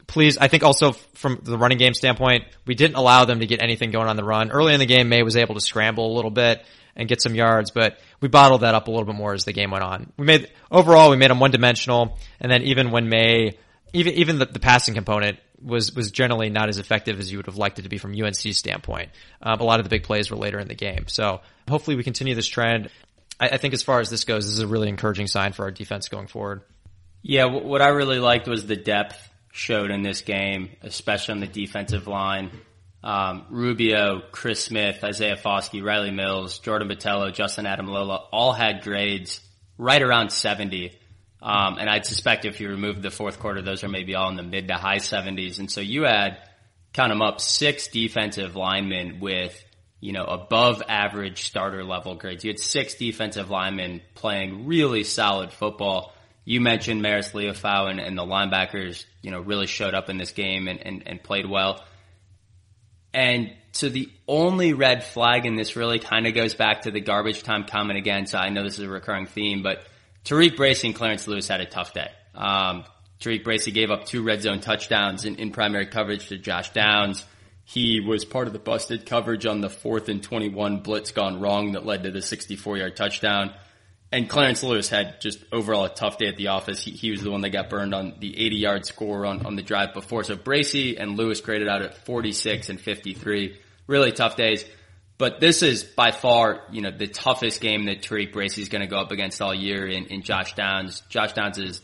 please, 0.06 0.36
I 0.36 0.48
think 0.48 0.62
also 0.62 0.92
from 0.92 1.40
the 1.42 1.56
running 1.56 1.78
game 1.78 1.94
standpoint, 1.94 2.44
we 2.66 2.74
didn't 2.74 2.96
allow 2.96 3.24
them 3.24 3.40
to 3.40 3.46
get 3.46 3.62
anything 3.62 3.90
going 3.90 4.08
on 4.08 4.16
the 4.16 4.24
run. 4.24 4.50
Early 4.50 4.74
in 4.74 4.80
the 4.80 4.86
game, 4.86 5.08
Maye 5.08 5.22
was 5.22 5.36
able 5.36 5.54
to 5.54 5.60
scramble 5.60 6.12
a 6.12 6.14
little 6.14 6.30
bit 6.30 6.64
and 6.96 7.08
get 7.08 7.20
some 7.20 7.34
yards, 7.34 7.70
but 7.70 7.98
we 8.20 8.28
bottled 8.28 8.62
that 8.62 8.74
up 8.74 8.88
a 8.88 8.90
little 8.90 9.06
bit 9.06 9.14
more 9.14 9.34
as 9.34 9.44
the 9.44 9.52
game 9.52 9.70
went 9.70 9.84
on. 9.84 10.12
We 10.16 10.26
made, 10.26 10.50
overall, 10.70 11.10
we 11.10 11.16
made 11.16 11.30
them 11.30 11.40
one 11.40 11.50
dimensional, 11.50 12.18
and 12.40 12.50
then 12.50 12.62
even 12.62 12.90
when 12.90 13.08
Maye, 13.08 13.58
even, 13.92 14.14
even 14.14 14.38
the, 14.38 14.46
the 14.46 14.60
passing 14.60 14.94
component 14.94 15.38
was, 15.60 15.94
was 15.94 16.10
generally 16.10 16.50
not 16.50 16.68
as 16.68 16.78
effective 16.78 17.18
as 17.18 17.30
you 17.30 17.38
would 17.38 17.46
have 17.46 17.56
liked 17.56 17.78
it 17.78 17.82
to 17.82 17.88
be 17.88 17.98
from 17.98 18.12
UNC's 18.12 18.56
standpoint. 18.56 19.10
Um, 19.42 19.60
a 19.60 19.64
lot 19.64 19.80
of 19.80 19.84
the 19.84 19.90
big 19.90 20.04
plays 20.04 20.30
were 20.30 20.36
later 20.36 20.58
in 20.58 20.68
the 20.68 20.74
game. 20.74 21.06
So 21.08 21.40
hopefully 21.68 21.96
we 21.96 22.04
continue 22.04 22.34
this 22.34 22.46
trend. 22.46 22.90
I, 23.40 23.50
I 23.50 23.56
think 23.56 23.74
as 23.74 23.82
far 23.82 24.00
as 24.00 24.10
this 24.10 24.24
goes, 24.24 24.46
this 24.46 24.54
is 24.54 24.60
a 24.60 24.66
really 24.66 24.88
encouraging 24.88 25.26
sign 25.26 25.52
for 25.52 25.64
our 25.64 25.70
defense 25.70 26.08
going 26.08 26.26
forward. 26.26 26.62
Yeah, 27.22 27.46
what 27.46 27.80
I 27.80 27.88
really 27.88 28.18
liked 28.18 28.46
was 28.46 28.66
the 28.66 28.76
depth 28.76 29.30
showed 29.50 29.90
in 29.90 30.02
this 30.02 30.20
game, 30.20 30.70
especially 30.82 31.32
on 31.32 31.40
the 31.40 31.46
defensive 31.46 32.06
line. 32.06 32.50
Um, 33.04 33.44
Rubio, 33.50 34.22
Chris 34.32 34.64
Smith, 34.64 35.04
Isaiah 35.04 35.36
Foskey, 35.36 35.82
Rylie 35.82 36.14
Mills, 36.14 36.58
Jordan 36.58 36.88
Botelho, 36.88 37.32
Justin 37.32 37.66
Ademilola 37.66 38.24
all 38.32 38.52
had 38.52 38.82
grades 38.82 39.40
right 39.78 40.02
around 40.02 40.30
70. 40.30 40.98
Um, 41.42 41.76
and 41.78 41.90
I'd 41.90 42.06
suspect 42.06 42.46
if 42.46 42.60
you 42.60 42.70
remove 42.70 43.02
the 43.02 43.10
fourth 43.10 43.38
quarter, 43.38 43.60
those 43.60 43.84
are 43.84 43.88
maybe 43.88 44.14
all 44.14 44.30
in 44.30 44.36
the 44.36 44.42
mid 44.42 44.68
to 44.68 44.74
high 44.74 44.96
70s. 44.96 45.58
And 45.58 45.70
so 45.70 45.82
you 45.82 46.04
had, 46.04 46.38
count 46.94 47.10
them 47.10 47.20
up, 47.20 47.40
six 47.40 47.88
defensive 47.88 48.56
linemen 48.56 49.20
with 49.20 49.62
you 50.04 50.12
know, 50.12 50.24
above 50.24 50.82
average 50.86 51.44
starter 51.44 51.82
level 51.82 52.14
grades. 52.14 52.44
You 52.44 52.50
had 52.50 52.58
six 52.58 52.94
defensive 52.96 53.48
linemen 53.48 54.02
playing 54.14 54.66
really 54.66 55.02
solid 55.02 55.50
football. 55.50 56.12
You 56.44 56.60
mentioned 56.60 57.02
Marist 57.02 57.32
Liufau 57.32 57.90
and, 57.90 57.98
and 57.98 58.18
the 58.18 58.22
linebackers, 58.22 59.06
you 59.22 59.30
know, 59.30 59.40
really 59.40 59.66
showed 59.66 59.94
up 59.94 60.10
in 60.10 60.18
this 60.18 60.32
game 60.32 60.68
and, 60.68 60.78
and, 60.78 61.02
and 61.06 61.22
played 61.22 61.48
well. 61.48 61.82
And 63.14 63.54
so 63.72 63.88
the 63.88 64.10
only 64.26 64.72
red 64.72 65.04
flag 65.04 65.46
in 65.46 65.54
this 65.54 65.76
really 65.76 66.00
kind 66.00 66.26
of 66.26 66.34
goes 66.34 66.54
back 66.54 66.82
to 66.82 66.90
the 66.90 67.00
garbage 67.00 67.42
time 67.44 67.64
comment 67.64 67.98
again. 67.98 68.26
So 68.26 68.38
I 68.38 68.50
know 68.50 68.64
this 68.64 68.78
is 68.78 68.84
a 68.84 68.88
recurring 68.88 69.26
theme, 69.26 69.62
but 69.62 69.84
TaRiq 70.24 70.56
Bracy 70.56 70.88
and 70.88 70.96
Clarence 70.96 71.26
Lewis 71.28 71.48
had 71.48 71.60
a 71.60 71.66
tough 71.66 71.94
day. 71.94 72.10
Um, 72.34 72.84
TaRiq 73.20 73.44
Bracy 73.44 73.70
gave 73.70 73.90
up 73.90 74.04
two 74.04 74.22
red 74.22 74.42
zone 74.42 74.60
touchdowns 74.60 75.24
in, 75.24 75.36
in 75.36 75.52
primary 75.52 75.86
coverage 75.86 76.28
to 76.28 76.38
Josh 76.38 76.72
Downs. 76.72 77.24
He 77.64 78.00
was 78.00 78.24
part 78.24 78.46
of 78.46 78.52
the 78.52 78.58
busted 78.58 79.06
coverage 79.06 79.46
on 79.46 79.60
the 79.60 79.70
fourth 79.70 80.08
and 80.08 80.22
21 80.22 80.78
blitz 80.78 81.12
gone 81.12 81.40
wrong 81.40 81.72
that 81.72 81.86
led 81.86 82.02
to 82.02 82.10
the 82.10 82.20
64 82.20 82.78
yard 82.78 82.96
touchdown. 82.96 83.54
And 84.14 84.28
Clarence 84.28 84.62
Lewis 84.62 84.88
had 84.88 85.20
just 85.20 85.44
overall 85.50 85.86
a 85.86 85.88
tough 85.88 86.18
day 86.18 86.28
at 86.28 86.36
the 86.36 86.46
office. 86.46 86.84
He, 86.84 86.92
he 86.92 87.10
was 87.10 87.24
the 87.24 87.32
one 87.32 87.40
that 87.40 87.50
got 87.50 87.68
burned 87.68 87.92
on 87.92 88.14
the 88.20 88.46
80 88.46 88.56
yard 88.56 88.86
score 88.86 89.26
on, 89.26 89.44
on 89.44 89.56
the 89.56 89.62
drive 89.62 89.92
before. 89.92 90.22
So 90.22 90.36
Bracy 90.36 90.96
and 90.96 91.16
Lewis 91.16 91.40
graded 91.40 91.66
out 91.66 91.82
at 91.82 91.96
46 91.96 92.68
and 92.68 92.80
53. 92.80 93.58
Really 93.88 94.12
tough 94.12 94.36
days. 94.36 94.64
But 95.18 95.40
this 95.40 95.64
is 95.64 95.82
by 95.82 96.12
far, 96.12 96.62
you 96.70 96.80
know, 96.80 96.92
the 96.96 97.08
toughest 97.08 97.60
game 97.60 97.86
that 97.86 98.02
TaRiq 98.02 98.32
Bracy 98.32 98.62
is 98.62 98.68
going 98.68 98.82
to 98.82 98.86
go 98.86 98.98
up 98.98 99.10
against 99.10 99.42
all 99.42 99.52
year 99.52 99.84
in, 99.84 100.06
in 100.06 100.22
Josh 100.22 100.54
Downs. 100.54 101.02
Josh 101.08 101.32
Downs 101.32 101.58
is 101.58 101.82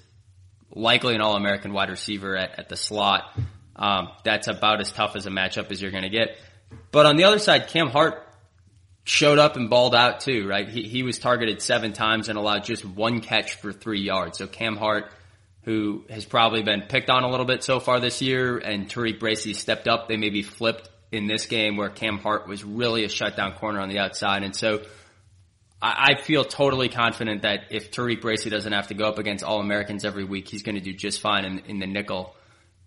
likely 0.72 1.16
an 1.16 1.20
All-American 1.20 1.72
wide 1.72 1.90
receiver 1.90 2.36
at, 2.36 2.60
at 2.60 2.68
the 2.68 2.76
slot. 2.76 3.36
Um, 3.74 4.10
that's 4.22 4.46
about 4.46 4.80
as 4.80 4.92
tough 4.92 5.16
as 5.16 5.26
a 5.26 5.30
matchup 5.30 5.72
as 5.72 5.82
you're 5.82 5.90
going 5.90 6.04
to 6.04 6.10
get. 6.10 6.36
But 6.92 7.06
on 7.06 7.16
the 7.16 7.24
other 7.24 7.40
side, 7.40 7.66
Cam 7.66 7.88
Hart 7.88 8.24
showed 9.10 9.40
up 9.40 9.56
and 9.56 9.68
balled 9.68 9.92
out 9.92 10.20
too, 10.20 10.46
right? 10.46 10.68
He, 10.68 10.82
he 10.82 11.02
was 11.02 11.18
targeted 11.18 11.60
seven 11.60 11.92
times 11.92 12.28
and 12.28 12.38
allowed 12.38 12.62
just 12.62 12.84
one 12.84 13.20
catch 13.20 13.54
for 13.56 13.72
three 13.72 14.02
yards. 14.02 14.38
So 14.38 14.46
Cam 14.46 14.76
Hart, 14.76 15.10
who 15.64 16.04
has 16.08 16.24
probably 16.24 16.62
been 16.62 16.82
picked 16.82 17.10
on 17.10 17.24
a 17.24 17.28
little 17.28 17.44
bit 17.44 17.64
so 17.64 17.80
far 17.80 17.98
this 17.98 18.22
year, 18.22 18.56
and 18.58 18.88
Tariq 18.88 19.18
Bracy 19.18 19.52
stepped 19.52 19.88
up. 19.88 20.06
They 20.06 20.16
maybe 20.16 20.42
flipped 20.42 20.88
in 21.10 21.26
this 21.26 21.46
game 21.46 21.76
where 21.76 21.88
Cam 21.88 22.18
Hart 22.18 22.46
was 22.46 22.62
really 22.62 23.02
a 23.02 23.08
shutdown 23.08 23.54
corner 23.54 23.80
on 23.80 23.88
the 23.88 23.98
outside. 23.98 24.44
And 24.44 24.54
so 24.54 24.82
I, 25.82 26.12
I 26.12 26.22
feel 26.22 26.44
totally 26.44 26.88
confident 26.88 27.42
that 27.42 27.64
if 27.72 27.90
Tariq 27.90 28.20
Bracy 28.20 28.48
doesn't 28.48 28.72
have 28.72 28.86
to 28.88 28.94
go 28.94 29.08
up 29.08 29.18
against 29.18 29.42
All 29.42 29.58
Americans 29.58 30.04
every 30.04 30.24
week, 30.24 30.46
he's 30.46 30.62
going 30.62 30.76
to 30.76 30.80
do 30.80 30.92
just 30.92 31.20
fine 31.20 31.44
in, 31.44 31.58
in 31.66 31.78
the 31.80 31.88
nickel. 31.88 32.36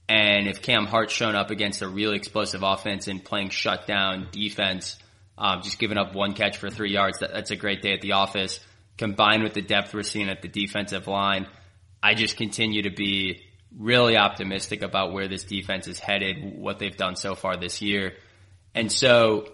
And 0.08 0.48
if 0.48 0.62
Cam 0.62 0.86
Hart's 0.86 1.12
shown 1.12 1.36
up 1.36 1.52
against 1.52 1.82
a 1.82 1.88
really 1.89 2.16
explosive 2.16 2.64
offense 2.64 3.10
and 3.10 3.22
playing 3.22 3.50
shutdown 3.50 4.30
defense, 4.32 4.95
um, 5.38 5.62
just 5.62 5.80
giving 5.80 5.98
up 5.98 6.14
one 6.14 6.34
catch 6.34 6.58
for 6.58 6.70
three 6.70 6.92
yards, 6.92 7.20
that, 7.20 7.32
that's 7.34 7.52
a 7.52 7.56
great 7.56 7.82
day 7.82 7.94
at 7.94 8.02
the 8.02 8.14
office. 8.14 8.60
Combined 8.98 9.44
with 9.44 9.54
the 9.54 9.62
depth 9.62 9.94
we're 9.94 10.04
seeing 10.04 10.30
at 10.30 10.42
the 10.42 10.48
defensive 10.48 11.08
line, 11.08 11.48
I 12.02 12.14
just 12.14 12.38
continue 12.38 12.84
to 12.84 12.92
be 12.92 13.42
really 13.78 14.18
optimistic 14.18 14.84
about 14.84 15.14
where 15.14 15.28
this 15.28 15.44
defense 15.44 15.88
is 15.88 16.00
headed, 16.00 16.58
what 16.58 16.80
they've 16.80 16.96
done 16.96 17.16
so 17.16 17.34
far 17.34 17.58
this 17.58 17.82
year. 17.82 18.14
And 18.76 18.92
so, 18.92 19.48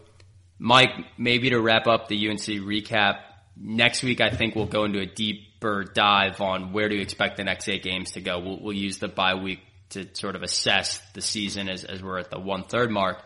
Mike, 0.57 0.91
maybe 1.17 1.51
to 1.51 1.59
wrap 1.59 1.87
up 1.87 2.07
the 2.07 2.29
UNC 2.29 2.41
recap, 2.41 3.19
next 3.55 4.03
week 4.03 4.19
I 4.19 4.29
think 4.29 4.55
we'll 4.55 4.65
go 4.65 4.83
into 4.85 4.99
a 4.99 5.05
deeper 5.05 5.83
dive 5.83 6.41
on 6.41 6.73
where 6.73 6.89
to 6.89 6.99
expect 6.99 7.37
the 7.37 7.43
next 7.43 7.67
eight 7.69 7.83
games 7.83 8.11
to 8.11 8.21
go. 8.21 8.39
We'll, 8.39 8.59
we'll 8.61 8.75
use 8.75 8.97
the 8.97 9.07
bye 9.07 9.35
week 9.35 9.59
to 9.91 10.07
sort 10.13 10.35
of 10.35 10.43
assess 10.43 11.01
the 11.13 11.21
season 11.21 11.69
as, 11.69 11.83
as 11.83 12.03
we're 12.03 12.19
at 12.19 12.29
the 12.29 12.39
one 12.39 12.65
third 12.65 12.91
mark. 12.91 13.23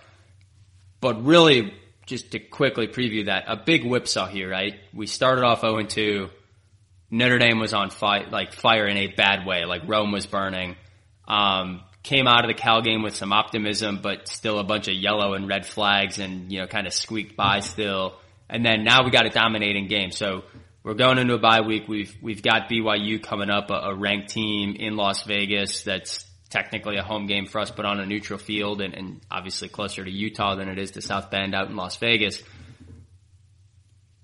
But 1.02 1.24
really, 1.26 1.74
just 2.06 2.32
to 2.32 2.40
quickly 2.40 2.88
preview 2.88 3.26
that, 3.26 3.46
a 3.48 3.56
big 3.56 3.86
whipsaw 3.86 4.28
here, 4.28 4.50
right? 4.50 4.76
We 4.94 5.08
started 5.08 5.44
off 5.44 5.62
0 5.62 5.84
2. 5.84 6.30
Notre 7.12 7.38
Dame 7.38 7.60
was 7.60 7.74
on 7.74 7.92
fire, 7.92 8.28
like 8.30 8.54
fire 8.54 8.88
in 8.88 8.98
a 8.98 9.08
bad 9.08 9.46
way, 9.46 9.66
like 9.66 9.82
Rome 9.88 10.12
was 10.12 10.26
burning. 10.26 10.76
Um, 11.28 11.82
came 12.02 12.28
out 12.28 12.44
of 12.44 12.50
the 12.50 12.54
Cal 12.54 12.82
game 12.82 13.02
with 13.02 13.16
some 13.16 13.32
optimism, 13.32 14.00
but 14.02 14.28
still 14.28 14.60
a 14.60 14.64
bunch 14.64 14.88
of 14.88 14.96
yellow 14.96 15.34
and 15.34 15.48
red 15.48 15.66
flags 15.66 16.20
and, 16.20 16.52
you 16.52 16.60
know, 16.60 16.68
kind 16.68 16.86
of 16.86 16.94
squeaked 16.94 17.38
by 17.38 17.62
still. 17.62 18.16
And 18.50 18.66
then 18.66 18.84
now 18.84 19.04
we 19.04 19.12
got 19.12 19.26
a 19.26 19.30
dominating 19.30 19.88
game. 19.88 20.12
So 20.12 20.44
we're 20.84 20.96
going 20.96 21.18
into 21.18 21.34
a 21.34 21.40
bye 21.40 21.62
week. 21.62 21.88
We've, 21.88 22.14
we've 22.22 22.44
got 22.44 22.70
BYU 22.70 23.24
coming 23.24 23.50
up, 23.50 23.70
a, 23.72 23.76
a 23.76 23.96
ranked 23.96 24.30
team 24.30 24.76
in 24.76 24.98
Las 24.98 25.24
Vegas 25.24 25.84
that's 25.84 26.26
technically 26.54 26.98
a 26.98 27.04
home 27.04 27.26
game 27.26 27.48
for 27.48 27.60
us, 27.60 27.72
but 27.72 27.84
on 27.84 28.00
a 28.00 28.06
neutral 28.06 28.38
field 28.38 28.80
and, 28.80 28.94
and 28.94 29.20
obviously 29.30 29.68
closer 29.68 30.06
to 30.06 30.12
Utah 30.12 30.56
than 30.56 30.70
it 30.70 30.78
is 30.78 30.92
to 30.92 31.02
South 31.02 31.32
Bend 31.32 31.56
out 31.56 31.68
in 31.68 31.76
Las 31.76 31.98
Vegas. 31.98 32.42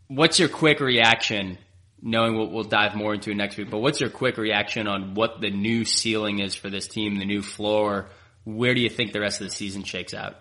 What's 0.08 0.40
your 0.40 0.48
quick 0.48 0.80
reaction 0.80 1.58
knowing 2.02 2.38
what 2.38 2.52
we'll 2.52 2.64
dive 2.64 2.96
more 2.96 3.16
into 3.16 3.34
next 3.34 3.58
week, 3.58 3.70
but 3.70 3.80
what's 3.80 4.00
your 4.00 4.12
quick 4.12 4.38
reaction 4.38 4.88
on 4.88 5.16
what 5.16 5.42
the 5.42 5.50
new 5.50 5.84
ceiling 5.84 6.40
is 6.40 6.54
for 6.54 6.70
this 6.70 6.88
team, 6.88 7.18
the 7.18 7.26
new 7.26 7.42
floor? 7.42 8.08
Where 8.46 8.76
do 8.76 8.80
you 8.80 8.90
think 8.90 9.12
the 9.12 9.20
rest 9.20 9.42
of 9.42 9.48
the 9.48 9.54
season 9.54 9.84
shakes 9.84 10.14
out? 10.14 10.38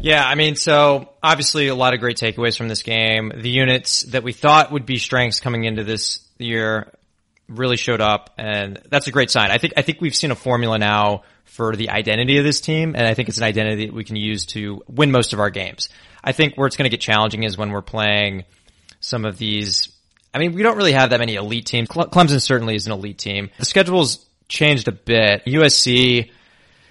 Yeah, 0.00 0.26
I 0.26 0.34
mean, 0.34 0.56
so 0.56 1.10
obviously 1.22 1.68
a 1.68 1.74
lot 1.74 1.92
of 1.92 2.00
great 2.00 2.16
takeaways 2.16 2.56
from 2.56 2.68
this 2.68 2.82
game. 2.82 3.32
The 3.36 3.50
units 3.50 4.02
that 4.04 4.22
we 4.22 4.32
thought 4.32 4.72
would 4.72 4.86
be 4.86 4.96
strengths 4.96 5.40
coming 5.40 5.64
into 5.64 5.84
this 5.84 6.26
year 6.38 6.90
really 7.50 7.76
showed 7.76 8.00
up 8.00 8.30
and 8.38 8.80
that's 8.88 9.06
a 9.06 9.10
great 9.10 9.30
sign. 9.30 9.50
I 9.50 9.58
think, 9.58 9.74
I 9.76 9.82
think 9.82 10.00
we've 10.00 10.14
seen 10.14 10.30
a 10.30 10.36
formula 10.36 10.78
now 10.78 11.22
for 11.44 11.74
the 11.74 11.90
identity 11.90 12.38
of 12.38 12.44
this 12.44 12.60
team 12.60 12.94
and 12.96 13.06
I 13.06 13.14
think 13.14 13.28
it's 13.28 13.38
an 13.38 13.44
identity 13.44 13.86
that 13.86 13.94
we 13.94 14.04
can 14.04 14.16
use 14.16 14.46
to 14.46 14.82
win 14.88 15.10
most 15.10 15.32
of 15.32 15.40
our 15.40 15.50
games. 15.50 15.88
I 16.22 16.32
think 16.32 16.54
where 16.54 16.66
it's 16.66 16.76
going 16.76 16.88
to 16.88 16.96
get 16.96 17.00
challenging 17.00 17.42
is 17.42 17.58
when 17.58 17.70
we're 17.70 17.82
playing 17.82 18.44
some 19.00 19.24
of 19.24 19.36
these 19.38 19.88
I 20.32 20.38
mean, 20.38 20.52
we 20.52 20.62
don't 20.62 20.76
really 20.76 20.92
have 20.92 21.10
that 21.10 21.18
many 21.18 21.34
elite 21.34 21.66
teams. 21.66 21.88
Clemson 21.88 22.40
certainly 22.40 22.76
is 22.76 22.86
an 22.86 22.92
elite 22.92 23.18
team. 23.18 23.50
The 23.58 23.64
schedule's 23.64 24.24
changed 24.48 24.86
a 24.86 24.92
bit. 24.92 25.44
USC, 25.44 26.30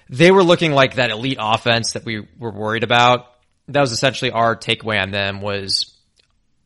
they 0.09 0.31
were 0.31 0.43
looking 0.43 0.73
like 0.73 0.95
that 0.95 1.11
elite 1.11 1.37
offense 1.39 1.93
that 1.93 2.03
we 2.03 2.27
were 2.37 2.51
worried 2.51 2.83
about. 2.83 3.27
That 3.69 3.81
was 3.81 3.91
essentially 3.91 4.31
our 4.31 4.55
takeaway 4.55 5.01
on 5.01 5.11
them 5.11 5.41
was 5.41 5.88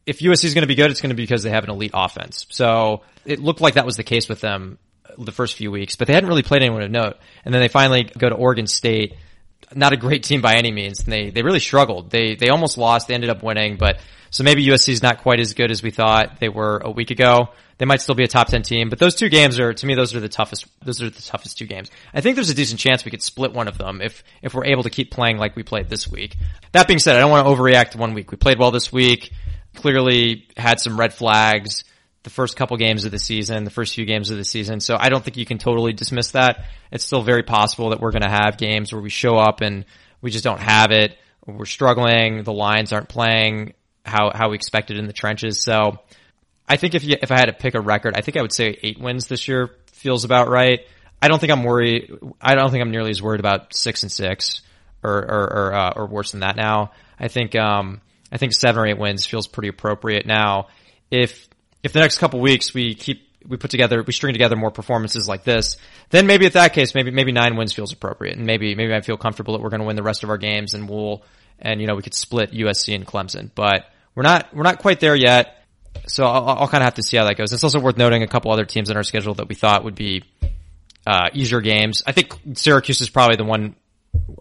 if 0.05 0.19
USC 0.19 0.45
is 0.45 0.53
going 0.53 0.63
to 0.63 0.67
be 0.67 0.75
good, 0.75 0.91
it's 0.91 1.01
going 1.01 1.09
to 1.09 1.15
be 1.15 1.23
because 1.23 1.43
they 1.43 1.49
have 1.49 1.63
an 1.63 1.69
elite 1.69 1.91
offense. 1.93 2.45
So 2.49 3.01
it 3.25 3.39
looked 3.39 3.61
like 3.61 3.75
that 3.75 3.85
was 3.85 3.97
the 3.97 4.03
case 4.03 4.27
with 4.27 4.41
them 4.41 4.77
the 5.17 5.31
first 5.31 5.55
few 5.55 5.71
weeks, 5.71 5.95
but 5.95 6.07
they 6.07 6.13
hadn't 6.13 6.29
really 6.29 6.43
played 6.43 6.61
anyone 6.61 6.81
of 6.81 6.91
note. 6.91 7.17
And 7.45 7.53
then 7.53 7.61
they 7.61 7.67
finally 7.67 8.03
go 8.03 8.29
to 8.29 8.35
Oregon 8.35 8.67
State. 8.67 9.15
Not 9.75 9.93
a 9.93 9.97
great 9.97 10.23
team 10.23 10.41
by 10.41 10.55
any 10.55 10.71
means. 10.71 11.01
And 11.01 11.11
they, 11.11 11.29
they 11.29 11.41
really 11.41 11.59
struggled. 11.59 12.09
They, 12.09 12.35
they 12.35 12.49
almost 12.49 12.77
lost. 12.77 13.07
They 13.07 13.13
ended 13.13 13.29
up 13.29 13.43
winning, 13.43 13.77
but 13.77 13.99
so 14.29 14.43
maybe 14.43 14.65
USC 14.65 14.89
is 14.89 15.03
not 15.03 15.21
quite 15.21 15.39
as 15.39 15.53
good 15.53 15.69
as 15.69 15.83
we 15.83 15.91
thought 15.91 16.39
they 16.39 16.49
were 16.49 16.81
a 16.83 16.89
week 16.89 17.11
ago. 17.11 17.49
They 17.77 17.85
might 17.85 18.01
still 18.01 18.15
be 18.15 18.23
a 18.23 18.27
top 18.27 18.47
10 18.47 18.63
team, 18.63 18.89
but 18.89 18.97
those 18.97 19.13
two 19.13 19.29
games 19.29 19.59
are, 19.59 19.73
to 19.73 19.85
me, 19.85 19.93
those 19.93 20.15
are 20.15 20.19
the 20.19 20.29
toughest, 20.29 20.65
those 20.83 21.01
are 21.01 21.09
the 21.09 21.21
toughest 21.21 21.57
two 21.57 21.65
games. 21.67 21.91
I 22.13 22.21
think 22.21 22.35
there's 22.35 22.49
a 22.49 22.55
decent 22.55 22.79
chance 22.79 23.05
we 23.05 23.11
could 23.11 23.21
split 23.21 23.53
one 23.53 23.67
of 23.67 23.77
them 23.77 24.01
if, 24.01 24.23
if 24.41 24.55
we're 24.55 24.65
able 24.65 24.83
to 24.83 24.89
keep 24.89 25.11
playing 25.11 25.37
like 25.37 25.55
we 25.55 25.61
played 25.61 25.89
this 25.89 26.07
week. 26.07 26.35
That 26.71 26.87
being 26.87 26.99
said, 26.99 27.15
I 27.15 27.19
don't 27.19 27.29
want 27.29 27.45
to 27.45 27.53
overreact 27.53 27.95
one 27.95 28.15
week. 28.15 28.31
We 28.31 28.37
played 28.37 28.57
well 28.57 28.71
this 28.71 28.91
week, 28.91 29.31
clearly 29.75 30.47
had 30.57 30.79
some 30.79 30.99
red 30.99 31.13
flags 31.13 31.83
the 32.23 32.29
first 32.29 32.55
couple 32.55 32.77
games 32.77 33.03
of 33.03 33.11
the 33.11 33.19
season, 33.19 33.65
the 33.65 33.69
first 33.69 33.93
few 33.93 34.05
games 34.05 34.31
of 34.31 34.37
the 34.37 34.45
season. 34.45 34.79
So 34.79 34.95
I 34.97 35.09
don't 35.09 35.23
think 35.23 35.35
you 35.35 35.45
can 35.45 35.57
totally 35.57 35.91
dismiss 35.91 36.31
that. 36.31 36.65
It's 36.91 37.03
still 37.03 37.21
very 37.21 37.43
possible 37.43 37.89
that 37.89 37.99
we're 37.99 38.11
going 38.11 38.23
to 38.23 38.29
have 38.29 38.57
games 38.57 38.93
where 38.93 39.01
we 39.01 39.09
show 39.09 39.37
up 39.37 39.61
and 39.61 39.85
we 40.21 40.31
just 40.31 40.43
don't 40.43 40.61
have 40.61 40.91
it. 40.91 41.17
We're 41.45 41.65
struggling. 41.65 42.43
The 42.43 42.53
lines 42.53 42.93
aren't 42.93 43.09
playing 43.09 43.73
how 44.05 44.31
how 44.33 44.49
we 44.49 44.55
expected 44.55 44.97
in 44.97 45.07
the 45.07 45.13
trenches. 45.13 45.61
So 45.61 45.99
I 46.67 46.77
think 46.77 46.95
if 46.95 47.03
you 47.03 47.17
if 47.21 47.31
I 47.31 47.37
had 47.37 47.45
to 47.45 47.53
pick 47.53 47.75
a 47.75 47.81
record, 47.81 48.15
I 48.15 48.21
think 48.21 48.37
I 48.37 48.41
would 48.41 48.53
say 48.53 48.77
eight 48.81 48.99
wins 48.99 49.27
this 49.27 49.47
year 49.49 49.75
feels 49.91 50.23
about 50.23 50.47
right. 50.47 50.79
I 51.21 51.27
don't 51.27 51.39
think 51.39 51.51
I'm 51.51 51.63
worried. 51.63 52.11
I 52.41 52.55
don't 52.55 52.71
think 52.71 52.81
I'm 52.81 52.91
nearly 52.91 53.11
as 53.11 53.21
worried 53.21 53.41
about 53.41 53.75
six 53.75 54.03
and 54.03 54.11
six 54.11 54.61
or 55.03 55.13
or 55.13 55.53
or, 55.53 55.73
uh, 55.73 55.93
or 55.97 56.05
worse 56.07 56.31
than 56.31 56.39
that 56.39 56.55
now. 56.55 56.91
I 57.19 57.27
think 57.27 57.55
um 57.55 58.01
I 58.33 58.37
think 58.37 58.53
seven 58.53 58.81
or 58.81 58.87
eight 58.87 58.97
wins 58.97 59.25
feels 59.25 59.47
pretty 59.47 59.67
appropriate 59.69 60.25
now. 60.25 60.67
If 61.11 61.47
if 61.83 61.93
the 61.93 61.99
next 61.99 62.17
couple 62.17 62.41
weeks 62.41 62.73
we 62.73 62.95
keep 62.95 63.29
we 63.47 63.57
put 63.57 63.69
together 63.69 64.01
we 64.01 64.11
string 64.11 64.33
together 64.33 64.55
more 64.55 64.71
performances 64.71 65.27
like 65.27 65.43
this, 65.43 65.77
then 66.09 66.25
maybe 66.25 66.47
at 66.47 66.53
that 66.53 66.73
case 66.73 66.95
maybe 66.95 67.11
maybe 67.11 67.31
nine 67.31 67.55
wins 67.55 67.73
feels 67.73 67.93
appropriate, 67.93 68.35
and 68.35 68.47
maybe 68.47 68.73
maybe 68.73 68.93
I 68.93 69.01
feel 69.01 69.17
comfortable 69.17 69.53
that 69.53 69.61
we're 69.61 69.69
going 69.69 69.81
to 69.81 69.85
win 69.85 69.95
the 69.95 70.03
rest 70.03 70.23
of 70.23 70.31
our 70.31 70.39
games 70.39 70.73
and 70.73 70.89
we'll 70.89 71.23
and 71.59 71.79
you 71.79 71.85
know 71.85 71.93
we 71.93 72.01
could 72.01 72.15
split 72.15 72.51
USC 72.51 72.95
and 72.95 73.05
Clemson, 73.05 73.51
but 73.53 73.85
we're 74.15 74.23
not 74.23 74.53
we're 74.55 74.63
not 74.63 74.79
quite 74.79 74.99
there 74.99 75.15
yet. 75.15 75.59
So 76.07 76.25
I'll, 76.25 76.49
I'll 76.49 76.67
kind 76.67 76.81
of 76.81 76.85
have 76.85 76.95
to 76.95 77.03
see 77.03 77.17
how 77.17 77.25
that 77.25 77.37
goes. 77.37 77.53
It's 77.53 77.63
also 77.63 77.79
worth 77.79 77.97
noting 77.97 78.23
a 78.23 78.27
couple 78.27 78.51
other 78.51 78.65
teams 78.65 78.89
in 78.89 78.97
our 78.97 79.03
schedule 79.03 79.35
that 79.35 79.47
we 79.47 79.53
thought 79.53 79.83
would 79.83 79.93
be 79.93 80.23
uh, 81.05 81.29
easier 81.33 81.61
games. 81.61 82.01
I 82.07 82.13
think 82.13 82.33
Syracuse 82.55 82.99
is 83.01 83.09
probably 83.09 83.35
the 83.35 83.43
one 83.43 83.75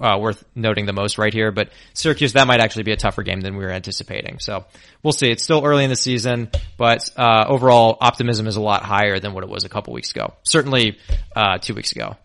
uh, 0.01 0.19
worth 0.19 0.45
noting 0.55 0.87
the 0.87 0.93
most 0.93 1.19
right 1.19 1.33
here, 1.33 1.53
but 1.53 1.71
Syracuse 1.95 2.35
that 2.35 2.47
might 2.47 2.61
actually 2.61 2.85
be 2.85 2.93
a 2.93 2.97
tougher 2.97 3.23
game 3.23 3.41
than 3.41 3.57
we 3.57 3.65
were 3.65 3.71
anticipating. 3.71 4.39
So 4.39 4.65
we'll 5.03 5.13
see. 5.13 5.31
It's 5.31 5.43
still 5.43 5.65
early 5.65 5.85
in 5.85 5.91
the 5.91 5.97
season, 5.97 6.51
but 6.77 7.11
uh, 7.17 7.45
overall 7.49 7.97
optimism 8.01 8.47
is 8.47 8.57
a 8.57 8.61
lot 8.61 8.83
higher 8.83 9.19
than 9.19 9.33
what 9.33 9.45
it 9.45 9.51
was 9.51 9.65
a 9.65 9.69
couple 9.69 9.93
weeks 9.93 10.11
ago. 10.11 10.35
Certainly 10.43 10.99
uh, 11.35 11.59
two 11.59 11.75
weeks 11.75 11.93
ago. 11.93 12.17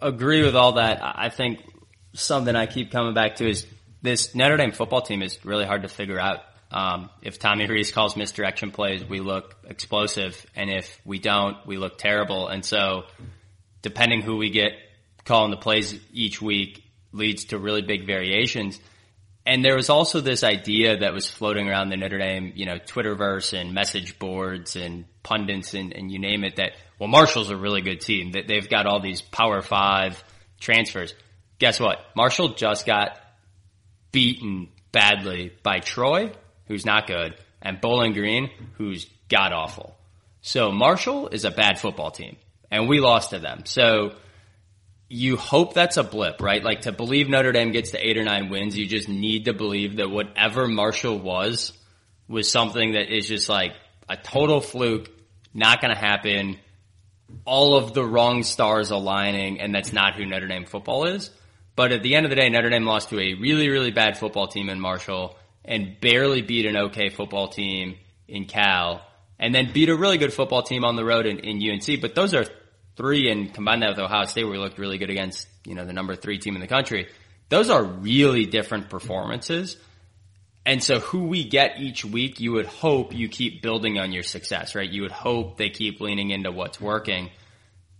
Agree 0.00 0.42
with 0.42 0.56
all 0.56 0.72
that. 0.72 1.00
I 1.02 1.28
think 1.28 1.60
something 2.14 2.54
I 2.54 2.66
keep 2.66 2.90
coming 2.90 3.12
back 3.12 3.36
to 3.36 3.48
is 3.48 3.66
this 4.02 4.34
Notre 4.34 4.56
Dame 4.56 4.72
football 4.72 5.02
team 5.02 5.22
is 5.22 5.44
really 5.44 5.66
hard 5.66 5.82
to 5.82 5.88
figure 5.88 6.18
out. 6.18 6.40
Um, 6.70 7.10
if 7.22 7.38
Tommy 7.38 7.66
Rees 7.66 7.92
calls 7.92 8.16
misdirection 8.16 8.72
plays, 8.72 9.04
we 9.04 9.20
look 9.20 9.54
explosive, 9.68 10.44
and 10.56 10.70
if 10.70 11.00
we 11.04 11.18
don't, 11.18 11.64
we 11.66 11.76
look 11.76 11.98
terrible. 11.98 12.48
And 12.48 12.64
so, 12.64 13.04
depending 13.80 14.22
who 14.22 14.36
we 14.36 14.50
get 14.50 14.72
calling 15.24 15.50
the 15.50 15.56
plays 15.56 15.98
each 16.12 16.40
week, 16.40 16.84
leads 17.12 17.46
to 17.46 17.58
really 17.58 17.82
big 17.82 18.06
variations. 18.06 18.78
And 19.46 19.64
there 19.64 19.76
was 19.76 19.90
also 19.90 20.20
this 20.20 20.42
idea 20.42 20.98
that 20.98 21.12
was 21.12 21.28
floating 21.28 21.68
around 21.68 21.90
the 21.90 21.96
Notre 21.96 22.18
Dame, 22.18 22.52
you 22.54 22.64
know, 22.64 22.78
Twitterverse 22.78 23.58
and 23.58 23.74
message 23.74 24.18
boards 24.18 24.74
and 24.74 25.04
pundits 25.22 25.74
and, 25.74 25.92
and 25.92 26.10
you 26.10 26.18
name 26.18 26.44
it 26.44 26.56
that, 26.56 26.72
well, 26.98 27.08
Marshall's 27.08 27.50
a 27.50 27.56
really 27.56 27.82
good 27.82 28.00
team. 28.00 28.32
That 28.32 28.48
they've 28.48 28.68
got 28.68 28.86
all 28.86 29.00
these 29.00 29.20
power 29.20 29.60
five 29.60 30.22
transfers. 30.60 31.14
Guess 31.58 31.78
what? 31.78 31.98
Marshall 32.16 32.54
just 32.54 32.86
got 32.86 33.18
beaten 34.12 34.68
badly 34.92 35.52
by 35.62 35.80
Troy, 35.80 36.32
who's 36.66 36.86
not 36.86 37.06
good, 37.06 37.34
and 37.60 37.80
Bowling 37.80 38.12
Green, 38.12 38.50
who's 38.74 39.06
god 39.28 39.52
awful. 39.52 39.94
So 40.40 40.70
Marshall 40.70 41.28
is 41.28 41.44
a 41.44 41.50
bad 41.50 41.78
football 41.78 42.10
team, 42.10 42.36
and 42.70 42.88
we 42.88 43.00
lost 43.00 43.30
to 43.30 43.38
them. 43.38 43.62
So 43.64 44.14
you 45.14 45.36
hope 45.36 45.74
that's 45.74 45.96
a 45.96 46.02
blip, 46.02 46.42
right? 46.42 46.64
Like 46.64 46.82
to 46.82 46.92
believe 46.92 47.28
Notre 47.28 47.52
Dame 47.52 47.70
gets 47.70 47.92
to 47.92 48.04
eight 48.04 48.18
or 48.18 48.24
nine 48.24 48.48
wins, 48.48 48.76
you 48.76 48.84
just 48.84 49.08
need 49.08 49.44
to 49.44 49.52
believe 49.52 49.96
that 49.96 50.10
whatever 50.10 50.66
Marshall 50.66 51.20
was 51.20 51.72
was 52.26 52.50
something 52.50 52.94
that 52.94 53.14
is 53.14 53.28
just 53.28 53.48
like 53.48 53.74
a 54.08 54.16
total 54.16 54.60
fluke, 54.60 55.08
not 55.54 55.80
going 55.80 55.94
to 55.94 56.00
happen. 56.00 56.58
All 57.44 57.76
of 57.76 57.94
the 57.94 58.04
wrong 58.04 58.42
stars 58.42 58.90
aligning, 58.90 59.60
and 59.60 59.72
that's 59.72 59.92
not 59.92 60.16
who 60.16 60.26
Notre 60.26 60.48
Dame 60.48 60.64
football 60.64 61.06
is. 61.06 61.30
But 61.76 61.92
at 61.92 62.02
the 62.02 62.16
end 62.16 62.26
of 62.26 62.30
the 62.30 62.36
day, 62.36 62.48
Notre 62.48 62.70
Dame 62.70 62.84
lost 62.84 63.10
to 63.10 63.20
a 63.20 63.34
really, 63.34 63.68
really 63.68 63.92
bad 63.92 64.18
football 64.18 64.48
team 64.48 64.68
in 64.68 64.80
Marshall 64.80 65.36
and 65.64 65.96
barely 66.00 66.42
beat 66.42 66.66
an 66.66 66.76
okay 66.76 67.08
football 67.08 67.46
team 67.46 67.98
in 68.26 68.46
Cal 68.46 69.00
and 69.38 69.54
then 69.54 69.72
beat 69.72 69.90
a 69.90 69.96
really 69.96 70.18
good 70.18 70.32
football 70.32 70.64
team 70.64 70.84
on 70.84 70.96
the 70.96 71.04
road 71.04 71.26
in, 71.26 71.38
in 71.38 71.70
UNC. 71.70 72.00
But 72.00 72.16
those 72.16 72.34
are 72.34 72.46
three 72.96 73.30
and 73.30 73.52
combine 73.52 73.80
that 73.80 73.90
with 73.90 73.98
Ohio 73.98 74.26
State 74.26 74.44
where 74.44 74.52
we 74.52 74.58
looked 74.58 74.78
really 74.78 74.98
good 74.98 75.10
against, 75.10 75.48
you 75.66 75.74
know, 75.74 75.84
the 75.84 75.92
number 75.92 76.14
three 76.14 76.38
team 76.38 76.54
in 76.54 76.60
the 76.60 76.66
country. 76.66 77.08
Those 77.48 77.70
are 77.70 77.82
really 77.82 78.46
different 78.46 78.90
performances. 78.90 79.76
And 80.66 80.82
so 80.82 81.00
who 81.00 81.24
we 81.24 81.44
get 81.44 81.78
each 81.78 82.04
week, 82.04 82.40
you 82.40 82.52
would 82.52 82.66
hope 82.66 83.14
you 83.14 83.28
keep 83.28 83.60
building 83.62 83.98
on 83.98 84.12
your 84.12 84.22
success, 84.22 84.74
right? 84.74 84.88
You 84.88 85.02
would 85.02 85.12
hope 85.12 85.58
they 85.58 85.68
keep 85.68 86.00
leaning 86.00 86.30
into 86.30 86.50
what's 86.50 86.80
working 86.80 87.30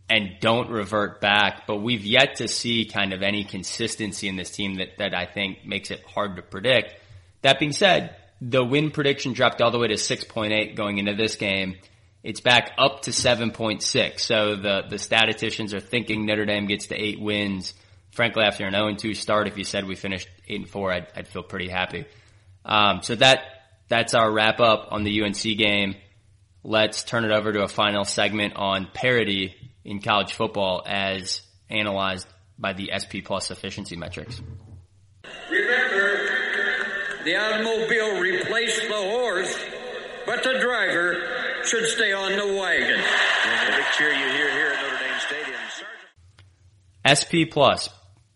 and 0.09 0.37
don't 0.41 0.71
revert 0.71 1.21
back. 1.21 1.67
But 1.67 1.83
we've 1.83 2.05
yet 2.05 2.37
to 2.37 2.49
see 2.49 2.87
kind 2.87 3.13
of 3.13 3.23
any 3.23 3.45
consistency 3.45 4.29
in 4.29 4.37
this 4.37 4.51
team 4.51 4.77
that, 4.77 4.99
that 4.99 5.15
I 5.15 5.27
think 5.27 5.67
makes 5.67 5.91
it 5.91 6.03
hard 6.05 6.37
to 6.37 6.43
predict. 6.43 6.95
That 7.43 7.59
being 7.59 7.73
said, 7.73 8.17
the 8.41 8.65
win 8.65 8.91
prediction 8.91 9.35
dropped 9.35 9.61
all 9.61 9.71
the 9.71 9.79
way 9.79 9.89
to 9.89 9.95
6.8 9.95 10.75
going 10.75 10.99
into 10.99 11.15
this 11.15 11.37
game. 11.37 11.77
It's 12.25 12.41
back 12.41 12.73
up 12.79 13.03
to 13.03 13.11
7.6. 13.11 14.19
So 14.19 14.57
the, 14.57 14.85
the 14.89 14.99
statisticians 14.99 15.75
are 15.75 15.81
thinking 15.81 16.25
Notre 16.25 16.47
Dame 16.47 16.67
gets 16.67 16.87
to 16.87 16.97
eight 16.97 17.21
wins. 17.21 17.75
Frankly, 18.13 18.45
after 18.45 18.67
an 18.67 18.73
0-2 18.73 19.15
start, 19.15 19.47
if 19.47 19.59
you 19.59 19.65
said 19.65 19.87
we 19.87 19.95
finished 19.95 20.29
8 20.49 20.61
and 20.61 20.69
4, 20.71 20.93
I'd, 20.93 21.07
I'd 21.15 21.29
feel 21.29 21.43
pretty 21.43 21.69
happy. 21.69 22.07
Um, 22.65 23.03
so 23.03 23.15
that, 23.17 23.41
that's 23.89 24.15
our 24.15 24.33
wrap 24.33 24.59
up 24.59 24.89
on 24.91 25.05
the 25.05 25.23
UNC 25.23 25.43
game. 25.43 25.97
Let's 26.63 27.05
turn 27.05 27.27
it 27.27 27.31
over 27.31 27.53
to 27.53 27.63
a 27.63 27.69
final 27.69 28.05
segment 28.05 28.57
on 28.57 28.89
parity 28.95 29.55
in 29.85 30.01
college 30.01 30.33
football 30.33 30.83
as 30.87 31.43
analyzed 31.69 32.27
by 32.59 32.73
the 32.73 32.91
SP 32.97 33.21
Plus 33.23 33.51
efficiency 33.51 33.97
metrics. 33.97 34.41
Remember, 35.51 36.21
the 37.25 37.37
automobile 37.37 38.19
replaced 38.19 38.81
the 38.89 38.95
horse, 38.95 39.59
but 40.25 40.43
the 40.43 40.59
driver 40.59 41.14
should 41.67 41.87
stay 41.87 42.13
on 42.13 42.33
the 42.33 42.59
wagon. 42.59 43.01
And 43.01 43.73
the 43.73 43.77
big 43.77 43.85
cheer 43.97 44.11
you 44.11 44.29
hear 44.33 44.51
here 44.51 44.73
at 44.73 44.83
Notre 44.83 44.99
Dame 44.99 45.21
Stadium. 45.21 45.61
SP 47.09 47.51
Plus, 47.51 47.89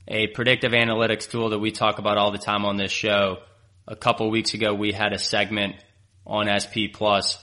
a 0.06 0.28
predictive 0.28 0.72
analytics 0.72 1.30
tool 1.30 1.50
that 1.50 1.58
we 1.58 1.70
talk 1.70 1.98
about 1.98 2.16
all 2.16 2.32
the 2.32 2.38
time 2.38 2.64
on 2.64 2.76
this 2.76 2.92
show. 2.92 3.38
A 3.86 3.96
couple 3.96 4.30
weeks 4.30 4.54
ago, 4.54 4.74
we 4.74 4.92
had 4.92 5.12
a 5.12 5.18
segment 5.18 5.76
on 6.26 6.48
SP 6.48 6.92
Plus 6.92 7.42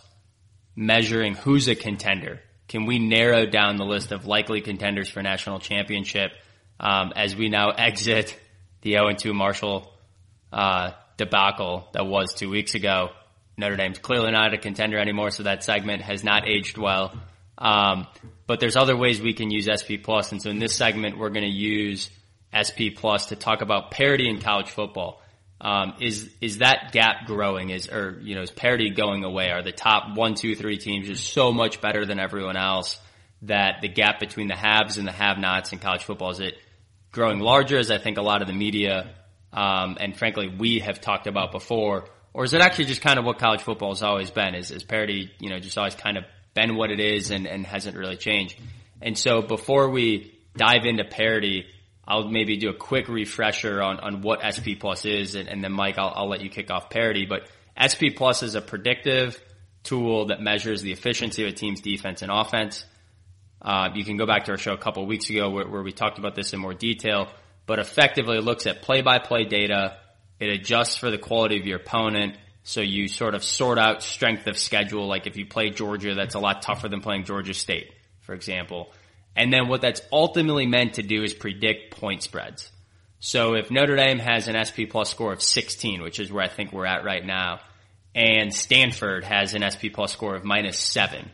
measuring 0.76 1.36
who's 1.36 1.68
a 1.68 1.76
contender. 1.76 2.40
Can 2.68 2.86
we 2.86 3.00
narrow 3.00 3.46
down 3.46 3.78
the 3.78 3.86
list 3.86 4.12
of 4.12 4.26
likely 4.26 4.62
contenders 4.62 5.08
for 5.08 5.22
national 5.22 5.60
championship 5.60 6.32
um, 6.80 7.14
as 7.16 7.36
we 7.36 7.50
now 7.50 7.70
exit 7.70 8.38
the 8.82 8.94
0-2 8.94 9.34
Marshall 9.34 9.92
uh, 10.52 10.92
debacle 11.18 11.88
that 11.94 12.06
was 12.06 12.34
two 12.34 12.50
weeks 12.50 12.74
ago? 12.74 13.10
Notre 13.58 13.76
Dame's 13.76 14.00
clearly 14.00 14.32
not 14.32 14.54
a 14.54 14.58
contender 14.58 14.98
anymore, 14.98 15.32
so 15.32 15.44
that 15.44 15.64
segment 15.64 16.02
has 16.02 16.24
not 16.24 16.48
aged 16.48 16.78
well. 16.78 17.14
Um, 17.58 18.08
but 18.48 18.60
there's 18.60 18.76
other 18.76 18.98
ways 18.98 19.22
we 19.22 19.34
can 19.34 19.50
use 19.50 19.70
SP 19.72 20.04
Plus, 20.04 20.32
and 20.32 20.42
so 20.42 20.50
in 20.50 20.60
this 20.60 20.76
segment, 20.76 21.18
we're 21.18 21.30
going 21.30 21.46
to 21.46 21.56
use 21.56 22.10
SP 22.52 22.96
Plus 22.96 23.28
to 23.28 23.36
talk 23.36 23.62
about 23.62 23.92
parity 23.92 24.30
in 24.30 24.40
college 24.40 24.70
football. 24.70 25.22
Um, 25.62 25.94
is 26.02 26.30
is 26.42 26.58
that 26.58 26.92
gap 26.92 27.28
growing? 27.28 27.70
Is 27.70 27.90
or 27.90 28.20
you 28.22 28.36
know 28.36 28.42
is 28.42 28.52
parity 28.52 28.90
going 28.90 29.24
away? 29.24 29.52
Are 29.52 29.64
the 29.64 29.72
top 29.72 30.16
one, 30.16 30.36
two, 30.36 30.54
three 30.54 30.78
teams 30.78 31.08
just 31.08 31.32
so 31.32 31.54
much 31.54 31.80
better 31.80 32.06
than 32.06 32.20
everyone 32.20 32.58
else 32.58 33.00
that 33.44 33.82
the 33.82 33.88
gap 33.88 34.20
between 34.20 34.48
the 34.48 34.56
haves 34.56 34.98
and 34.98 35.08
the 35.08 35.12
have-nots 35.12 35.72
in 35.72 35.80
college 35.80 36.04
football 36.04 36.32
is 36.32 36.40
it 36.40 36.58
growing 37.12 37.40
larger? 37.40 37.78
As 37.78 37.90
I 37.90 38.00
think 38.00 38.18
a 38.18 38.22
lot 38.22 38.42
of 38.42 38.48
the 38.48 38.54
media 38.54 39.16
um, 39.56 39.98
and 40.00 40.16
frankly 40.16 40.48
we 40.48 40.80
have 40.80 41.00
talked 41.00 41.28
about 41.28 41.52
before, 41.52 42.06
or 42.36 42.44
is 42.44 42.54
it 42.54 42.62
actually 42.62 42.86
just 42.86 43.02
kind 43.02 43.18
of 43.18 43.26
what 43.26 43.40
college 43.40 43.62
football 43.62 43.92
has 43.92 44.04
always 44.04 44.30
been? 44.30 44.56
Is, 44.56 44.72
is 44.72 44.84
parity 44.84 45.32
you 45.40 45.50
know 45.50 45.60
just 45.60 45.78
always 45.78 45.96
kind 45.96 46.18
of 46.18 46.26
been 46.54 46.76
what 46.76 46.92
it 46.92 47.00
is 47.00 47.32
and, 47.32 47.48
and 47.48 47.66
hasn't 47.66 47.98
really 47.98 48.18
changed? 48.18 48.60
And 49.02 49.18
so 49.18 49.42
before 49.42 49.90
we 49.90 50.34
dive 50.56 50.86
into 50.86 51.04
parity 51.04 51.66
I'll 52.08 52.28
maybe 52.28 52.58
do 52.58 52.70
a 52.70 52.74
quick 52.74 53.08
refresher 53.08 53.82
on, 53.82 54.00
on 54.00 54.22
what 54.22 54.42
SP 54.46 54.78
Plus 54.80 55.06
is, 55.06 55.36
and, 55.36 55.50
and 55.50 55.64
then 55.64 55.72
Mike, 55.72 55.98
I'll, 55.98 56.14
I'll 56.16 56.30
let 56.30 56.42
you 56.42 56.50
kick 56.50 56.70
off 56.70 56.90
parity. 56.90 57.26
But 57.26 57.50
SP 57.74 58.14
Plus 58.16 58.44
is 58.44 58.56
a 58.56 58.62
predictive 58.62 59.42
tool 59.84 60.28
that 60.28 60.42
measures 60.42 60.82
the 60.82 60.92
efficiency 60.92 61.44
of 61.44 61.50
a 61.50 61.52
team's 61.52 61.82
defense 61.82 62.22
and 62.22 62.32
offense. 62.32 62.86
Uh, 63.62 63.90
you 63.96 64.06
can 64.06 64.18
go 64.18 64.28
back 64.28 64.46
to 64.46 64.52
our 64.52 64.58
show 64.58 64.74
a 64.74 64.78
couple 64.78 65.02
of 65.02 65.10
weeks 65.10 65.30
ago 65.30 65.50
where, 65.50 65.68
where 65.68 65.82
we 65.82 65.92
talked 65.92 66.20
about 66.20 66.36
this 66.36 66.54
in 66.54 66.60
more 66.60 66.76
detail, 66.76 67.28
but 67.66 67.80
effectively 67.80 68.40
looks 68.40 68.68
at 68.68 68.84
play-by-play 68.84 69.46
data. 69.46 69.98
It 70.40 70.50
adjusts 70.50 70.98
for 70.98 71.10
the 71.10 71.18
quality 71.18 71.60
of 71.60 71.66
your 71.66 71.78
opponent. 71.78 72.38
So 72.64 72.82
you 72.82 73.08
sort 73.08 73.36
of 73.36 73.44
sort 73.44 73.78
out 73.78 74.04
strength 74.04 74.48
of 74.48 74.58
schedule. 74.58 75.08
Like 75.08 75.28
if 75.28 75.38
you 75.38 75.46
play 75.46 75.70
Georgia, 75.70 76.16
that's 76.16 76.36
a 76.36 76.40
lot 76.40 76.62
tougher 76.62 76.90
than 76.90 77.02
playing 77.02 77.26
Georgia 77.26 77.54
State, 77.54 77.92
for 78.22 78.34
example. 78.34 78.92
And 79.36 79.52
then 79.52 79.68
what 79.68 79.82
that's 79.82 80.02
ultimately 80.12 80.66
meant 80.66 80.96
to 80.96 81.04
do 81.04 81.24
is 81.24 81.34
predict 81.34 81.92
point 81.92 82.24
spreads. 82.24 82.72
So 83.20 83.56
if 83.56 83.72
Notre 83.72 83.96
Dame 83.96 84.20
has 84.20 84.48
an 84.48 84.56
SP 84.58 84.86
plus 84.90 85.10
score 85.10 85.34
of 85.34 85.42
16, 85.42 86.02
which 86.02 86.20
is 86.20 86.32
where 86.32 86.44
I 86.44 86.48
think 86.48 86.72
we're 86.72 86.86
at 86.86 87.04
right 87.04 87.26
now, 87.26 87.60
and 88.14 88.54
Stanford 88.54 89.24
has 89.26 89.54
an 89.54 89.64
SP 89.66 89.92
plus 89.94 90.14
score 90.14 90.36
of 90.36 90.46
minus 90.46 90.80
seven, 90.80 91.32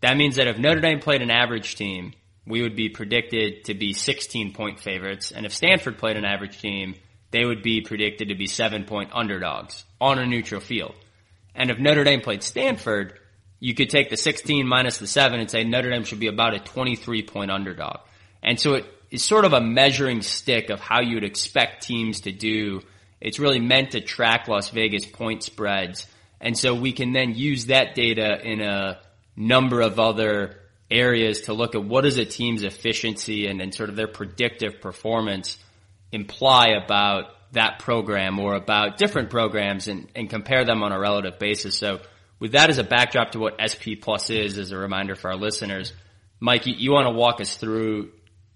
that 0.00 0.16
means 0.16 0.36
that 0.36 0.48
if 0.48 0.58
Notre 0.58 0.80
Dame 0.80 1.00
played 1.00 1.22
an 1.22 1.30
average 1.30 1.76
team, 1.76 2.12
we 2.46 2.62
would 2.62 2.74
be 2.74 2.88
predicted 2.88 3.64
to 3.64 3.74
be 3.74 3.92
16 3.92 4.52
point 4.52 4.80
favorites. 4.80 5.30
And 5.30 5.46
if 5.46 5.52
Stanford 5.52 5.98
played 5.98 6.16
an 6.16 6.24
average 6.24 6.60
team, 6.60 6.94
they 7.32 7.44
would 7.44 7.62
be 7.62 7.80
predicted 7.80 8.28
to 8.28 8.34
be 8.34 8.46
seven 8.46 8.84
point 8.84 9.10
underdogs 9.12 9.84
on 10.00 10.18
a 10.18 10.26
neutral 10.26 10.60
field. 10.60 10.94
And 11.54 11.70
if 11.70 11.78
Notre 11.78 12.04
Dame 12.04 12.20
played 12.20 12.42
Stanford, 12.42 13.18
you 13.58 13.74
could 13.74 13.90
take 13.90 14.10
the 14.10 14.16
16 14.16 14.66
minus 14.66 14.98
the 14.98 15.06
7 15.06 15.38
and 15.38 15.50
say 15.50 15.64
Notre 15.64 15.90
Dame 15.90 16.04
should 16.04 16.20
be 16.20 16.28
about 16.28 16.54
a 16.54 16.60
23 16.60 17.22
point 17.22 17.50
underdog. 17.50 17.98
And 18.42 18.58
so 18.58 18.74
it 18.74 18.86
is 19.10 19.24
sort 19.24 19.44
of 19.44 19.52
a 19.52 19.60
measuring 19.60 20.22
stick 20.22 20.70
of 20.70 20.80
how 20.80 21.00
you 21.00 21.14
would 21.14 21.24
expect 21.24 21.84
teams 21.84 22.22
to 22.22 22.32
do. 22.32 22.82
It's 23.20 23.38
really 23.38 23.60
meant 23.60 23.92
to 23.92 24.00
track 24.00 24.48
Las 24.48 24.70
Vegas 24.70 25.06
point 25.06 25.42
spreads. 25.42 26.06
And 26.40 26.58
so 26.58 26.74
we 26.74 26.92
can 26.92 27.12
then 27.12 27.34
use 27.34 27.66
that 27.66 27.94
data 27.94 28.40
in 28.42 28.60
a 28.60 28.98
number 29.36 29.80
of 29.80 30.00
other 30.00 30.58
areas 30.90 31.42
to 31.42 31.54
look 31.54 31.74
at 31.74 31.84
what 31.84 32.04
is 32.04 32.18
a 32.18 32.24
team's 32.24 32.64
efficiency 32.64 33.46
and, 33.46 33.62
and 33.62 33.72
sort 33.74 33.88
of 33.88 33.96
their 33.96 34.08
predictive 34.08 34.80
performance 34.80 35.56
imply 36.12 36.68
about 36.68 37.26
that 37.52 37.78
program 37.78 38.38
or 38.38 38.54
about 38.54 38.98
different 38.98 39.30
programs 39.30 39.88
and, 39.88 40.08
and 40.14 40.30
compare 40.30 40.64
them 40.64 40.82
on 40.82 40.92
a 40.92 40.98
relative 40.98 41.38
basis. 41.38 41.76
So 41.76 42.00
with 42.38 42.52
that 42.52 42.70
as 42.70 42.78
a 42.78 42.84
backdrop 42.84 43.32
to 43.32 43.38
what 43.38 43.56
SP 43.60 44.00
Plus 44.00 44.30
is, 44.30 44.58
as 44.58 44.72
a 44.72 44.78
reminder 44.78 45.14
for 45.14 45.30
our 45.30 45.36
listeners, 45.36 45.92
Mike, 46.40 46.66
you, 46.66 46.74
you 46.76 46.92
want 46.92 47.06
to 47.06 47.12
walk 47.12 47.40
us 47.40 47.54
through 47.56 48.10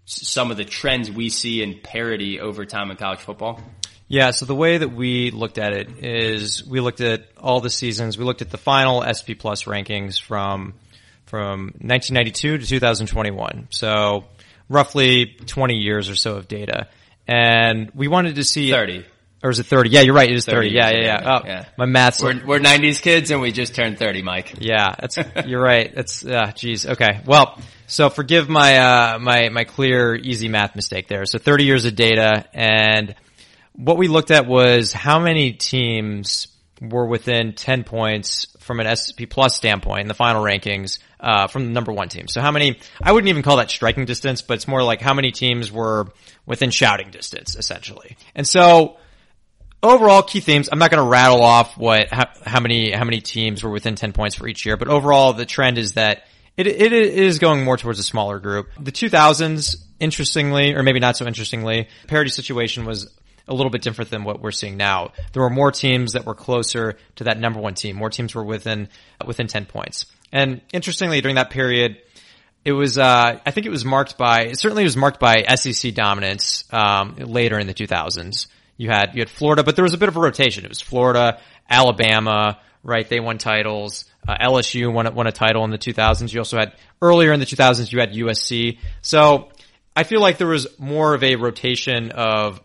some 0.04 0.50
of 0.50 0.56
the 0.56 0.64
trends 0.64 1.10
we 1.10 1.28
see 1.28 1.62
in 1.62 1.80
parity 1.80 2.40
over 2.40 2.64
time 2.64 2.90
in 2.90 2.96
college 2.96 3.20
football? 3.20 3.60
Yeah, 4.08 4.30
so 4.30 4.46
the 4.46 4.54
way 4.54 4.78
that 4.78 4.92
we 4.92 5.32
looked 5.32 5.58
at 5.58 5.72
it 5.72 6.04
is 6.04 6.64
we 6.64 6.80
looked 6.80 7.00
at 7.00 7.28
all 7.36 7.60
the 7.60 7.70
seasons. 7.70 8.16
We 8.16 8.24
looked 8.24 8.42
at 8.42 8.50
the 8.50 8.58
final 8.58 9.02
SP 9.02 9.34
Plus 9.36 9.64
rankings 9.64 10.20
from 10.20 10.74
from 11.26 11.72
1992 11.80 12.58
to 12.58 12.66
2021. 12.66 13.66
So 13.70 14.24
roughly 14.68 15.26
20 15.26 15.74
years 15.74 16.08
or 16.08 16.14
so 16.14 16.36
of 16.36 16.46
data. 16.46 16.88
And 17.26 17.90
we 17.94 18.08
wanted 18.08 18.36
to 18.36 18.44
see 18.44 18.70
30. 18.70 19.04
Or 19.42 19.50
is 19.50 19.58
it 19.58 19.66
30? 19.66 19.90
Yeah, 19.90 20.00
you're 20.00 20.14
right. 20.14 20.30
It 20.30 20.36
is 20.36 20.46
30. 20.46 20.68
30 20.68 20.74
yeah, 20.74 20.90
yeah, 20.90 20.98
yeah. 21.04 21.38
Oh, 21.38 21.46
yeah. 21.46 21.64
my 21.76 21.86
math's. 21.86 22.22
We're, 22.22 22.44
we're 22.44 22.58
90s 22.58 23.02
kids 23.02 23.30
and 23.30 23.40
we 23.40 23.52
just 23.52 23.74
turned 23.74 23.98
30, 23.98 24.22
Mike. 24.22 24.54
Yeah, 24.58 24.94
that's, 24.98 25.18
you're 25.46 25.62
right. 25.62 25.94
That's, 25.94 26.24
uh, 26.24 26.52
geez. 26.54 26.86
Okay. 26.86 27.20
Well, 27.26 27.60
so 27.86 28.08
forgive 28.08 28.48
my, 28.48 28.78
uh, 28.78 29.18
my, 29.18 29.48
my 29.50 29.64
clear, 29.64 30.14
easy 30.14 30.48
math 30.48 30.74
mistake 30.74 31.08
there. 31.08 31.24
So 31.26 31.38
30 31.38 31.64
years 31.64 31.84
of 31.84 31.94
data 31.94 32.46
and 32.54 33.14
what 33.74 33.98
we 33.98 34.08
looked 34.08 34.30
at 34.30 34.46
was 34.46 34.92
how 34.92 35.20
many 35.20 35.52
teams 35.52 36.48
were 36.80 37.06
within 37.06 37.52
10 37.52 37.84
points 37.84 38.46
from 38.60 38.80
an 38.80 38.96
SP 38.96 39.28
plus 39.28 39.56
standpoint 39.56 40.02
in 40.02 40.08
the 40.08 40.14
final 40.14 40.42
rankings, 40.42 40.98
uh, 41.20 41.46
from 41.46 41.66
the 41.66 41.72
number 41.72 41.92
one 41.92 42.08
team. 42.08 42.28
So 42.28 42.40
how 42.40 42.50
many, 42.50 42.78
I 43.02 43.12
wouldn't 43.12 43.28
even 43.28 43.42
call 43.42 43.56
that 43.56 43.70
striking 43.70 44.04
distance, 44.04 44.42
but 44.42 44.54
it's 44.54 44.68
more 44.68 44.82
like 44.82 45.00
how 45.00 45.14
many 45.14 45.32
teams 45.32 45.72
were 45.72 46.06
within 46.44 46.70
shouting 46.70 47.10
distance, 47.10 47.56
essentially. 47.56 48.16
And 48.34 48.46
so, 48.46 48.96
overall 49.82 50.22
key 50.22 50.40
themes. 50.40 50.68
I'm 50.70 50.78
not 50.78 50.90
going 50.90 51.02
to 51.02 51.08
rattle 51.08 51.42
off 51.42 51.76
what 51.76 52.08
how, 52.08 52.26
how, 52.44 52.60
many 52.60 52.90
how 52.90 53.04
many 53.04 53.20
teams 53.20 53.62
were 53.62 53.70
within 53.70 53.94
10 53.94 54.12
points 54.12 54.36
for 54.36 54.48
each 54.48 54.66
year, 54.66 54.76
but 54.76 54.88
overall 54.88 55.32
the 55.32 55.46
trend 55.46 55.78
is 55.78 55.94
that 55.94 56.24
it, 56.56 56.66
it 56.66 56.92
is 56.92 57.38
going 57.38 57.64
more 57.64 57.76
towards 57.76 57.98
a 57.98 58.02
smaller 58.02 58.38
group. 58.38 58.68
The 58.80 58.92
2000s, 58.92 59.76
interestingly, 60.00 60.74
or 60.74 60.82
maybe 60.82 61.00
not 61.00 61.16
so 61.16 61.26
interestingly, 61.26 61.88
parity 62.06 62.30
situation 62.30 62.86
was 62.86 63.10
a 63.48 63.54
little 63.54 63.70
bit 63.70 63.82
different 63.82 64.10
than 64.10 64.24
what 64.24 64.40
we're 64.40 64.50
seeing 64.50 64.76
now. 64.76 65.12
There 65.32 65.42
were 65.42 65.50
more 65.50 65.70
teams 65.70 66.14
that 66.14 66.24
were 66.24 66.34
closer 66.34 66.96
to 67.16 67.24
that 67.24 67.38
number 67.38 67.60
one 67.60 67.74
team. 67.74 67.96
More 67.96 68.10
teams 68.10 68.34
were 68.34 68.44
within 68.44 68.88
within 69.24 69.46
10 69.46 69.66
points. 69.66 70.06
And 70.32 70.60
interestingly, 70.72 71.20
during 71.20 71.36
that 71.36 71.50
period, 71.50 71.98
it 72.64 72.72
was 72.72 72.98
uh, 72.98 73.38
I 73.44 73.50
think 73.52 73.66
it 73.66 73.70
was 73.70 73.84
marked 73.84 74.18
by 74.18 74.52
certainly 74.52 74.82
it 74.82 74.86
was 74.86 74.96
marked 74.96 75.20
by 75.20 75.44
SEC 75.54 75.94
dominance 75.94 76.64
um, 76.72 77.14
later 77.16 77.58
in 77.58 77.66
the 77.66 77.74
2000s. 77.74 78.48
You 78.76 78.90
had 78.90 79.14
you 79.14 79.20
had 79.20 79.30
Florida, 79.30 79.62
but 79.62 79.76
there 79.76 79.84
was 79.84 79.94
a 79.94 79.98
bit 79.98 80.08
of 80.08 80.16
a 80.16 80.20
rotation. 80.20 80.64
It 80.64 80.68
was 80.68 80.80
Florida, 80.80 81.38
Alabama, 81.70 82.58
right? 82.82 83.08
They 83.08 83.20
won 83.20 83.38
titles. 83.38 84.04
Uh, 84.26 84.36
LSU 84.38 84.92
won 84.92 85.14
won 85.14 85.26
a 85.28 85.32
title 85.32 85.64
in 85.64 85.70
the 85.70 85.78
2000s. 85.78 86.32
You 86.32 86.40
also 86.40 86.58
had 86.58 86.72
earlier 87.00 87.32
in 87.32 87.40
the 87.40 87.46
2000s 87.46 87.92
you 87.92 88.00
had 88.00 88.12
USC. 88.12 88.78
So 89.00 89.50
I 89.94 90.02
feel 90.02 90.20
like 90.20 90.38
there 90.38 90.48
was 90.48 90.66
more 90.78 91.14
of 91.14 91.22
a 91.22 91.36
rotation 91.36 92.10
of 92.10 92.60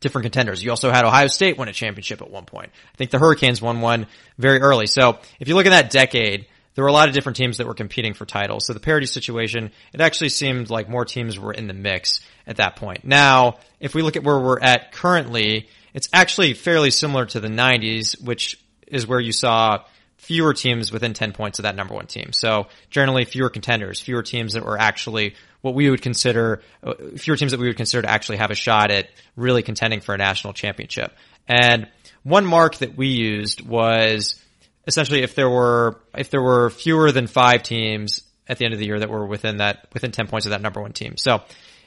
different 0.00 0.24
contenders. 0.24 0.62
You 0.62 0.70
also 0.70 0.90
had 0.90 1.06
Ohio 1.06 1.28
State 1.28 1.56
win 1.56 1.68
a 1.68 1.72
championship 1.72 2.20
at 2.20 2.30
one 2.30 2.44
point. 2.44 2.70
I 2.92 2.96
think 2.96 3.10
the 3.10 3.18
Hurricanes 3.18 3.62
won 3.62 3.80
one 3.80 4.08
very 4.36 4.60
early. 4.60 4.86
So 4.86 5.18
if 5.40 5.48
you 5.48 5.54
look 5.54 5.64
at 5.64 5.70
that 5.70 5.90
decade, 5.90 6.46
there 6.74 6.84
were 6.84 6.88
a 6.88 6.92
lot 6.92 7.08
of 7.08 7.14
different 7.14 7.36
teams 7.36 7.58
that 7.58 7.66
were 7.66 7.74
competing 7.74 8.14
for 8.14 8.24
titles. 8.24 8.66
So 8.66 8.72
the 8.72 8.80
parity 8.80 9.06
situation, 9.06 9.70
it 9.92 10.00
actually 10.00 10.30
seemed 10.30 10.70
like 10.70 10.88
more 10.88 11.04
teams 11.04 11.38
were 11.38 11.52
in 11.52 11.66
the 11.66 11.74
mix 11.74 12.20
at 12.46 12.56
that 12.56 12.76
point. 12.76 13.04
Now, 13.04 13.58
if 13.80 13.94
we 13.94 14.02
look 14.02 14.16
at 14.16 14.24
where 14.24 14.38
we're 14.38 14.60
at 14.60 14.92
currently, 14.92 15.68
it's 15.94 16.08
actually 16.12 16.54
fairly 16.54 16.90
similar 16.90 17.26
to 17.26 17.40
the 17.40 17.48
90s, 17.48 18.22
which 18.22 18.58
is 18.86 19.06
where 19.06 19.20
you 19.20 19.32
saw 19.32 19.84
fewer 20.16 20.54
teams 20.54 20.92
within 20.92 21.14
10 21.14 21.32
points 21.32 21.58
of 21.58 21.64
that 21.64 21.74
number 21.74 21.94
one 21.94 22.06
team. 22.06 22.32
So 22.32 22.68
generally 22.90 23.24
fewer 23.24 23.50
contenders, 23.50 24.00
fewer 24.00 24.22
teams 24.22 24.52
that 24.52 24.64
were 24.64 24.78
actually 24.78 25.34
what 25.62 25.74
we 25.74 25.90
would 25.90 26.02
consider, 26.02 26.62
uh, 26.82 26.94
fewer 27.16 27.36
teams 27.36 27.52
that 27.52 27.60
we 27.60 27.66
would 27.66 27.76
consider 27.76 28.02
to 28.02 28.10
actually 28.10 28.38
have 28.38 28.50
a 28.50 28.54
shot 28.54 28.90
at 28.90 29.08
really 29.36 29.62
contending 29.62 30.00
for 30.00 30.14
a 30.14 30.18
national 30.18 30.52
championship. 30.52 31.12
And 31.48 31.88
one 32.22 32.46
mark 32.46 32.76
that 32.76 32.96
we 32.96 33.08
used 33.08 33.66
was 33.66 34.40
essentially 34.86 35.22
if 35.22 35.34
there 35.34 35.48
were 35.48 36.00
if 36.16 36.30
there 36.30 36.42
were 36.42 36.70
fewer 36.70 37.12
than 37.12 37.26
five 37.26 37.62
teams 37.62 38.22
at 38.48 38.58
the 38.58 38.64
end 38.64 38.74
of 38.74 38.80
the 38.80 38.86
year 38.86 38.98
that 38.98 39.08
were 39.08 39.26
within 39.26 39.58
that 39.58 39.88
within 39.92 40.12
10 40.12 40.26
points 40.26 40.46
of 40.46 40.50
that 40.50 40.60
number 40.60 40.80
one 40.80 40.92
team. 40.92 41.16
So 41.16 41.42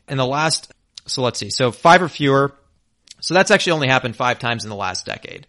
in 0.08 0.18
the 0.18 0.26
last 0.26 0.72
so 1.06 1.22
let's 1.22 1.40
see. 1.40 1.50
So 1.50 1.72
five 1.72 2.02
or 2.02 2.10
fewer. 2.10 2.54
So 3.22 3.34
that's 3.34 3.52
actually 3.52 3.74
only 3.74 3.88
happened 3.88 4.16
five 4.16 4.40
times 4.40 4.64
in 4.64 4.70
the 4.70 4.76
last 4.76 5.06
decade. 5.06 5.48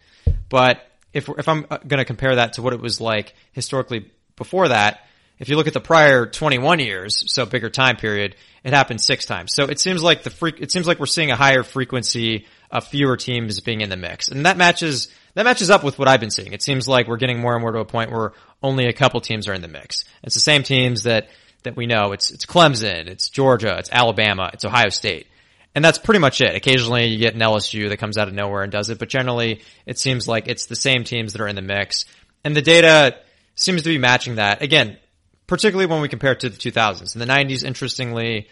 But 0.49 0.86
if 1.12 1.28
if 1.28 1.49
I'm 1.49 1.66
uh, 1.70 1.78
going 1.78 1.99
to 1.99 2.05
compare 2.05 2.36
that 2.36 2.55
to 2.55 2.62
what 2.62 2.72
it 2.72 2.80
was 2.80 3.01
like 3.01 3.34
historically 3.53 4.11
before 4.36 4.68
that, 4.68 5.01
if 5.38 5.49
you 5.49 5.57
look 5.57 5.66
at 5.66 5.74
the 5.74 5.80
prior 5.80 6.26
21 6.26 6.78
years, 6.78 7.32
so 7.32 7.44
bigger 7.44 7.70
time 7.70 7.97
period, 7.97 8.36
it 8.64 8.72
happened 8.72 9.01
six 9.01 9.26
times. 9.26 9.55
So 9.55 9.64
it 9.64 9.78
seems 9.78 10.03
like 10.03 10.22
the 10.22 10.30
freak, 10.30 10.61
it 10.61 10.72
seems 10.72 10.86
like 10.86 10.99
we're 10.99 11.07
seeing 11.07 11.30
a 11.30 11.36
higher 11.36 11.62
frequency 11.62 12.47
of 12.70 12.86
fewer 12.86 13.16
teams 13.16 13.61
being 13.61 13.80
in 13.80 13.90
the 13.90 13.97
mix. 13.97 14.28
And 14.28 14.47
that 14.47 14.57
matches, 14.57 15.09
that 15.37 15.45
matches 15.45 15.68
up 15.68 15.84
with 15.84 15.99
what 15.99 16.09
I've 16.09 16.18
been 16.18 16.30
seeing. 16.30 16.55
It 16.55 16.62
seems 16.62 16.89
like 16.89 17.09
we're 17.09 17.18
getting 17.18 17.39
more 17.39 17.53
and 17.53 17.61
more 17.61 17.70
to 17.72 17.80
a 17.80 17.84
point 17.84 18.11
where 18.11 18.32
only 18.62 18.87
a 18.87 18.93
couple 18.95 19.20
teams 19.20 19.47
are 19.49 19.53
in 19.53 19.61
the 19.61 19.68
mix. 19.68 20.07
It's 20.22 20.34
the 20.34 20.41
same 20.41 20.62
teams 20.62 21.03
that, 21.03 21.28
that 21.62 21.76
we 21.76 21.87
know. 21.87 22.12
It's, 22.12 22.30
it's 22.30 22.47
Clemson, 22.47 23.07
it's 23.07 23.28
Georgia, 23.28 23.76
it's 23.78 23.91
Alabama, 23.93 24.51
it's 24.55 24.64
Ohio 24.64 24.89
State. 24.89 25.26
And 25.74 25.84
that's 25.84 25.99
pretty 25.99 26.20
much 26.20 26.41
it. 26.41 26.55
Occasionally 26.55 27.09
you 27.09 27.18
get 27.18 27.34
an 27.34 27.41
LSU 27.41 27.91
that 27.91 27.99
comes 27.99 28.16
out 28.16 28.28
of 28.28 28.34
nowhere 28.34 28.62
and 28.62 28.72
does 28.72 28.89
it, 28.89 28.99
but 28.99 29.11
generally 29.11 29.61
it 29.84 29.99
seems 29.99 30.26
like 30.26 30.49
it's 30.49 30.66
the 30.66 30.74
same 30.74 31.05
teams 31.05 31.34
that 31.34 31.43
are 31.43 31.49
in 31.49 31.55
the 31.55 31.61
mix. 31.61 32.07
And 32.43 32.57
the 32.57 32.62
data 32.62 33.18
seems 33.57 33.82
to 33.82 33.91
be 33.91 33.99
matching 33.99 34.37
that. 34.37 34.62
Again, 34.62 34.97
particularly 35.47 35.84
when 35.84 36.01
we 36.01 36.09
compare 36.09 36.32
it 36.32 36.41
to 36.41 36.49
the 36.49 36.57
2000s. 36.57 37.14
In 37.14 37.18
the 37.18 37.26
90s, 37.26 37.62
interestingly, 37.62 38.49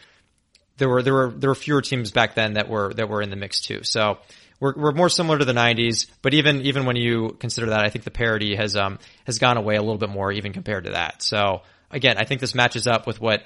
there 0.76 0.90
were 0.90 1.02
there 1.02 1.14
were 1.14 1.32
there 1.34 1.48
were 1.48 1.54
fewer 1.54 1.80
teams 1.80 2.10
back 2.10 2.34
then 2.34 2.54
that 2.54 2.68
were 2.68 2.92
that 2.92 3.08
were 3.08 3.22
in 3.22 3.30
the 3.30 3.36
mix 3.36 3.60
too. 3.60 3.84
So 3.84 4.18
we're 4.60 4.74
we're 4.76 4.92
more 4.92 5.08
similar 5.08 5.38
to 5.38 5.44
the 5.44 5.52
90s, 5.52 6.06
but 6.22 6.34
even 6.34 6.62
even 6.62 6.86
when 6.86 6.96
you 6.96 7.36
consider 7.40 7.70
that, 7.70 7.84
I 7.84 7.90
think 7.90 8.04
the 8.04 8.10
parity 8.10 8.56
has 8.56 8.76
um 8.76 8.98
has 9.26 9.38
gone 9.38 9.56
away 9.56 9.76
a 9.76 9.80
little 9.80 9.98
bit 9.98 10.10
more 10.10 10.32
even 10.32 10.52
compared 10.52 10.84
to 10.84 10.90
that. 10.90 11.22
So 11.22 11.62
again, 11.90 12.16
I 12.18 12.24
think 12.24 12.40
this 12.40 12.54
matches 12.54 12.86
up 12.86 13.06
with 13.06 13.20
what 13.20 13.44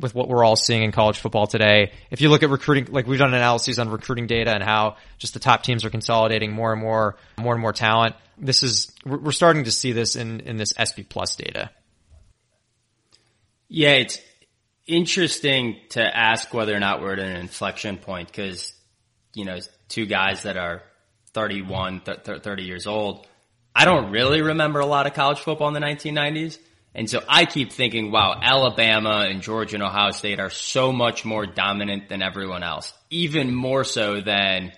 with 0.00 0.14
what 0.14 0.28
we're 0.28 0.44
all 0.44 0.56
seeing 0.56 0.82
in 0.82 0.92
college 0.92 1.18
football 1.18 1.46
today. 1.46 1.92
If 2.10 2.20
you 2.20 2.30
look 2.30 2.42
at 2.42 2.50
recruiting, 2.50 2.92
like 2.92 3.06
we've 3.06 3.18
done 3.18 3.34
analyses 3.34 3.78
on 3.78 3.88
recruiting 3.90 4.26
data 4.26 4.52
and 4.52 4.62
how 4.62 4.96
just 5.18 5.34
the 5.34 5.40
top 5.40 5.62
teams 5.62 5.84
are 5.84 5.90
consolidating 5.90 6.52
more 6.52 6.72
and 6.72 6.80
more, 6.80 7.16
more 7.38 7.52
and 7.52 7.60
more 7.60 7.72
talent. 7.72 8.16
This 8.38 8.62
is, 8.62 8.90
we're 9.04 9.32
starting 9.32 9.64
to 9.64 9.70
see 9.70 9.92
this 9.92 10.16
in, 10.16 10.40
in 10.40 10.56
this 10.56 10.72
SP 10.76 11.04
plus 11.08 11.36
data. 11.36 11.70
Yeah, 13.68 13.92
it's 13.92 14.18
interesting 14.86 15.76
to 15.90 16.02
ask 16.02 16.52
whether 16.52 16.74
or 16.74 16.80
not 16.80 17.00
we're 17.00 17.12
at 17.12 17.18
an 17.18 17.36
inflection 17.36 17.98
point 17.98 18.28
because, 18.28 18.72
you 19.34 19.44
know, 19.44 19.58
two 19.88 20.06
guys 20.06 20.42
that 20.42 20.56
are 20.56 20.82
31, 21.34 22.00
30 22.00 22.62
years 22.62 22.86
old, 22.86 23.26
I 23.74 23.84
don't 23.84 24.10
really 24.10 24.42
remember 24.42 24.80
a 24.80 24.86
lot 24.86 25.06
of 25.06 25.14
college 25.14 25.40
football 25.40 25.68
in 25.68 25.74
the 25.74 25.80
1990s. 25.80 26.58
And 26.94 27.08
so 27.08 27.22
I 27.26 27.46
keep 27.46 27.72
thinking, 27.72 28.10
wow, 28.10 28.38
Alabama 28.40 29.26
and 29.26 29.40
Georgia 29.40 29.76
and 29.76 29.82
Ohio 29.82 30.10
State 30.10 30.40
are 30.40 30.50
so 30.50 30.92
much 30.92 31.24
more 31.24 31.46
dominant 31.46 32.10
than 32.10 32.22
everyone 32.22 32.62
else, 32.62 32.92
even 33.08 33.54
more 33.54 33.82
so 33.82 34.20
than 34.20 34.72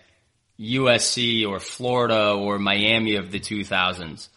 USC 0.60 1.46
or 1.48 1.58
Florida 1.58 2.32
or 2.32 2.60
Miami 2.60 3.16
of 3.16 3.32
the 3.32 3.40
2000s. 3.40 4.28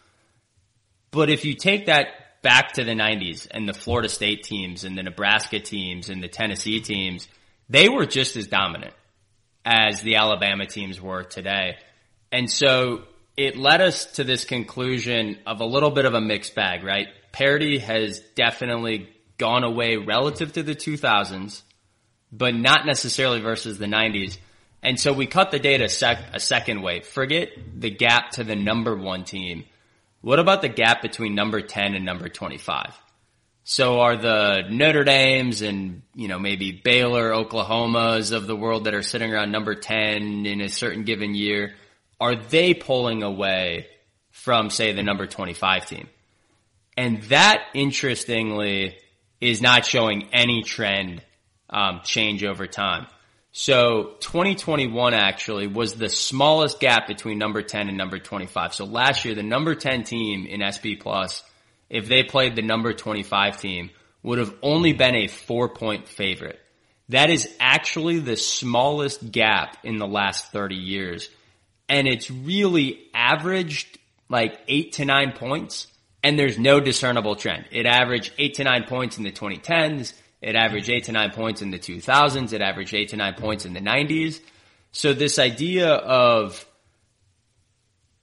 But 1.11 1.29
if 1.29 1.45
you 1.45 1.53
take 1.53 1.85
that 1.85 2.41
back 2.41 2.73
to 2.73 2.83
the 2.83 2.93
90s 2.93 3.47
and 3.49 3.69
the 3.69 3.73
Florida 3.73 4.09
State 4.09 4.43
teams 4.43 4.83
and 4.83 4.97
the 4.97 5.03
Nebraska 5.03 5.59
teams 5.59 6.09
and 6.09 6.23
the 6.23 6.27
Tennessee 6.27 6.81
teams, 6.81 7.27
they 7.69 7.89
were 7.89 8.07
just 8.07 8.35
as 8.35 8.47
dominant 8.47 8.93
as 9.67 10.01
the 10.01 10.15
Alabama 10.15 10.65
teams 10.65 11.01
were 11.01 11.23
today. 11.23 11.75
And 12.31 12.49
so 12.49 13.03
it 13.35 13.57
led 13.57 13.81
us 13.81 14.05
to 14.13 14.23
this 14.23 14.45
conclusion 14.45 15.39
of 15.45 15.59
a 15.59 15.65
little 15.65 15.91
bit 15.91 16.05
of 16.05 16.13
a 16.13 16.21
mixed 16.21 16.55
bag, 16.55 16.83
right? 16.83 17.07
Parity 17.33 17.79
has 17.79 18.21
definitely 18.35 19.09
gone 19.37 19.65
away 19.65 19.97
relative 19.97 20.53
to 20.53 20.63
the 20.63 20.73
2000s, 20.73 21.63
but 22.31 22.55
not 22.55 22.85
necessarily 22.85 23.41
versus 23.41 23.77
the 23.77 23.85
90s. 23.87 24.37
And 24.81 24.97
so 24.97 25.11
we 25.11 25.27
cut 25.27 25.51
the 25.51 25.59
data 25.59 25.89
sec- 25.89 26.33
a 26.33 26.39
second 26.39 26.81
way. 26.81 27.01
Forget 27.01 27.49
the 27.75 27.89
gap 27.89 28.31
to 28.31 28.45
the 28.45 28.55
number 28.55 28.95
one 28.95 29.25
team 29.25 29.65
what 30.21 30.39
about 30.39 30.61
the 30.61 30.69
gap 30.69 31.01
between 31.01 31.35
number 31.35 31.61
10 31.61 31.93
and 31.93 32.03
number 32.03 32.27
25? 32.27 32.93
So 33.69 33.99
are 33.99 34.15
the 34.15 34.63
Notre 34.69 35.03
Dames 35.03 35.61
and, 35.61 36.01
you 36.15 36.29
know, 36.29 36.39
maybe 36.39 36.71
Baylor, 36.71 37.31
Oklahomas 37.31 38.31
of 38.31 38.47
the 38.47 38.55
world 38.55 38.85
that 38.85 38.93
are 38.93 39.03
sitting 39.03 39.33
around 39.33 39.51
number 39.51 39.75
10 39.75 40.45
in 40.45 40.61
a 40.61 40.69
certain 40.69 41.03
given 41.03 41.35
year, 41.35 41.73
are 42.17 42.37
they 42.37 42.73
pulling 42.73 43.23
away 43.23 43.87
from, 44.31 44.69
say, 44.69 44.93
the 44.93 45.03
number 45.03 45.27
25 45.27 45.85
team? 45.85 46.07
And 46.95 47.23
that, 47.23 47.61
interestingly, 47.73 48.95
is 49.41 49.61
not 49.61 49.85
showing 49.85 50.29
any 50.31 50.63
trend 50.63 51.21
um, 51.69 51.99
change 52.05 52.45
over 52.45 52.67
time. 52.67 53.07
So 53.51 54.15
2021 54.21 55.13
actually 55.13 55.67
was 55.67 55.93
the 55.93 56.07
smallest 56.07 56.79
gap 56.79 57.05
between 57.05 57.37
number 57.37 57.61
10 57.63 57.89
and 57.89 57.97
number 57.97 58.17
25. 58.17 58.73
So 58.73 58.85
last 58.85 59.25
year, 59.25 59.35
the 59.35 59.43
number 59.43 59.75
10 59.75 60.03
team 60.03 60.45
in 60.45 60.63
SP 60.63 60.95
Plus, 60.97 61.43
if 61.89 62.07
they 62.07 62.23
played 62.23 62.55
the 62.55 62.61
number 62.61 62.93
25 62.93 63.59
team, 63.59 63.89
would 64.23 64.39
have 64.39 64.53
only 64.61 64.93
been 64.93 65.15
a 65.15 65.27
four 65.27 65.69
point 65.69 66.07
favorite. 66.07 66.59
That 67.09 67.29
is 67.29 67.47
actually 67.59 68.19
the 68.19 68.35
smallest 68.35 69.31
gap 69.31 69.77
in 69.83 69.97
the 69.97 70.07
last 70.07 70.51
30 70.51 70.75
years. 70.75 71.29
And 71.87 72.07
it's 72.07 72.29
really 72.29 72.99
averaged 73.13 73.97
like 74.29 74.59
eight 74.67 74.93
to 74.93 75.05
nine 75.05 75.31
points 75.31 75.87
and 76.23 76.37
there's 76.37 76.57
no 76.57 76.81
discernible 76.81 77.35
trend. 77.37 77.65
It 77.71 77.85
averaged 77.85 78.33
eight 78.37 78.55
to 78.55 78.63
nine 78.65 78.83
points 78.83 79.17
in 79.17 79.23
the 79.23 79.31
2010s. 79.31 80.13
It 80.41 80.55
averaged 80.55 80.89
eight 80.89 81.05
to 81.05 81.13
nine 81.13 81.31
points 81.31 81.61
in 81.61 81.71
the 81.71 81.79
2000s. 81.79 82.51
It 82.51 82.61
averaged 82.61 82.93
eight 82.93 83.09
to 83.09 83.15
nine 83.15 83.35
points 83.35 83.65
in 83.65 83.73
the 83.73 83.79
90s. 83.79 84.41
So 84.91 85.13
this 85.13 85.39
idea 85.39 85.93
of 85.93 86.65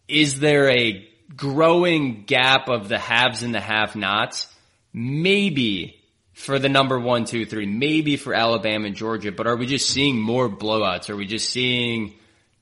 is 0.07 0.39
there 0.41 0.69
a 0.69 1.09
growing 1.37 2.25
gap 2.25 2.69
of 2.69 2.89
the 2.89 2.99
haves 2.99 3.43
and 3.43 3.55
the 3.55 3.61
have 3.61 3.97
nots? 3.97 4.49
Maybe 4.93 6.01
for 6.35 6.59
the 6.59 6.69
number 6.69 6.99
one, 6.99 7.25
two, 7.25 7.47
three, 7.47 7.67
maybe 7.67 8.17
for 8.17 8.35
Alabama 8.35 8.87
and 8.87 8.97
Georgia, 8.97 9.33
but 9.33 9.47
are 9.47 9.57
we 9.57 9.67
just 9.67 9.89
seeing 9.89 10.21
more 10.21 10.49
blowouts? 10.49 11.09
Are 11.09 11.17
we 11.17 11.27
just 11.27 11.49
seeing, 11.49 12.15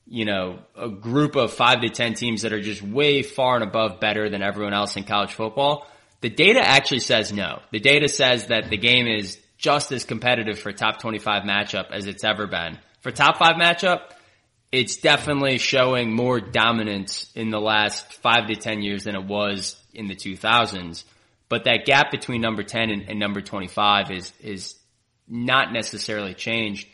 you 0.07 0.25
know, 0.25 0.59
a 0.75 0.89
group 0.89 1.35
of 1.35 1.51
five 1.51 1.81
to 1.81 1.89
10 1.89 2.13
teams 2.13 2.43
that 2.43 2.53
are 2.53 2.61
just 2.61 2.83
way 2.83 3.23
far 3.23 3.55
and 3.55 3.63
above 3.63 3.99
better 3.99 4.29
than 4.29 4.43
everyone 4.43 4.73
else 4.73 4.95
in 4.95 5.03
college 5.03 5.33
football? 5.33 5.87
The 6.21 6.29
data 6.29 6.61
actually 6.61 6.99
says 6.99 7.33
no. 7.33 7.61
The 7.71 7.79
data 7.79 8.07
says 8.07 8.47
that 8.47 8.69
the 8.69 8.77
game 8.77 9.07
is 9.07 9.39
just 9.57 9.91
as 9.91 10.05
competitive 10.05 10.59
for 10.59 10.71
top 10.71 10.99
25 10.99 11.43
matchup 11.43 11.91
as 11.91 12.05
it's 12.05 12.23
ever 12.23 12.47
been. 12.47 12.77
For 13.01 13.11
top 13.11 13.37
five 13.37 13.55
matchup, 13.55 14.11
it's 14.73 14.97
definitely 14.97 15.59
showing 15.59 16.11
more 16.11 16.41
dominance 16.41 17.31
in 17.35 17.51
the 17.51 17.61
last 17.61 18.11
five 18.11 18.47
to 18.47 18.55
10 18.55 18.81
years 18.81 19.03
than 19.03 19.15
it 19.15 19.23
was 19.23 19.79
in 19.93 20.07
the 20.07 20.15
2000s. 20.15 21.03
But 21.47 21.65
that 21.65 21.85
gap 21.85 22.09
between 22.09 22.41
number 22.41 22.63
10 22.63 22.89
and, 22.89 23.07
and 23.07 23.19
number 23.19 23.39
25 23.39 24.09
is, 24.09 24.33
is 24.41 24.75
not 25.27 25.71
necessarily 25.71 26.33
changed. 26.33 26.87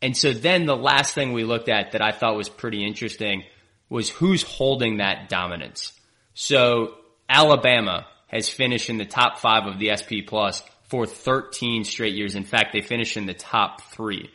And 0.00 0.16
so 0.16 0.32
then 0.32 0.64
the 0.64 0.74
last 0.74 1.14
thing 1.14 1.34
we 1.34 1.44
looked 1.44 1.68
at 1.68 1.92
that 1.92 2.00
I 2.00 2.12
thought 2.12 2.34
was 2.34 2.48
pretty 2.48 2.82
interesting 2.82 3.44
was 3.90 4.08
who's 4.08 4.42
holding 4.42 4.96
that 4.96 5.28
dominance. 5.28 5.92
So 6.32 6.94
Alabama 7.28 8.06
has 8.28 8.48
finished 8.48 8.88
in 8.88 8.96
the 8.96 9.04
top 9.04 9.38
five 9.38 9.66
of 9.66 9.78
the 9.78 9.94
SP 9.94 10.24
plus 10.26 10.62
for 10.84 11.04
13 11.04 11.84
straight 11.84 12.14
years. 12.14 12.36
In 12.36 12.44
fact, 12.44 12.72
they 12.72 12.80
finished 12.80 13.18
in 13.18 13.26
the 13.26 13.34
top 13.34 13.82
three. 13.82 14.30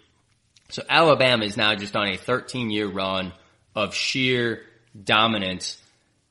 So 0.73 0.81
Alabama 0.89 1.45
is 1.45 1.55
now 1.55 1.75
just 1.75 1.95
on 1.95 2.07
a 2.07 2.17
13 2.17 2.71
year 2.71 2.87
run 2.87 3.31
of 3.75 3.93
sheer 3.93 4.63
dominance. 4.99 5.77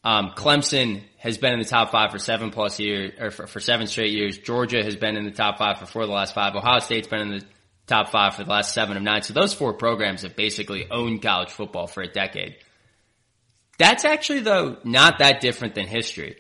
Um, 0.02 0.32
Clemson 0.36 1.04
has 1.18 1.38
been 1.38 1.52
in 1.52 1.60
the 1.60 1.64
top 1.64 1.92
five 1.92 2.10
for 2.10 2.18
seven 2.18 2.50
plus 2.50 2.80
years, 2.80 3.12
or 3.20 3.30
for, 3.30 3.46
for, 3.46 3.60
seven 3.60 3.86
straight 3.86 4.10
years. 4.10 4.36
Georgia 4.38 4.82
has 4.82 4.96
been 4.96 5.16
in 5.16 5.24
the 5.24 5.30
top 5.30 5.58
five 5.58 5.78
for 5.78 5.86
four 5.86 6.02
of 6.02 6.08
the 6.08 6.14
last 6.14 6.34
five. 6.34 6.56
Ohio 6.56 6.80
State's 6.80 7.06
been 7.06 7.20
in 7.20 7.38
the 7.38 7.44
top 7.86 8.08
five 8.08 8.34
for 8.34 8.42
the 8.42 8.50
last 8.50 8.74
seven 8.74 8.96
of 8.96 9.04
nine. 9.04 9.22
So 9.22 9.32
those 9.32 9.54
four 9.54 9.74
programs 9.74 10.22
have 10.22 10.34
basically 10.34 10.90
owned 10.90 11.22
college 11.22 11.50
football 11.50 11.86
for 11.86 12.02
a 12.02 12.10
decade. 12.10 12.56
That's 13.78 14.04
actually 14.04 14.40
though 14.40 14.78
not 14.82 15.20
that 15.20 15.40
different 15.40 15.76
than 15.76 15.86
history. 15.86 16.34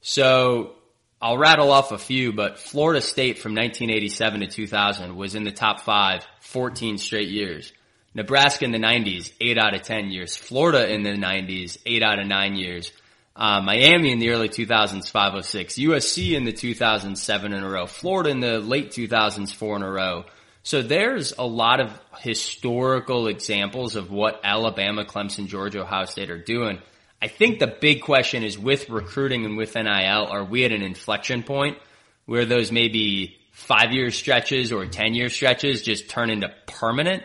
So 0.00 0.72
I'll 1.20 1.38
rattle 1.38 1.70
off 1.70 1.92
a 1.92 1.98
few, 1.98 2.32
but 2.32 2.58
Florida 2.58 3.00
State 3.00 3.38
from 3.38 3.54
1987 3.54 4.40
to 4.40 4.46
2000 4.46 5.16
was 5.16 5.34
in 5.34 5.44
the 5.44 5.52
top 5.52 5.80
five 5.80 6.26
14 6.40 6.98
straight 6.98 7.28
years. 7.28 7.72
Nebraska 8.14 8.64
in 8.64 8.70
the 8.70 8.78
90s, 8.78 9.32
8 9.40 9.58
out 9.58 9.74
of 9.74 9.82
10 9.82 10.10
years. 10.10 10.36
Florida 10.36 10.88
in 10.92 11.02
the 11.02 11.10
90s, 11.10 11.78
8 11.84 12.02
out 12.02 12.20
of 12.20 12.26
9 12.26 12.56
years. 12.56 12.92
Uh, 13.34 13.60
Miami 13.60 14.12
in 14.12 14.20
the 14.20 14.30
early 14.30 14.48
2000s, 14.48 15.10
506. 15.10 15.74
USC 15.74 16.36
in 16.36 16.44
the 16.44 16.52
2007 16.52 17.52
in 17.52 17.64
a 17.64 17.68
row. 17.68 17.86
Florida 17.86 18.30
in 18.30 18.38
the 18.38 18.60
late 18.60 18.90
2000s, 18.90 19.52
4 19.52 19.76
in 19.76 19.82
a 19.82 19.90
row. 19.90 20.24
So 20.62 20.80
there's 20.80 21.32
a 21.36 21.44
lot 21.44 21.80
of 21.80 21.90
historical 22.20 23.26
examples 23.26 23.96
of 23.96 24.10
what 24.10 24.40
Alabama, 24.44 25.04
Clemson, 25.04 25.48
Georgia, 25.48 25.82
Ohio 25.82 26.04
State 26.04 26.30
are 26.30 26.38
doing. 26.38 26.78
I 27.24 27.28
think 27.28 27.58
the 27.58 27.66
big 27.66 28.02
question 28.02 28.44
is 28.44 28.58
with 28.58 28.90
recruiting 28.90 29.46
and 29.46 29.56
with 29.56 29.76
NIL, 29.76 29.86
are 29.86 30.44
we 30.44 30.66
at 30.66 30.72
an 30.72 30.82
inflection 30.82 31.42
point 31.42 31.78
where 32.26 32.44
those 32.44 32.70
maybe 32.70 33.38
five 33.50 33.92
year 33.92 34.10
stretches 34.10 34.72
or 34.72 34.84
10 34.84 35.14
year 35.14 35.30
stretches 35.30 35.80
just 35.80 36.10
turn 36.10 36.28
into 36.28 36.52
permanent? 36.66 37.22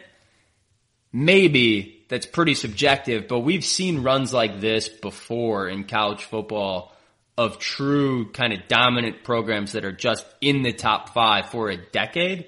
Maybe 1.12 2.06
that's 2.08 2.26
pretty 2.26 2.54
subjective, 2.54 3.28
but 3.28 3.40
we've 3.40 3.66
seen 3.66 4.02
runs 4.02 4.32
like 4.32 4.62
this 4.62 4.88
before 4.88 5.68
in 5.68 5.84
college 5.84 6.24
football 6.24 6.96
of 7.38 7.60
true 7.60 8.32
kind 8.32 8.54
of 8.54 8.70
dominant 8.70 9.26
programs 9.26 9.74
that 9.74 9.84
are 9.84 9.92
just 9.92 10.26
in 10.40 10.62
the 10.62 10.72
top 10.72 11.10
five 11.10 11.50
for 11.50 11.70
a 11.70 11.76
decade. 11.76 12.48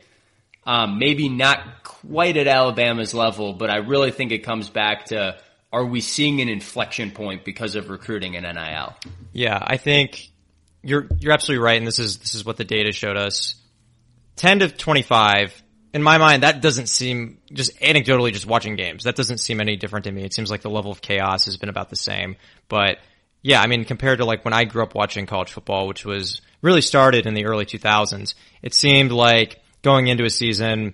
Um, 0.64 1.00
maybe 1.00 1.28
not 1.28 1.84
quite 1.84 2.38
at 2.38 2.48
Alabama's 2.48 3.14
level, 3.14 3.52
but 3.52 3.70
I 3.70 3.80
really 3.80 4.12
think 4.12 4.32
it 4.32 4.46
comes 4.46 4.70
back 4.70 5.08
to 5.08 5.38
are 5.72 5.86
we 5.86 6.02
seeing 6.02 6.42
an 6.42 6.50
inflection 6.50 7.12
point 7.12 7.46
because 7.46 7.76
of 7.76 7.90
recruiting 7.90 8.36
and 8.36 8.46
NIL? 8.46 8.96
Yeah, 9.32 9.58
I 9.62 9.78
think 9.78 10.30
you're 10.84 11.08
you're 11.20 11.32
absolutely 11.32 11.64
right, 11.64 11.78
and 11.78 11.88
this 11.88 12.00
is 12.00 12.18
this 12.18 12.36
is 12.36 12.46
what 12.46 12.58
the 12.58 12.64
data 12.64 12.92
showed 12.92 13.18
us. 13.18 13.56
Ten 14.36 14.60
to 14.60 14.70
twenty 14.70 15.02
five. 15.02 15.62
In 15.94 16.02
my 16.02 16.18
mind, 16.18 16.44
that 16.44 16.62
doesn't 16.62 16.88
seem 16.88 17.40
just 17.52 17.78
anecdotally, 17.80 18.32
just 18.32 18.46
watching 18.46 18.78
games. 18.78 19.04
That 19.04 19.18
doesn't 19.18 19.40
seem 19.40 19.60
any 19.60 19.76
different 19.76 20.06
to 20.06 20.12
me. 20.12 20.24
It 20.24 20.34
seems 20.34 20.50
like 20.50 20.62
the 20.62 20.70
level 20.70 20.90
of 20.90 21.02
chaos 21.02 21.46
has 21.46 21.58
been 21.58 21.68
about 21.68 21.90
the 21.90 21.98
same. 21.98 22.38
But 22.70 23.00
yeah, 23.42 23.62
I 23.62 23.68
mean, 23.68 23.84
compared 23.84 24.20
to 24.20 24.26
like 24.26 24.46
when 24.46 24.54
I 24.54 24.64
grew 24.64 24.84
up 24.84 24.96
watching 24.96 25.26
college 25.26 25.52
football, 25.52 25.88
which 25.88 26.06
was 26.06 26.42
really 26.62 26.82
started 26.82 27.26
in 27.26 27.34
the 27.34 27.46
early 27.46 27.66
2000s, 27.66 28.36
it 28.62 28.74
seemed 28.74 29.12
like 29.12 29.60
going 29.82 30.08
into 30.08 30.24
a 30.24 30.30
season, 30.30 30.94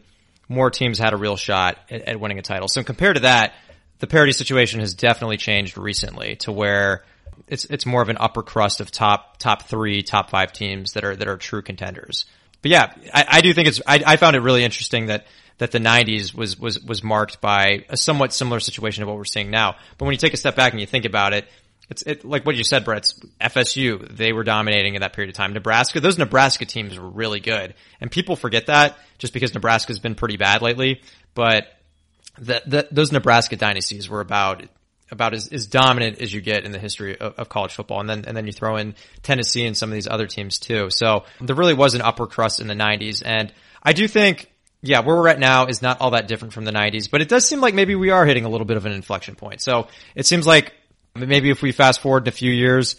more 0.49 0.71
teams 0.71 0.97
had 0.97 1.13
a 1.13 1.17
real 1.17 1.35
shot 1.35 1.77
at, 1.91 2.01
at 2.01 2.19
winning 2.19 2.39
a 2.39 2.41
title. 2.41 2.67
So 2.67 2.83
compared 2.83 3.17
to 3.17 3.21
that, 3.21 3.53
the 3.99 4.07
parity 4.07 4.31
situation 4.31 4.79
has 4.79 4.93
definitely 4.93 5.37
changed 5.37 5.77
recently 5.77 6.35
to 6.37 6.51
where 6.51 7.03
it's 7.47 7.65
it's 7.65 7.85
more 7.85 8.01
of 8.01 8.09
an 8.09 8.17
upper 8.19 8.43
crust 8.43 8.81
of 8.81 8.91
top 8.91 9.37
top 9.37 9.63
three, 9.63 10.03
top 10.03 10.29
five 10.29 10.53
teams 10.53 10.93
that 10.93 11.03
are 11.03 11.15
that 11.15 11.27
are 11.27 11.37
true 11.37 11.61
contenders. 11.61 12.25
But 12.61 12.71
yeah, 12.71 12.93
I, 13.13 13.25
I 13.29 13.41
do 13.41 13.53
think 13.53 13.67
it's 13.67 13.81
I, 13.85 14.03
I 14.05 14.17
found 14.17 14.35
it 14.35 14.39
really 14.39 14.63
interesting 14.63 15.07
that 15.07 15.25
that 15.59 15.71
the 15.71 15.79
90s 15.79 16.33
was 16.33 16.59
was 16.59 16.79
was 16.81 17.03
marked 17.03 17.41
by 17.41 17.85
a 17.89 17.97
somewhat 17.97 18.33
similar 18.33 18.59
situation 18.59 19.01
to 19.01 19.07
what 19.07 19.17
we're 19.17 19.25
seeing 19.25 19.49
now. 19.49 19.75
But 19.97 20.05
when 20.05 20.13
you 20.13 20.19
take 20.19 20.33
a 20.33 20.37
step 20.37 20.55
back 20.55 20.73
and 20.73 20.79
you 20.79 20.87
think 20.87 21.05
about 21.05 21.33
it, 21.33 21.47
it's 21.89 22.01
it, 22.03 22.25
like 22.25 22.45
what 22.45 22.55
you 22.55 22.63
said, 22.63 22.85
Brett. 22.85 22.99
It's 22.99 23.19
FSU. 23.39 24.15
They 24.15 24.33
were 24.33 24.43
dominating 24.43 24.95
in 24.95 25.01
that 25.01 25.13
period 25.13 25.29
of 25.29 25.35
time. 25.35 25.53
Nebraska, 25.53 25.99
those 25.99 26.17
Nebraska 26.17 26.65
teams 26.65 26.99
were 26.99 27.09
really 27.09 27.39
good, 27.39 27.73
and 28.01 28.11
people 28.11 28.35
forget 28.35 28.67
that 28.67 28.97
just 29.17 29.33
because 29.33 29.53
Nebraska's 29.53 29.99
been 29.99 30.15
pretty 30.15 30.37
bad 30.37 30.61
lately. 30.61 31.01
But 31.33 31.67
that 32.39 32.93
those 32.93 33.11
Nebraska 33.11 33.55
dynasties 33.55 34.09
were 34.09 34.21
about 34.21 34.63
about 35.11 35.33
as, 35.33 35.47
as 35.47 35.67
dominant 35.67 36.19
as 36.19 36.33
you 36.33 36.41
get 36.41 36.65
in 36.65 36.71
the 36.71 36.79
history 36.79 37.17
of, 37.17 37.33
of, 37.35 37.49
college 37.49 37.73
football. 37.73 38.01
And 38.01 38.09
then, 38.09 38.25
and 38.27 38.35
then 38.35 38.45
you 38.45 38.51
throw 38.51 38.75
in 38.75 38.95
Tennessee 39.23 39.65
and 39.65 39.75
some 39.77 39.89
of 39.89 39.93
these 39.93 40.07
other 40.07 40.27
teams 40.27 40.59
too. 40.59 40.89
So 40.89 41.23
there 41.39 41.55
really 41.55 41.73
was 41.73 41.95
an 41.95 42.01
upper 42.01 42.27
crust 42.27 42.59
in 42.59 42.67
the 42.67 42.75
nineties. 42.75 43.21
And 43.21 43.53
I 43.81 43.93
do 43.93 44.07
think, 44.07 44.51
yeah, 44.81 44.99
where 44.99 45.15
we're 45.15 45.29
at 45.29 45.39
now 45.39 45.67
is 45.67 45.81
not 45.81 46.01
all 46.01 46.11
that 46.11 46.27
different 46.27 46.53
from 46.53 46.65
the 46.65 46.71
nineties, 46.71 47.07
but 47.07 47.21
it 47.21 47.29
does 47.29 47.47
seem 47.47 47.61
like 47.61 47.73
maybe 47.73 47.95
we 47.95 48.09
are 48.09 48.25
hitting 48.25 48.45
a 48.45 48.49
little 48.49 48.65
bit 48.65 48.77
of 48.77 48.85
an 48.85 48.91
inflection 48.91 49.35
point. 49.35 49.61
So 49.61 49.87
it 50.13 50.25
seems 50.25 50.45
like 50.45 50.73
maybe 51.15 51.49
if 51.49 51.61
we 51.61 51.71
fast 51.71 52.01
forward 52.01 52.25
in 52.25 52.27
a 52.27 52.35
few 52.35 52.51
years, 52.51 52.97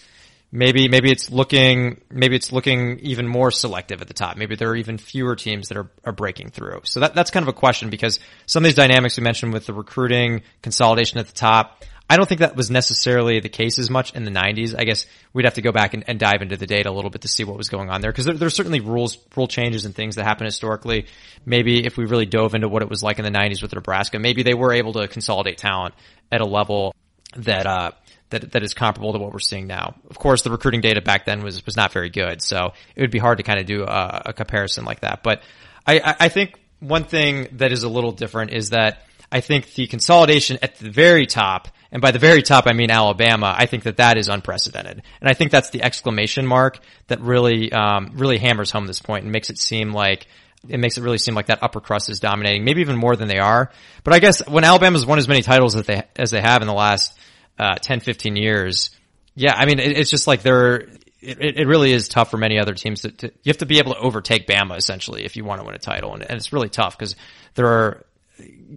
maybe 0.51 0.89
maybe 0.89 1.11
it's 1.11 1.31
looking 1.31 2.01
maybe 2.11 2.37
it's 2.37 2.53
looking 2.53 2.99
even 3.01 3.27
more 3.27 3.51
selective 3.51 4.01
at 4.01 4.09
the 4.09 4.15
top. 4.15 4.37
Maybe 4.37 4.57
there 4.57 4.71
are 4.71 4.77
even 4.77 4.99
fewer 4.99 5.37
teams 5.37 5.69
that 5.69 5.77
are, 5.77 5.91
are 6.05 6.13
breaking 6.13 6.51
through. 6.51 6.81
So 6.85 7.01
that 7.01 7.15
that's 7.15 7.31
kind 7.31 7.45
of 7.45 7.49
a 7.49 7.53
question 7.53 7.91
because 7.91 8.19
some 8.47 8.65
of 8.65 8.69
these 8.69 8.75
dynamics 8.75 9.17
we 9.17 9.25
mentioned 9.25 9.53
with 9.53 9.67
the 9.67 9.75
recruiting 9.75 10.43
consolidation 10.63 11.19
at 11.19 11.27
the 11.27 11.35
top, 11.35 11.85
I 12.11 12.17
don't 12.17 12.27
think 12.27 12.41
that 12.41 12.57
was 12.57 12.71
necessarily 12.71 13.41
the 13.41 13.51
case 13.51 13.79
as 13.79 13.91
much 13.91 14.15
in 14.15 14.25
the 14.25 14.31
90s. 14.31 14.75
I 14.79 14.85
guess 14.85 15.05
we'd 15.35 15.45
have 15.45 15.55
to 15.55 15.63
go 15.63 15.73
back 15.73 15.93
and, 15.93 16.05
and 16.09 16.19
dive 16.19 16.41
into 16.41 16.57
the 16.57 16.67
data 16.67 16.89
a 16.89 16.93
little 16.93 17.11
bit 17.11 17.23
to 17.23 17.29
see 17.29 17.45
what 17.45 17.59
was 17.59 17.69
going 17.69 17.91
on 17.91 18.01
there 18.01 18.11
because 18.11 18.25
there, 18.25 18.35
there's 18.35 18.55
certainly 18.55 18.81
rules, 18.81 19.19
rule 19.37 19.47
changes 19.47 19.85
and 19.85 19.95
things 19.95 20.17
that 20.17 20.25
happen 20.25 20.47
historically. 20.47 21.07
Maybe 21.45 21.85
if 21.85 21.99
we 21.99 22.07
really 22.07 22.25
dove 22.25 22.55
into 22.55 22.69
what 22.69 22.83
it 22.83 22.89
was 22.89 23.03
like 23.03 23.19
in 23.19 23.25
the 23.27 23.39
90s 23.39 23.61
with 23.61 23.75
Nebraska, 23.75 24.19
maybe 24.19 24.43
they 24.43 24.55
were 24.55 24.73
able 24.73 24.95
to 24.95 25.07
consolidate 25.07 25.59
talent 25.59 25.95
at 26.33 26.41
a 26.41 26.47
level 26.47 26.95
that, 27.37 27.67
uh, 27.67 27.91
that 28.31 28.53
that 28.53 28.63
is 28.63 28.75
comparable 28.75 29.13
to 29.13 29.19
what 29.19 29.33
we're 29.33 29.39
seeing 29.39 29.67
now. 29.67 29.95
Of 30.11 30.19
course, 30.19 30.43
the 30.43 30.51
recruiting 30.51 30.81
data 30.81 31.01
back 31.01 31.25
then 31.25 31.43
was 31.43 31.65
was 31.65 31.77
not 31.77 31.93
very 31.93 32.11
good, 32.11 32.43
so 32.43 32.73
it 32.95 33.01
would 33.01 33.11
be 33.11 33.19
hard 33.19 33.39
to 33.39 33.45
kind 33.45 33.59
of 33.61 33.67
do 33.67 33.85
a, 33.85 34.23
a 34.27 34.33
comparison 34.33 34.85
like 34.85 35.01
that. 35.01 35.23
But 35.23 35.43
I, 35.87 36.17
I 36.21 36.29
think 36.29 36.59
one 36.81 37.05
thing 37.05 37.49
that 37.53 37.73
is 37.73 37.83
a 37.83 37.89
little 37.89 38.13
different 38.13 38.53
is 38.53 38.71
that 38.71 39.03
I 39.33 39.41
think 39.41 39.75
the 39.75 39.87
consolidation 39.87 40.59
at 40.63 40.77
the 40.77 40.91
very 40.91 41.27
top, 41.27 41.69
and 41.91 42.03
by 42.03 42.11
the 42.11 42.19
very 42.19 42.43
top 42.43 42.67
I 42.67 42.73
mean 42.73 42.91
Alabama, 42.91 43.55
I 43.57 43.67
think 43.67 43.85
that 43.85 43.97
that 43.97 44.19
is 44.19 44.29
unprecedented, 44.29 45.03
and 45.21 45.29
I 45.29 45.35
think 45.35 45.51
that's 45.51 45.71
the 45.71 45.83
exclamation 45.83 46.47
mark 46.47 46.79
that 47.09 47.21
really 47.21 47.73
um, 47.73 48.13
really 48.15 48.39
hammers 48.39 48.71
home 48.71 48.87
this 48.87 49.01
point 49.01 49.25
and 49.25 49.33
makes 49.33 49.51
it 49.51 49.59
seem 49.59 49.93
like 49.93 50.27
it 50.69 50.81
makes 50.81 50.99
it 50.99 51.03
really 51.03 51.19
seem 51.19 51.35
like 51.35 51.47
that 51.47 51.63
upper 51.63 51.81
crust 51.81 52.11
is 52.11 52.21
dominating, 52.21 52.65
maybe 52.65 52.81
even 52.81 52.97
more 52.97 53.17
than 53.17 53.29
they 53.29 53.39
are. 53.39 53.71
But 54.03 54.15
I 54.15 54.19
guess 54.19 54.47
when 54.47 54.65
Alabama's 54.65 55.07
won 55.07 55.19
as 55.19 55.29
many 55.29 55.43
titles 55.43 55.77
as 55.77 55.87
they 55.87 56.03
as 56.17 56.31
they 56.31 56.41
have 56.41 56.63
in 56.63 56.69
the 56.69 56.75
last 56.75 57.19
uh, 57.59 57.75
10, 57.77 58.01
15 58.01 58.37
years, 58.37 58.91
yeah, 59.35 59.55
I 59.55 59.67
mean, 59.67 59.79
it, 59.79 59.97
it's 59.97 60.11
just 60.11 60.27
like 60.27 60.43
they're, 60.43 60.89
it, 61.21 61.59
it 61.59 61.67
really 61.67 61.93
is 61.93 62.09
tough 62.09 62.31
for 62.31 62.37
many 62.37 62.59
other 62.59 62.75
teams 62.75 63.03
to, 63.03 63.11
to, 63.11 63.27
you 63.27 63.51
have 63.51 63.59
to 63.59 63.67
be 63.67 63.79
able 63.79 63.95
to 63.95 64.01
overtake 64.01 64.47
Bama 64.47 64.77
essentially 64.77 65.25
if 65.25 65.37
you 65.37 65.45
want 65.45 65.61
to 65.61 65.67
win 65.67 65.75
a 65.75 65.79
title. 65.79 66.15
And, 66.15 66.23
and 66.23 66.37
it's 66.37 66.53
really 66.53 66.69
tough 66.69 66.97
because 66.97 67.17
there 67.55 67.67
are, 67.67 68.05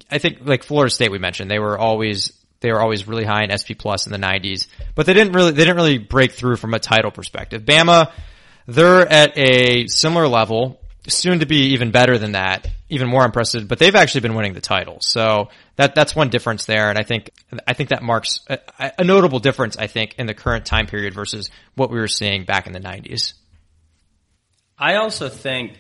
I 0.09 0.17
think 0.17 0.39
like 0.43 0.63
Florida 0.63 0.89
State 0.89 1.11
we 1.11 1.19
mentioned, 1.19 1.51
they 1.51 1.59
were 1.59 1.77
always, 1.77 2.33
they 2.61 2.71
were 2.71 2.81
always 2.81 3.07
really 3.07 3.25
high 3.25 3.43
in 3.43 3.55
SP 3.55 3.77
plus 3.77 4.05
in 4.05 4.11
the 4.11 4.17
nineties, 4.17 4.67
but 4.95 5.05
they 5.05 5.13
didn't 5.13 5.33
really, 5.33 5.51
they 5.51 5.63
didn't 5.63 5.75
really 5.75 5.99
break 5.99 6.31
through 6.31 6.55
from 6.55 6.73
a 6.73 6.79
title 6.79 7.11
perspective. 7.11 7.63
Bama, 7.63 8.11
they're 8.67 9.07
at 9.07 9.37
a 9.37 9.87
similar 9.87 10.27
level 10.27 10.80
soon 11.07 11.39
to 11.39 11.45
be 11.45 11.73
even 11.73 11.91
better 11.91 12.17
than 12.17 12.33
that, 12.33 12.67
even 12.89 13.07
more 13.07 13.25
impressive, 13.25 13.67
but 13.67 13.79
they've 13.79 13.95
actually 13.95 14.21
been 14.21 14.35
winning 14.35 14.53
the 14.53 14.61
title. 14.61 14.97
So 15.01 15.49
that, 15.75 15.95
that's 15.95 16.15
one 16.15 16.29
difference 16.29 16.65
there. 16.65 16.89
And 16.89 16.99
I 16.99 17.03
think, 17.03 17.31
I 17.67 17.73
think 17.73 17.89
that 17.89 18.03
marks 18.03 18.41
a, 18.47 18.59
a 18.99 19.03
notable 19.03 19.39
difference, 19.39 19.77
I 19.77 19.87
think, 19.87 20.15
in 20.17 20.27
the 20.27 20.33
current 20.33 20.65
time 20.65 20.85
period 20.85 21.13
versus 21.13 21.49
what 21.75 21.89
we 21.89 21.99
were 21.99 22.07
seeing 22.07 22.45
back 22.45 22.67
in 22.67 22.73
the 22.73 22.79
90s. 22.79 23.33
I 24.81 24.95
also 24.95 25.29
think 25.29 25.77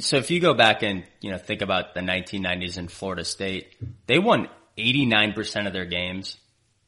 so. 0.00 0.16
If 0.16 0.30
you 0.30 0.40
go 0.40 0.54
back 0.54 0.82
and 0.82 1.04
you 1.20 1.30
know 1.30 1.36
think 1.36 1.60
about 1.60 1.92
the 1.92 2.00
1990s 2.00 2.78
in 2.78 2.88
Florida 2.88 3.22
State, 3.22 3.74
they 4.06 4.18
won 4.18 4.48
89 4.78 5.34
percent 5.34 5.66
of 5.66 5.74
their 5.74 5.84
games. 5.84 6.38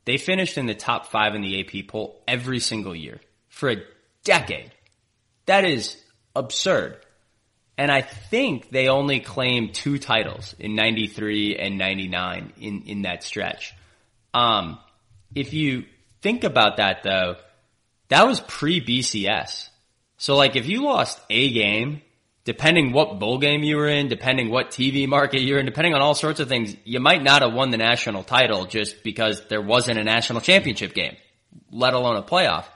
They 0.06 0.16
finished 0.16 0.56
in 0.56 0.64
the 0.64 0.74
top 0.74 1.08
five 1.08 1.34
in 1.34 1.42
the 1.42 1.60
AP 1.60 1.86
poll 1.88 2.22
every 2.26 2.60
single 2.60 2.96
year 2.96 3.20
for 3.48 3.68
a 3.68 3.82
decade. 4.24 4.72
That 5.44 5.66
is 5.66 6.02
absurd. 6.34 6.96
And 7.80 7.90
I 7.90 8.02
think 8.02 8.68
they 8.68 8.88
only 8.88 9.20
claimed 9.20 9.72
two 9.72 9.96
titles 9.96 10.54
in 10.58 10.74
93 10.74 11.56
and 11.56 11.78
99 11.78 12.52
in, 12.60 12.82
in 12.82 13.02
that 13.02 13.22
stretch. 13.22 13.74
Um, 14.34 14.78
if 15.34 15.54
you 15.54 15.86
think 16.20 16.44
about 16.44 16.76
that 16.76 17.02
though, 17.04 17.36
that 18.08 18.26
was 18.26 18.38
pre 18.40 18.84
BCS. 18.84 19.70
So 20.18 20.36
like 20.36 20.56
if 20.56 20.68
you 20.68 20.84
lost 20.84 21.22
a 21.30 21.50
game, 21.50 22.02
depending 22.44 22.92
what 22.92 23.18
bowl 23.18 23.38
game 23.38 23.62
you 23.62 23.78
were 23.78 23.88
in, 23.88 24.08
depending 24.08 24.50
what 24.50 24.72
TV 24.72 25.08
market 25.08 25.40
you're 25.40 25.58
in, 25.58 25.64
depending 25.64 25.94
on 25.94 26.02
all 26.02 26.14
sorts 26.14 26.38
of 26.38 26.50
things, 26.50 26.76
you 26.84 27.00
might 27.00 27.22
not 27.22 27.40
have 27.40 27.54
won 27.54 27.70
the 27.70 27.78
national 27.78 28.24
title 28.24 28.66
just 28.66 29.02
because 29.02 29.48
there 29.48 29.62
wasn't 29.62 29.98
a 29.98 30.04
national 30.04 30.42
championship 30.42 30.92
game, 30.92 31.16
let 31.72 31.94
alone 31.94 32.16
a 32.16 32.22
playoff. 32.22 32.66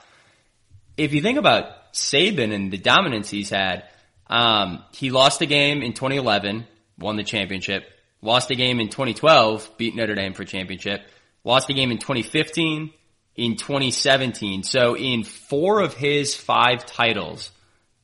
If 0.97 1.13
you 1.13 1.21
think 1.21 1.37
about 1.37 1.93
Saban 1.93 2.55
and 2.55 2.73
the 2.73 2.79
dominance 2.79 3.29
he's 3.29 3.51
had, 3.51 3.85
um, 4.27 4.85
he 4.93 5.11
lost 5.11 5.41
a 5.43 5.47
game 5.47 5.83
in 5.83 5.93
2011, 5.93 6.67
won 6.99 7.17
the 7.17 7.25
championship. 7.25 7.85
Lost 8.23 8.51
a 8.51 8.55
game 8.55 8.81
in 8.81 8.89
2012, 8.89 9.73
beat 9.77 9.95
Notre 9.95 10.15
Dame 10.15 10.33
for 10.33 10.45
championship. 10.45 11.03
Lost 11.45 11.69
a 11.69 11.75
game 11.75 11.91
in 11.91 11.99
2015, 11.99 12.91
in 13.37 13.57
2017. 13.57 14.63
So 14.63 14.97
in 14.97 15.25
four 15.25 15.81
of 15.81 15.93
his 15.93 16.35
five 16.35 16.87
titles, 16.87 17.51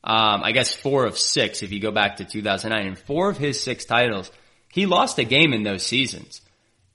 um, 0.03 0.43
I 0.43 0.51
guess 0.51 0.73
four 0.73 1.05
of 1.05 1.17
six 1.17 1.63
if 1.63 1.71
you 1.71 1.79
go 1.79 1.91
back 1.91 2.17
to 2.17 2.25
2009, 2.25 2.85
in 2.85 2.95
four 2.95 3.29
of 3.29 3.37
his 3.37 3.61
six 3.61 3.85
titles, 3.85 4.31
he 4.71 4.85
lost 4.85 5.17
a 5.17 5.23
game 5.23 5.53
in 5.53 5.63
those 5.63 5.83
seasons. 5.83 6.41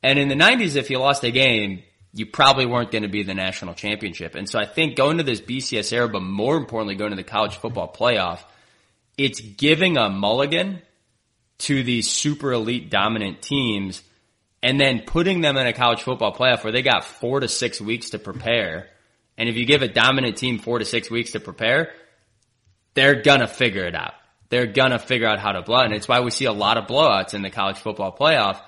And 0.05 0.21
in 0.21 0.29
the 0.29 0.37
90s, 0.37 0.77
if 0.77 0.89
you 0.89 1.01
lost 1.01 1.25
a 1.25 1.33
game, 1.33 1.83
you 2.13 2.27
probably 2.27 2.65
weren't 2.65 2.93
going 2.93 3.03
to 3.03 3.09
be 3.09 3.25
the 3.25 3.35
national 3.35 3.75
championship. 3.75 4.37
And 4.37 4.49
so 4.49 4.59
I 4.61 4.67
think 4.67 4.97
going 4.97 5.19
to 5.19 5.25
this 5.25 5.41
BCS 5.41 5.93
era, 5.93 6.09
but 6.09 6.23
more 6.23 6.57
importantly, 6.57 6.95
going 6.95 7.11
to 7.11 7.17
the 7.17 7.25
college 7.25 7.57
football 7.57 7.93
playoff– 7.93 8.39
it's 9.17 9.41
giving 9.41 9.97
a 9.97 10.09
mulligan 10.09 10.83
to 11.59 11.83
these 11.83 12.11
super 12.11 12.53
elite 12.53 12.91
dominant 12.91 13.41
teams 13.43 14.03
and 14.63 14.81
then 14.81 15.03
putting 15.07 15.41
them 15.41 15.57
in 15.57 15.67
a 15.67 15.73
college 15.73 16.03
football 16.03 16.35
playoff 16.35 16.65
where 16.65 16.73
they 16.73 16.83
got 16.83 17.05
four 17.05 17.41
to 17.41 17.49
six 17.49 17.81
weeks 17.81 18.11
to 18.11 18.19
prepare. 18.19 18.89
And 19.39 19.49
if 19.49 19.57
you 19.57 19.65
give 19.65 19.83
a 19.83 19.89
dominant 19.89 20.37
team 20.37 20.59
four 20.59 20.79
to 20.79 20.85
six 20.85 21.11
weeks 21.11 21.33
to 21.33 21.41
prepare, 21.41 21.93
they're 22.95 23.23
gonna 23.23 23.47
figure 23.47 23.85
it 23.85 23.95
out. 23.95 24.15
They're 24.49 24.67
gonna 24.67 24.99
figure 24.99 25.29
out 25.29 25.39
how 25.39 25.53
to 25.53 25.63
blow. 25.63 25.81
And 25.81 25.95
it's 25.95 26.09
why 26.09 26.21
we 26.21 26.31
see 26.31 26.47
a 26.47 26.53
lot 26.53 26.79
of 26.79 26.87
blowouts 26.87 27.35
in 27.35 27.43
the 27.43 27.51
college 27.51 27.79
football 27.79 28.15
playoff. 28.15 28.61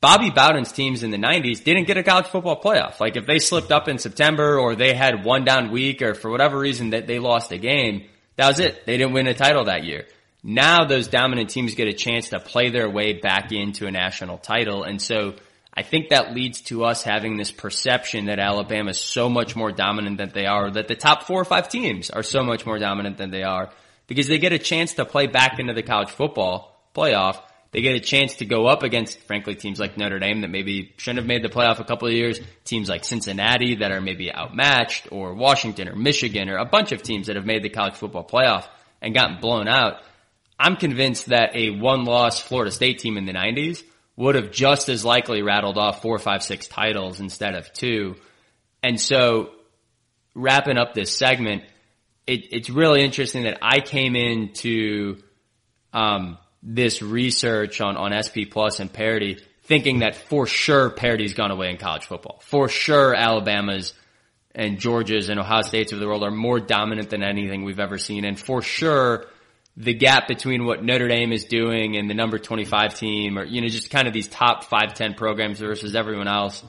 Bobby 0.00 0.30
Bowden's 0.30 0.70
teams 0.70 1.02
in 1.02 1.10
the 1.10 1.18
90s 1.18 1.64
didn't 1.64 1.86
get 1.86 1.96
a 1.96 2.04
college 2.04 2.26
football 2.26 2.60
playoff. 2.60 3.00
Like 3.00 3.16
if 3.16 3.26
they 3.26 3.38
slipped 3.38 3.72
up 3.72 3.88
in 3.88 3.98
September 3.98 4.58
or 4.58 4.76
they 4.76 4.94
had 4.94 5.24
one 5.24 5.44
down 5.44 5.72
week 5.72 6.02
or 6.02 6.14
for 6.14 6.30
whatever 6.30 6.58
reason 6.58 6.90
that 6.90 7.06
they 7.06 7.18
lost 7.18 7.50
a 7.50 7.58
game, 7.58 8.04
that 8.38 8.48
was 8.48 8.60
it. 8.60 8.86
They 8.86 8.96
didn't 8.96 9.12
win 9.12 9.26
a 9.26 9.34
title 9.34 9.64
that 9.64 9.84
year. 9.84 10.06
Now 10.44 10.84
those 10.84 11.08
dominant 11.08 11.50
teams 11.50 11.74
get 11.74 11.88
a 11.88 11.92
chance 11.92 12.28
to 12.28 12.38
play 12.38 12.70
their 12.70 12.88
way 12.88 13.12
back 13.12 13.50
into 13.50 13.86
a 13.86 13.90
national 13.90 14.38
title. 14.38 14.84
And 14.84 15.02
so 15.02 15.34
I 15.74 15.82
think 15.82 16.10
that 16.10 16.34
leads 16.34 16.60
to 16.62 16.84
us 16.84 17.02
having 17.02 17.36
this 17.36 17.50
perception 17.50 18.26
that 18.26 18.38
Alabama 18.38 18.90
is 18.90 18.98
so 18.98 19.28
much 19.28 19.56
more 19.56 19.72
dominant 19.72 20.18
than 20.18 20.30
they 20.32 20.46
are, 20.46 20.70
that 20.70 20.86
the 20.86 20.94
top 20.94 21.24
four 21.24 21.40
or 21.40 21.44
five 21.44 21.68
teams 21.68 22.10
are 22.10 22.22
so 22.22 22.44
much 22.44 22.64
more 22.64 22.78
dominant 22.78 23.18
than 23.18 23.30
they 23.30 23.42
are 23.42 23.70
because 24.06 24.28
they 24.28 24.38
get 24.38 24.52
a 24.52 24.58
chance 24.58 24.94
to 24.94 25.04
play 25.04 25.26
back 25.26 25.58
into 25.58 25.74
the 25.74 25.82
college 25.82 26.10
football 26.10 26.80
playoff. 26.94 27.42
They 27.70 27.82
get 27.82 27.96
a 27.96 28.00
chance 28.00 28.36
to 28.36 28.46
go 28.46 28.66
up 28.66 28.82
against, 28.82 29.20
frankly, 29.20 29.54
teams 29.54 29.78
like 29.78 29.98
Notre 29.98 30.18
Dame 30.18 30.40
that 30.40 30.48
maybe 30.48 30.94
shouldn't 30.96 31.18
have 31.18 31.26
made 31.26 31.42
the 31.42 31.50
playoff 31.50 31.80
a 31.80 31.84
couple 31.84 32.08
of 32.08 32.14
years, 32.14 32.40
teams 32.64 32.88
like 32.88 33.04
Cincinnati 33.04 33.76
that 33.76 33.92
are 33.92 34.00
maybe 34.00 34.34
outmatched, 34.34 35.08
or 35.12 35.34
Washington 35.34 35.88
or 35.88 35.94
Michigan 35.94 36.48
or 36.48 36.56
a 36.56 36.64
bunch 36.64 36.92
of 36.92 37.02
teams 37.02 37.26
that 37.26 37.36
have 37.36 37.44
made 37.44 37.62
the 37.62 37.68
college 37.68 37.94
football 37.94 38.24
playoff 38.24 38.66
and 39.02 39.14
gotten 39.14 39.38
blown 39.40 39.68
out. 39.68 40.00
I'm 40.58 40.76
convinced 40.76 41.26
that 41.26 41.54
a 41.54 41.70
one 41.70 42.04
loss 42.04 42.40
Florida 42.40 42.70
State 42.70 42.98
team 42.98 43.16
in 43.16 43.26
the 43.26 43.32
90s 43.32 43.82
would 44.16 44.34
have 44.34 44.50
just 44.50 44.88
as 44.88 45.04
likely 45.04 45.42
rattled 45.42 45.78
off 45.78 46.02
four, 46.02 46.18
five, 46.18 46.42
six 46.42 46.66
titles 46.66 47.20
instead 47.20 47.54
of 47.54 47.72
two. 47.72 48.16
And 48.82 49.00
so 49.00 49.50
wrapping 50.34 50.78
up 50.78 50.94
this 50.94 51.14
segment, 51.14 51.62
it, 52.26 52.52
it's 52.52 52.70
really 52.70 53.04
interesting 53.04 53.44
that 53.44 53.58
I 53.62 53.80
came 53.80 54.16
into, 54.16 55.22
um, 55.92 56.38
this 56.62 57.02
research 57.02 57.80
on, 57.80 57.96
on 57.96 58.12
SP 58.12 58.50
Plus 58.50 58.80
and 58.80 58.92
parity, 58.92 59.38
thinking 59.62 60.00
that 60.00 60.16
for 60.16 60.46
sure 60.46 60.90
parity's 60.90 61.34
gone 61.34 61.50
away 61.50 61.70
in 61.70 61.76
college 61.76 62.06
football. 62.06 62.40
For 62.42 62.68
sure 62.68 63.14
Alabama's 63.14 63.92
and 64.54 64.80
Georgia's 64.80 65.28
and 65.28 65.38
Ohio 65.38 65.62
State's 65.62 65.92
of 65.92 66.00
the 66.00 66.06
world 66.06 66.24
are 66.24 66.30
more 66.30 66.58
dominant 66.58 67.10
than 67.10 67.22
anything 67.22 67.64
we've 67.64 67.78
ever 67.78 67.98
seen. 67.98 68.24
And 68.24 68.38
for 68.38 68.62
sure, 68.62 69.26
the 69.76 69.94
gap 69.94 70.26
between 70.26 70.64
what 70.64 70.82
Notre 70.82 71.06
Dame 71.06 71.32
is 71.32 71.44
doing 71.44 71.96
and 71.96 72.10
the 72.10 72.14
number 72.14 72.38
25 72.38 72.98
team 72.98 73.38
or, 73.38 73.44
you 73.44 73.60
know, 73.60 73.68
just 73.68 73.90
kind 73.90 74.08
of 74.08 74.14
these 74.14 74.26
top 74.26 74.64
5, 74.64 74.94
10 74.94 75.14
programs 75.14 75.60
versus 75.60 75.94
everyone 75.94 76.26
else. 76.26 76.64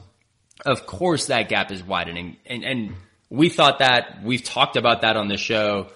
Of 0.64 0.86
course 0.86 1.26
that 1.26 1.48
gap 1.48 1.72
is 1.72 1.82
widening. 1.82 2.36
And, 2.46 2.62
and 2.62 2.94
we 3.28 3.48
thought 3.48 3.80
that 3.80 4.22
we've 4.22 4.44
talked 4.44 4.76
about 4.76 5.00
that 5.00 5.16
on 5.16 5.26
the 5.26 5.36
show 5.36 5.88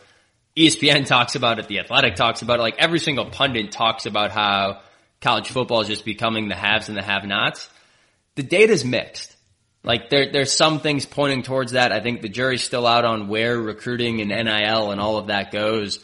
ESPN 0.57 1.07
talks 1.07 1.35
about 1.35 1.59
it, 1.59 1.67
the 1.67 1.81
athletic 1.81 2.15
talks 2.15 2.43
about 2.43 2.61
it, 2.61 2.63
like 2.63 2.77
every 2.79 3.01
single 3.01 3.27
pundit 3.27 3.73
talks 3.73 4.07
about 4.07 4.31
how 4.31 4.81
college 5.21 5.49
football 5.49 5.81
is 5.81 5.89
just 5.89 6.05
becoming 6.05 6.49
the 6.49 6.55
haves 6.55 6.89
and 6.89 6.97
the 6.97 7.03
have 7.03 7.25
nots. 7.25 7.69
The 8.37 8.43
data's 8.43 8.85
mixed. 8.85 9.35
Like 9.83 10.11
there, 10.11 10.31
there's 10.33 10.53
some 10.53 10.81
things 10.81 11.07
pointing 11.07 11.43
towards 11.43 11.73
that. 11.73 11.93
I 11.93 12.01
think 12.01 12.23
the 12.23 12.29
jury's 12.29 12.63
still 12.63 12.87
out 12.87 13.05
on 13.05 13.29
where 13.29 13.59
recruiting 13.59 14.21
and 14.21 14.31
NIL 14.31 14.91
and 14.91 15.01
all 15.01 15.19
of 15.19 15.27
that 15.27 15.51
goes. 15.51 15.99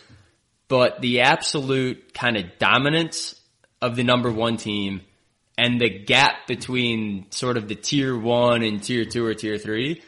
But 0.69 1.01
the 1.01 1.21
absolute 1.21 2.13
kind 2.13 2.37
of 2.37 2.59
dominance 2.59 3.41
of 3.81 3.97
the 3.97 4.05
number 4.05 4.31
one 4.31 4.57
team 4.57 5.03
and 5.57 5.81
the 5.81 5.89
gap 5.89 6.47
between 6.47 7.31
sort 7.31 7.57
of 7.57 7.69
the 7.69 7.75
tier 7.75 8.17
one 8.17 8.63
and 8.63 8.83
tier 8.83 9.05
two 9.05 9.25
or 9.25 9.35
tier 9.35 9.59
three 9.59 10.03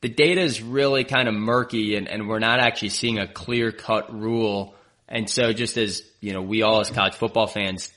the 0.00 0.08
data 0.08 0.40
is 0.40 0.62
really 0.62 1.04
kind 1.04 1.28
of 1.28 1.34
murky 1.34 1.96
and, 1.96 2.08
and 2.08 2.28
we're 2.28 2.38
not 2.38 2.60
actually 2.60 2.90
seeing 2.90 3.18
a 3.18 3.26
clear 3.26 3.72
cut 3.72 4.12
rule. 4.14 4.74
And 5.08 5.28
so 5.28 5.52
just 5.52 5.76
as, 5.76 6.02
you 6.20 6.32
know, 6.32 6.42
we 6.42 6.62
all 6.62 6.80
as 6.80 6.90
college 6.90 7.14
football 7.14 7.46
fans 7.46 7.92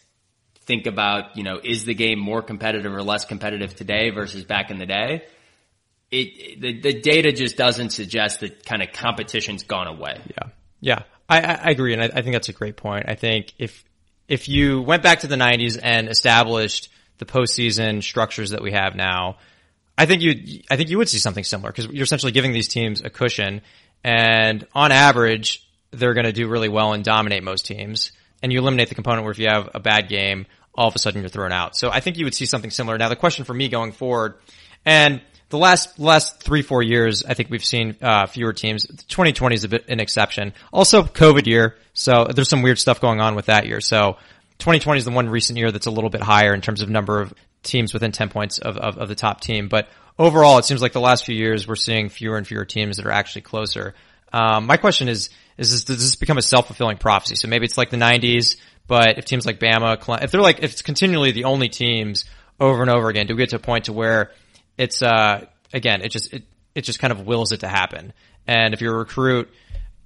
think 0.62 0.86
about, 0.86 1.36
you 1.36 1.44
know, 1.44 1.60
is 1.64 1.86
the 1.86 1.94
game 1.94 2.20
more 2.20 2.42
competitive 2.42 2.94
or 2.94 3.04
less 3.04 3.26
competitive 3.26 3.76
today 3.76 4.12
versus 4.12 4.46
back 4.46 4.72
in 4.72 4.78
the 4.78 4.86
day? 4.86 5.24
It, 6.12 6.62
the, 6.62 6.80
the 6.80 7.02
data 7.02 7.32
just 7.32 7.58
doesn't 7.58 7.90
suggest 7.90 8.40
that 8.40 8.66
kind 8.66 8.82
of 8.82 8.92
competition's 8.94 9.64
gone 9.64 9.88
away. 9.88 10.22
Yeah. 10.28 10.50
Yeah. 10.82 11.04
I, 11.28 11.42
I 11.42 11.70
agree. 11.72 11.94
And 11.94 12.02
I, 12.02 12.06
I 12.06 12.22
think 12.22 12.34
that's 12.34 12.50
a 12.50 12.54
great 12.54 12.78
point. 12.78 13.06
I 13.08 13.16
think 13.16 13.54
if, 13.58 13.84
if 14.28 14.48
you 14.48 14.82
went 14.82 15.04
back 15.04 15.20
to 15.20 15.28
the 15.28 15.38
nineties 15.38 15.78
and 15.78 16.08
established 16.08 16.90
the 17.18 17.26
postseason 17.26 18.02
structures 18.02 18.52
that 18.52 18.62
we 18.62 18.72
have 18.72 18.96
now, 18.96 19.38
I 20.00 20.06
think 20.06 20.22
you, 20.22 20.62
I 20.72 20.78
think 20.78 20.90
you 20.90 20.98
would 20.98 21.10
see 21.10 21.18
something 21.18 21.44
similar 21.44 21.74
because 21.74 21.88
you're 21.88 22.06
essentially 22.06 22.32
giving 22.32 22.54
these 22.54 22.70
teams 22.70 23.02
a 23.02 23.10
cushion, 23.10 23.60
and 24.02 24.66
on 24.74 24.94
average, 24.94 25.70
they're 25.92 26.14
going 26.14 26.26
to 26.26 26.32
do 26.32 26.48
really 26.48 26.70
well 26.70 26.94
and 26.94 27.04
dominate 27.04 27.44
most 27.44 27.66
teams. 27.66 28.14
And 28.42 28.54
you 28.54 28.60
eliminate 28.60 28.88
the 28.88 28.96
component 28.96 29.26
where 29.26 29.32
if 29.32 29.40
you 29.40 29.50
have 29.50 29.70
a 29.74 29.82
bad 29.82 30.08
game, 30.08 30.46
all 30.74 30.88
of 30.88 30.96
a 30.96 31.00
sudden 31.00 31.20
you're 31.20 31.30
thrown 31.30 31.52
out. 31.52 31.76
So 31.76 31.90
I 31.92 32.00
think 32.00 32.18
you 32.18 32.24
would 32.24 32.34
see 32.34 32.46
something 32.46 32.72
similar. 32.72 32.98
Now 32.98 33.10
the 33.10 33.18
question 33.18 33.44
for 33.44 33.54
me 33.54 33.68
going 33.68 33.92
forward, 33.92 34.36
and 34.86 35.22
the 35.50 35.58
last 35.58 36.00
last 36.00 36.42
three 36.42 36.62
four 36.62 36.82
years, 36.82 37.26
I 37.26 37.34
think 37.34 37.50
we've 37.50 37.66
seen 37.66 37.98
uh, 38.02 38.28
fewer 38.28 38.54
teams. 38.54 38.86
2020 38.86 39.54
is 39.54 39.66
a 39.66 39.68
bit 39.68 39.90
an 39.90 40.00
exception. 40.00 40.54
Also, 40.72 41.04
COVID 41.04 41.46
year, 41.46 41.76
so 41.94 42.26
there's 42.34 42.48
some 42.48 42.62
weird 42.62 42.80
stuff 42.80 43.02
going 43.02 43.20
on 43.20 43.36
with 43.36 43.48
that 43.48 43.66
year. 43.66 43.82
So 43.82 44.14
2020 44.60 45.00
is 45.00 45.04
the 45.04 45.12
one 45.12 45.28
recent 45.28 45.60
year 45.60 45.74
that's 45.74 45.88
a 45.88 45.92
little 45.92 46.10
bit 46.10 46.22
higher 46.22 46.54
in 46.54 46.62
terms 46.62 46.82
of 46.82 46.90
number 46.90 47.20
of 47.20 47.34
teams 47.64 47.94
within 47.94 48.12
10 48.12 48.30
points 48.30 48.60
of, 48.60 48.78
of, 48.78 48.98
of, 48.98 49.10
the 49.10 49.16
top 49.16 49.42
team. 49.42 49.68
But 49.68 49.90
overall, 50.18 50.58
it 50.58 50.66
seems 50.66 50.82
like 50.82 50.94
the 50.94 51.02
last 51.02 51.26
few 51.26 51.36
years 51.36 51.68
we're 51.68 51.76
seeing 51.76 52.10
fewer 52.10 52.38
and 52.38 52.48
fewer 52.48 52.66
teams 52.66 52.98
that 52.98 53.06
are 53.06 53.12
actually 53.12 53.42
closer. 53.42 53.96
Um, 54.32 54.66
my 54.66 54.78
question 54.78 55.08
is, 55.10 55.30
is 55.58 55.72
this, 55.72 55.84
does 55.84 55.98
this 56.00 56.16
become 56.16 56.38
a 56.38 56.42
self-fulfilling 56.42 56.98
prophecy? 56.98 57.36
So 57.36 57.48
maybe 57.48 57.66
it's 57.66 57.78
like 57.78 57.90
the 57.90 57.98
90s, 57.98 58.58
but 58.88 59.18
if 59.18 59.26
teams 59.26 59.46
like 59.46 59.60
Bama, 59.60 59.98
if 60.24 60.32
they're 60.32 60.42
like, 60.42 60.60
if 60.60 60.72
it's 60.72 60.82
continually 60.82 61.32
the 61.32 61.46
only 61.46 61.70
teams 61.70 62.26
over 62.60 62.82
and 62.82 62.90
over 62.90 63.10
again, 63.10 63.28
do 63.28 63.36
we 63.36 63.40
get 63.40 63.50
to 63.50 63.58
a 63.58 63.60
point 63.60 63.86
to 63.86 63.94
where 63.94 64.32
it's, 64.78 65.02
uh, 65.02 65.46
again, 65.74 66.02
it 66.02 66.10
just, 66.10 66.34
it, 66.34 66.44
it 66.76 66.82
just 66.82 67.00
kind 67.00 67.12
of 67.12 67.26
wills 67.26 67.52
it 67.52 67.62
to 67.62 67.68
happen. 67.68 68.14
And 68.48 68.74
if 68.74 68.82
you're 68.82 68.96
a 68.96 69.00
recruit, 69.00 69.50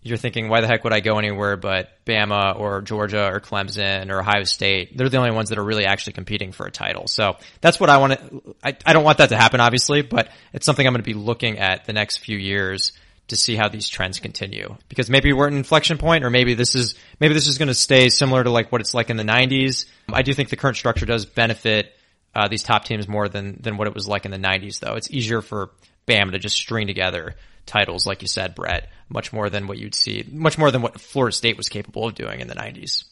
you're 0.04 0.18
thinking, 0.18 0.50
why 0.50 0.62
the 0.62 0.68
heck 0.68 0.84
would 0.84 0.94
I 0.94 1.00
go 1.00 1.18
anywhere 1.18 1.56
but 1.56 1.90
Bama 2.06 2.60
or 2.60 2.82
Georgia 2.82 3.32
or 3.32 3.40
Clemson 3.40 4.12
or 4.12 4.20
Ohio 4.20 4.44
State? 4.44 4.98
They're 4.98 5.10
the 5.10 5.18
only 5.18 5.32
ones 5.32 5.50
that 5.50 5.58
are 5.58 5.64
really 5.64 5.86
actually 5.86 6.14
competing 6.14 6.52
for 6.52 6.66
a 6.66 6.72
title. 6.72 7.08
So 7.08 7.38
that's 7.62 7.80
what 7.80 7.90
I 7.90 7.98
want 7.98 8.20
to, 8.20 8.56
I, 8.64 8.76
I 8.86 8.94
don't 8.94 9.06
want 9.06 9.20
that 9.20 9.30
to 9.30 9.38
happen, 9.38 9.62
obviously, 9.62 10.02
but 10.02 10.30
it's 10.52 10.66
something 10.66 10.86
I'm 10.86 10.94
going 10.94 11.02
to 11.02 11.06
be 11.06 11.14
looking 11.14 11.58
at 11.58 11.86
the 11.86 11.94
next 11.94 12.18
few 12.18 12.38
years 12.38 12.92
to 13.30 13.38
see 13.38 13.56
how 13.56 13.70
these 13.70 13.88
trends 13.88 14.20
continue. 14.20 14.76
Because 14.90 15.10
maybe 15.10 15.32
we're 15.32 15.48
at 15.48 15.54
an 15.54 15.58
inflection 15.58 15.98
point 15.98 16.26
or 16.26 16.30
maybe 16.30 16.54
this 16.54 16.76
is, 16.76 16.96
maybe 17.22 17.34
this 17.34 17.48
is 17.48 17.58
going 17.58 17.70
to 17.70 17.74
stay 17.74 18.10
similar 18.10 18.44
to 18.44 18.50
like 18.50 18.74
what 18.74 18.82
it's 18.82 18.94
like 18.94 19.10
in 19.10 19.16
the 19.16 19.24
90s. 19.24 19.86
I 20.12 20.22
do 20.22 20.34
think 20.34 20.50
the 20.50 20.58
current 20.58 20.76
structure 20.76 21.06
does 21.06 21.26
benefit 21.26 21.96
uh, 22.36 22.50
these 22.50 22.64
top 22.64 22.84
teams 22.84 23.08
more 23.08 23.30
than, 23.30 23.58
than 23.62 23.78
what 23.78 23.88
it 23.88 23.94
was 23.94 24.08
like 24.08 24.26
in 24.26 24.32
the 24.32 24.38
90s 24.38 24.80
though. 24.80 24.96
It's 24.96 25.10
easier 25.10 25.42
for 25.42 25.70
Bama 26.08 26.32
to 26.32 26.40
just 26.40 26.58
string 26.58 26.88
together 26.88 27.36
titles, 27.66 28.06
like 28.06 28.22
you 28.22 28.28
said, 28.28 28.56
Brett, 28.56 28.90
much 29.10 29.34
more 29.34 29.50
than 29.50 29.68
what 29.68 29.78
you'd 29.78 29.96
see, 29.96 30.26
much 30.32 30.58
more 30.58 30.72
than 30.72 30.82
what 30.82 31.00
Florida 31.00 31.36
State 31.36 31.58
was 31.58 31.70
capable 31.70 32.08
of 32.08 32.16
doing 32.16 32.40
in 32.40 32.48
the 32.48 32.56
90s. 32.56 33.06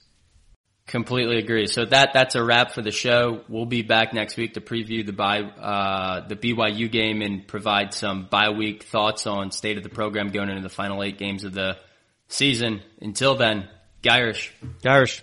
Completely 0.88 1.38
agree. 1.38 1.68
So 1.68 1.86
that 1.86 2.10
that's 2.14 2.36
a 2.36 2.44
wrap 2.44 2.72
for 2.72 2.82
the 2.82 2.92
show. 2.92 3.42
We'll 3.48 3.66
be 3.66 3.82
back 3.82 4.14
next 4.14 4.36
week 4.36 4.56
to 4.56 4.62
preview 4.62 5.06
the 5.06 5.14
by 5.14 5.42
uh, 5.42 6.28
the 6.28 6.36
BYU 6.36 6.92
game 6.92 7.22
and 7.22 7.48
provide 7.48 7.94
some 7.94 8.28
bye 8.30 8.50
week 8.50 8.84
thoughts 8.84 9.26
on 9.26 9.52
state 9.52 9.78
of 9.78 9.84
the 9.84 9.90
program 9.90 10.30
going 10.30 10.50
into 10.50 10.62
the 10.62 10.70
final 10.70 11.02
eight 11.04 11.18
games 11.18 11.44
of 11.46 11.54
the 11.54 11.78
season. 12.28 12.82
Until 13.00 13.36
then, 13.36 13.70
Gyrish. 14.04 14.50
Gyrish. 14.84 15.22